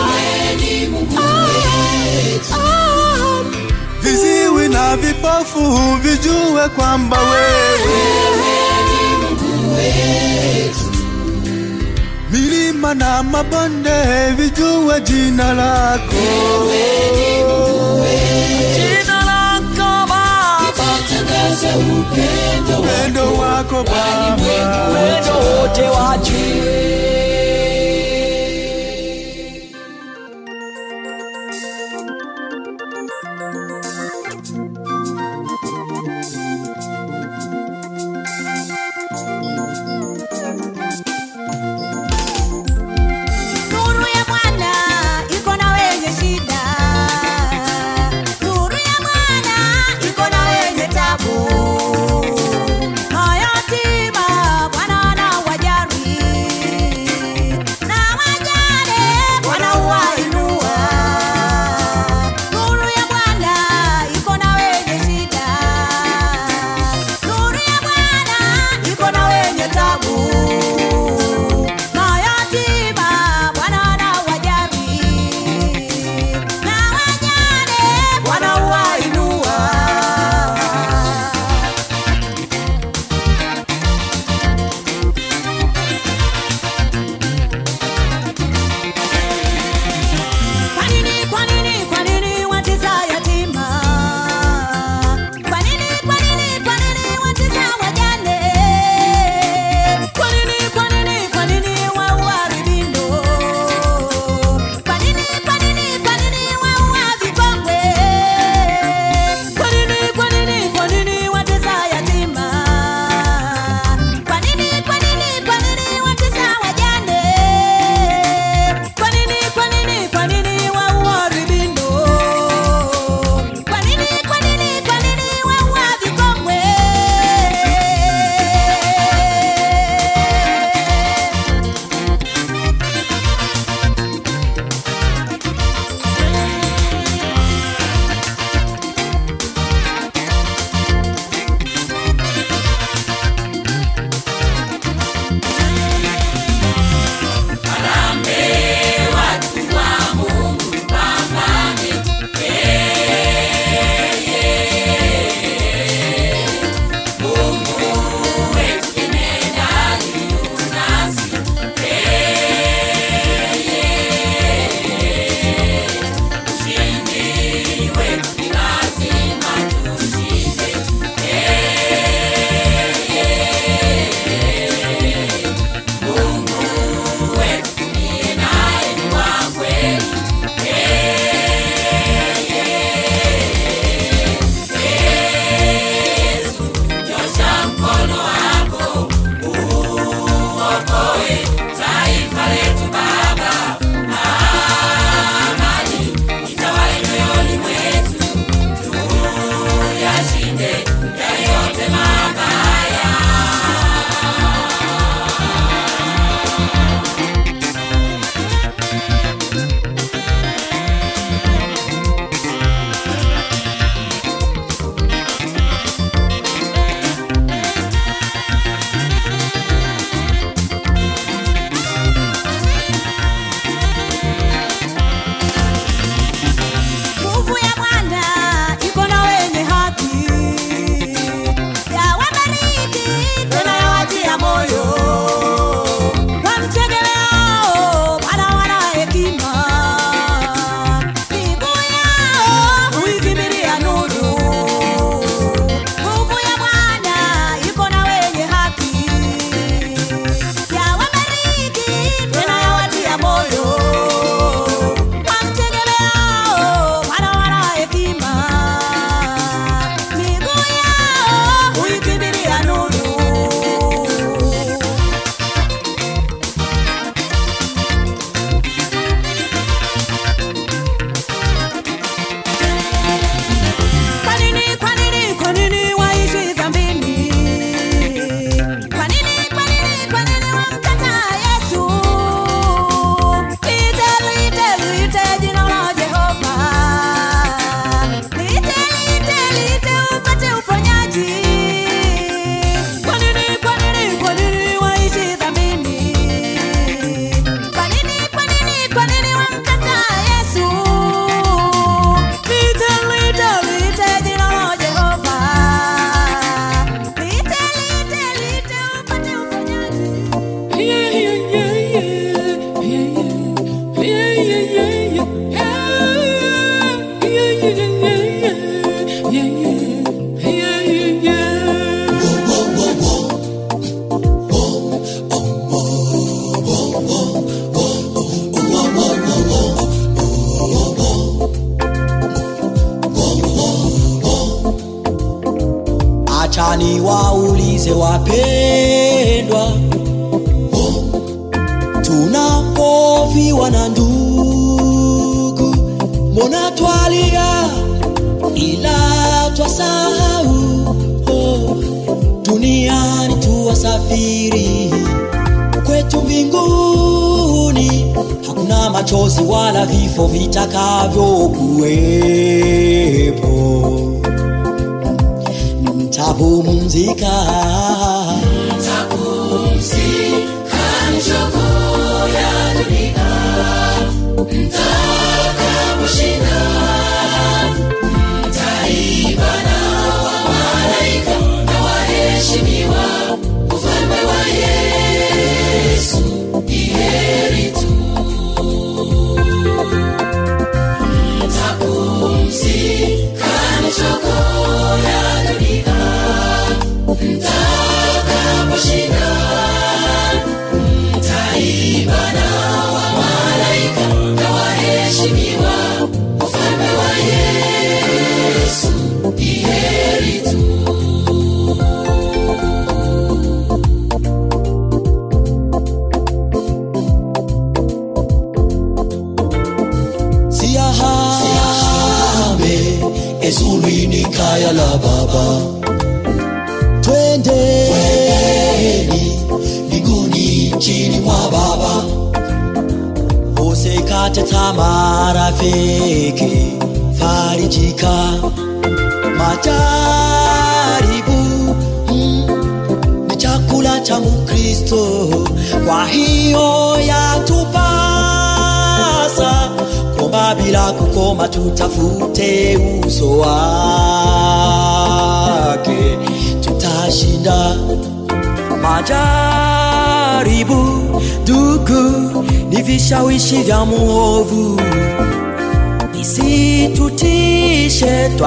[0.00, 2.60] wewe ni mungu wetu.
[4.02, 7.78] Viziwi na vipofu vijue kwamba wewe
[8.88, 10.88] ni mungu wetu
[12.78, 16.16] milima na mabonde vijue jina lako.
[18.74, 20.14] Jina lako
[20.60, 24.88] nitatangaza upendo upendo wako Baba.
[24.88, 27.17] Wetu wote wajue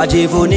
[0.02, 0.54] waajjibuun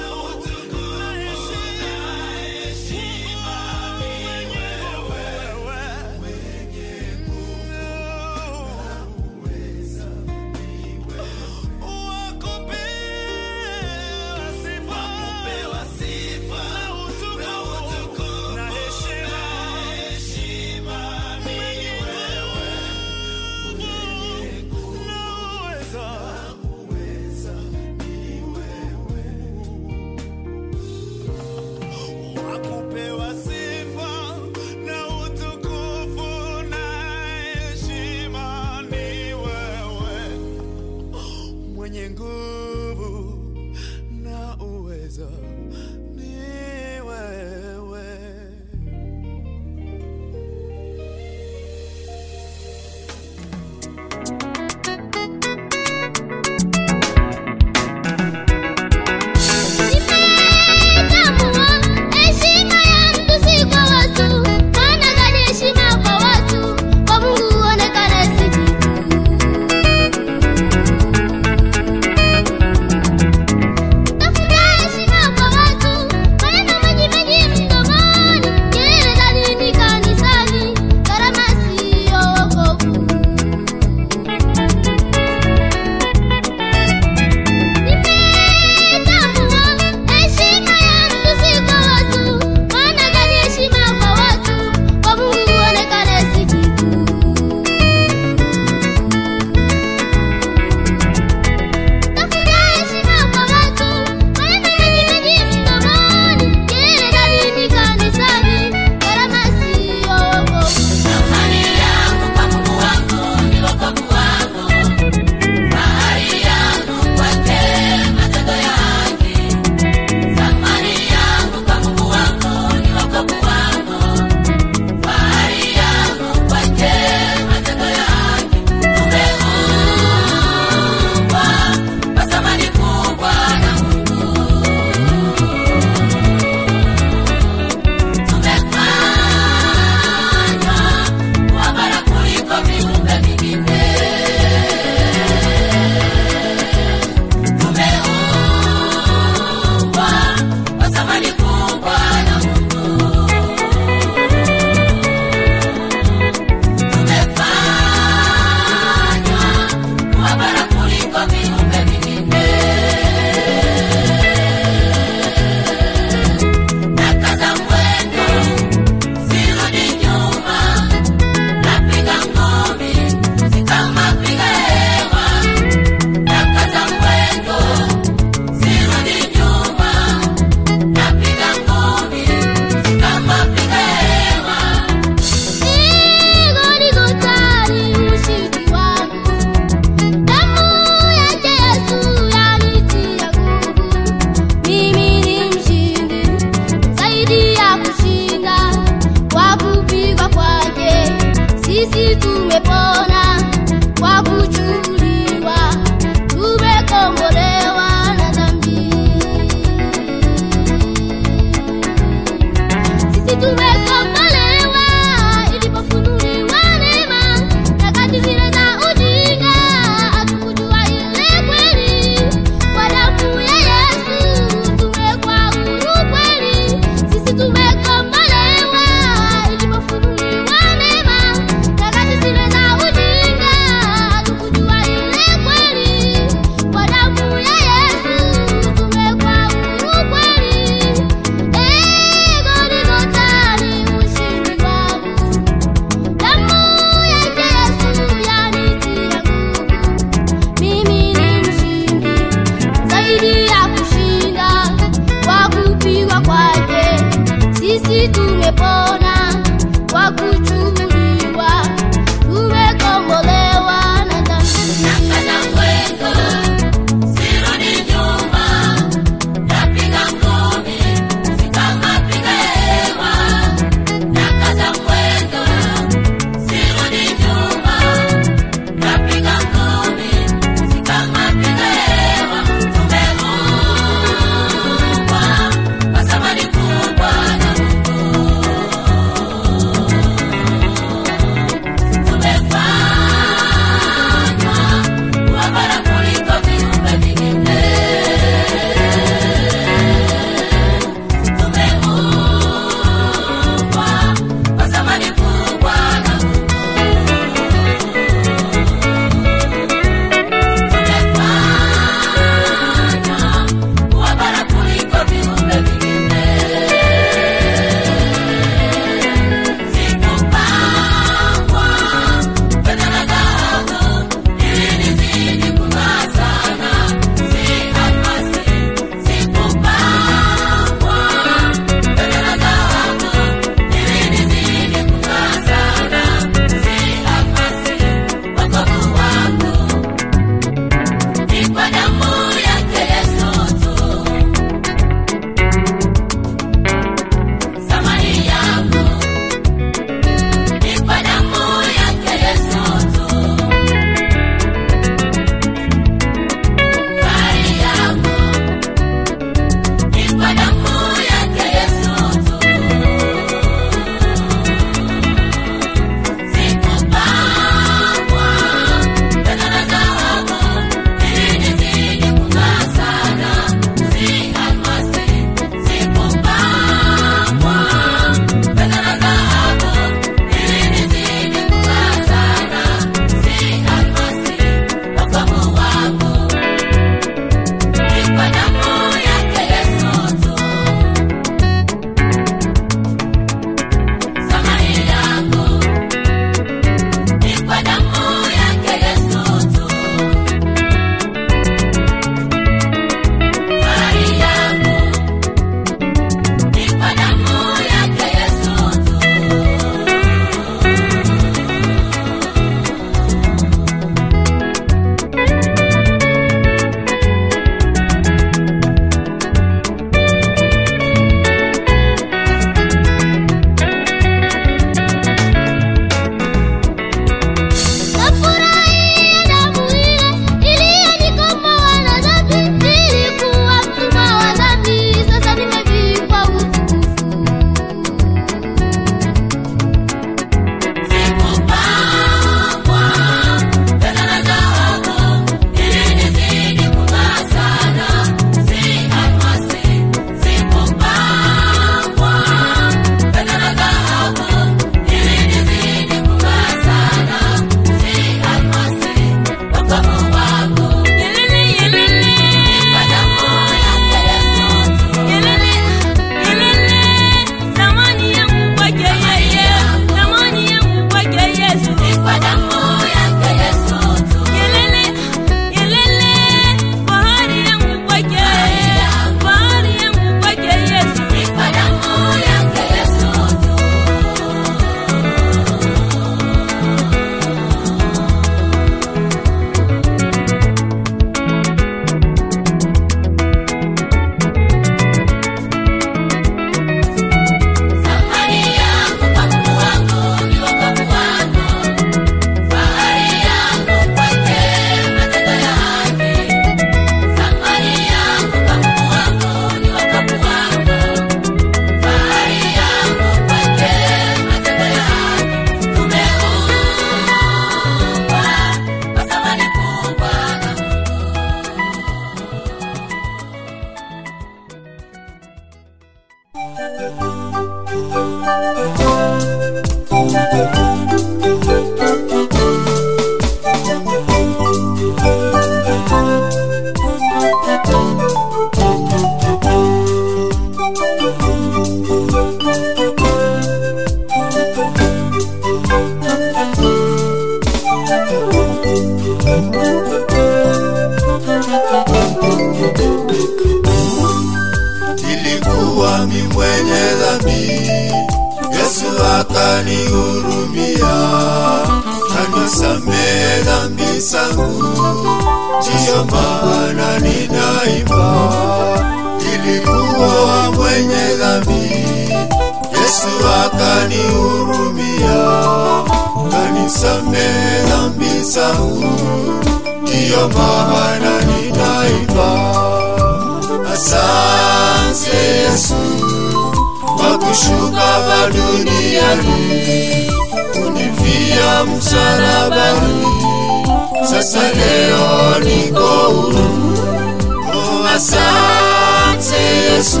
[597.94, 600.00] asante Yesu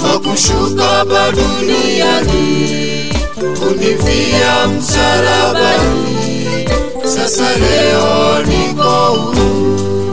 [0.00, 2.74] kwa kushuka duniani
[3.38, 6.18] kunifia msalabani,
[7.04, 10.03] sasa leo niko huru.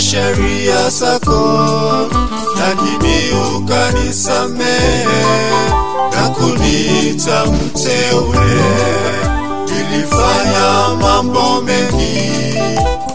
[0.00, 1.68] Sheria zako,
[2.60, 5.04] lakini ukanisamehe
[6.12, 8.64] na kuniita mteule.
[9.66, 12.30] Nilifanya mambo mengi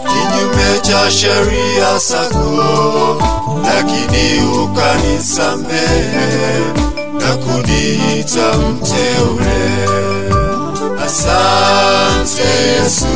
[0.06, 3.22] kinyume cha sheria zako,
[3.64, 6.58] lakini ukanisamehe
[7.20, 9.64] na kuniita mteule.
[11.06, 13.06] Asante Yesu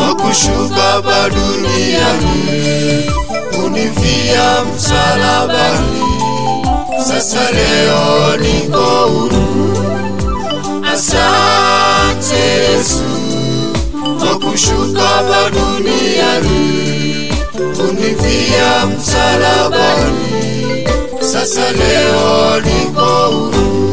[0.00, 3.10] kwa kushuka hapa duniani
[3.56, 6.02] kunifia msalabani,
[7.08, 9.76] sasa leo niko huru.
[10.92, 13.02] Asante Yesu
[14.18, 20.88] kwa kushuka hapa duniani kunifia msalabani,
[21.20, 23.90] sasa leo niko huru.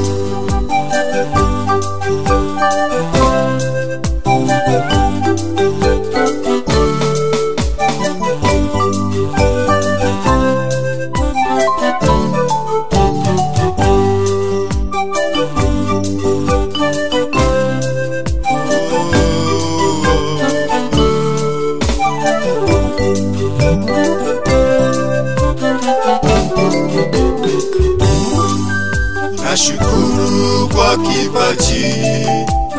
[30.87, 31.95] Kwa kipaji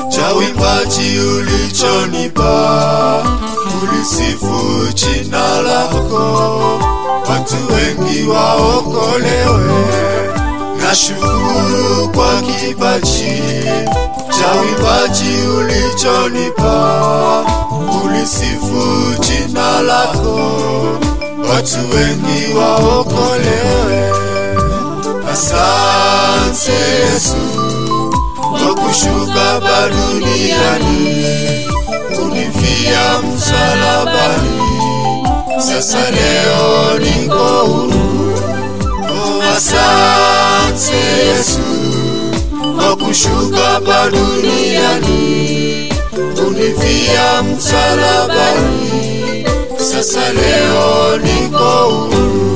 [0.08, 2.52] cha uimbaji ulichonipa,
[3.82, 6.80] ulisifu jina lako,
[7.30, 9.88] watu wengi waokolewe.
[10.82, 13.42] Nashukuru kwa kipaji
[14.38, 17.44] cha uimbaji ulichonipa,
[18.04, 20.40] ulisifu jina lako,
[21.52, 24.12] watu wengi waokolewe.
[25.32, 27.36] Asante Yesu
[28.68, 31.26] kwa kushuka hapa duniani
[32.16, 34.60] kunifia msalabani,
[35.58, 38.32] sasa leo niko huru.
[39.10, 41.60] Oh, asante Yesu
[42.76, 44.10] kwa kushuka hapa
[47.42, 49.46] msalabani,
[49.78, 52.47] sasa leo niko huru.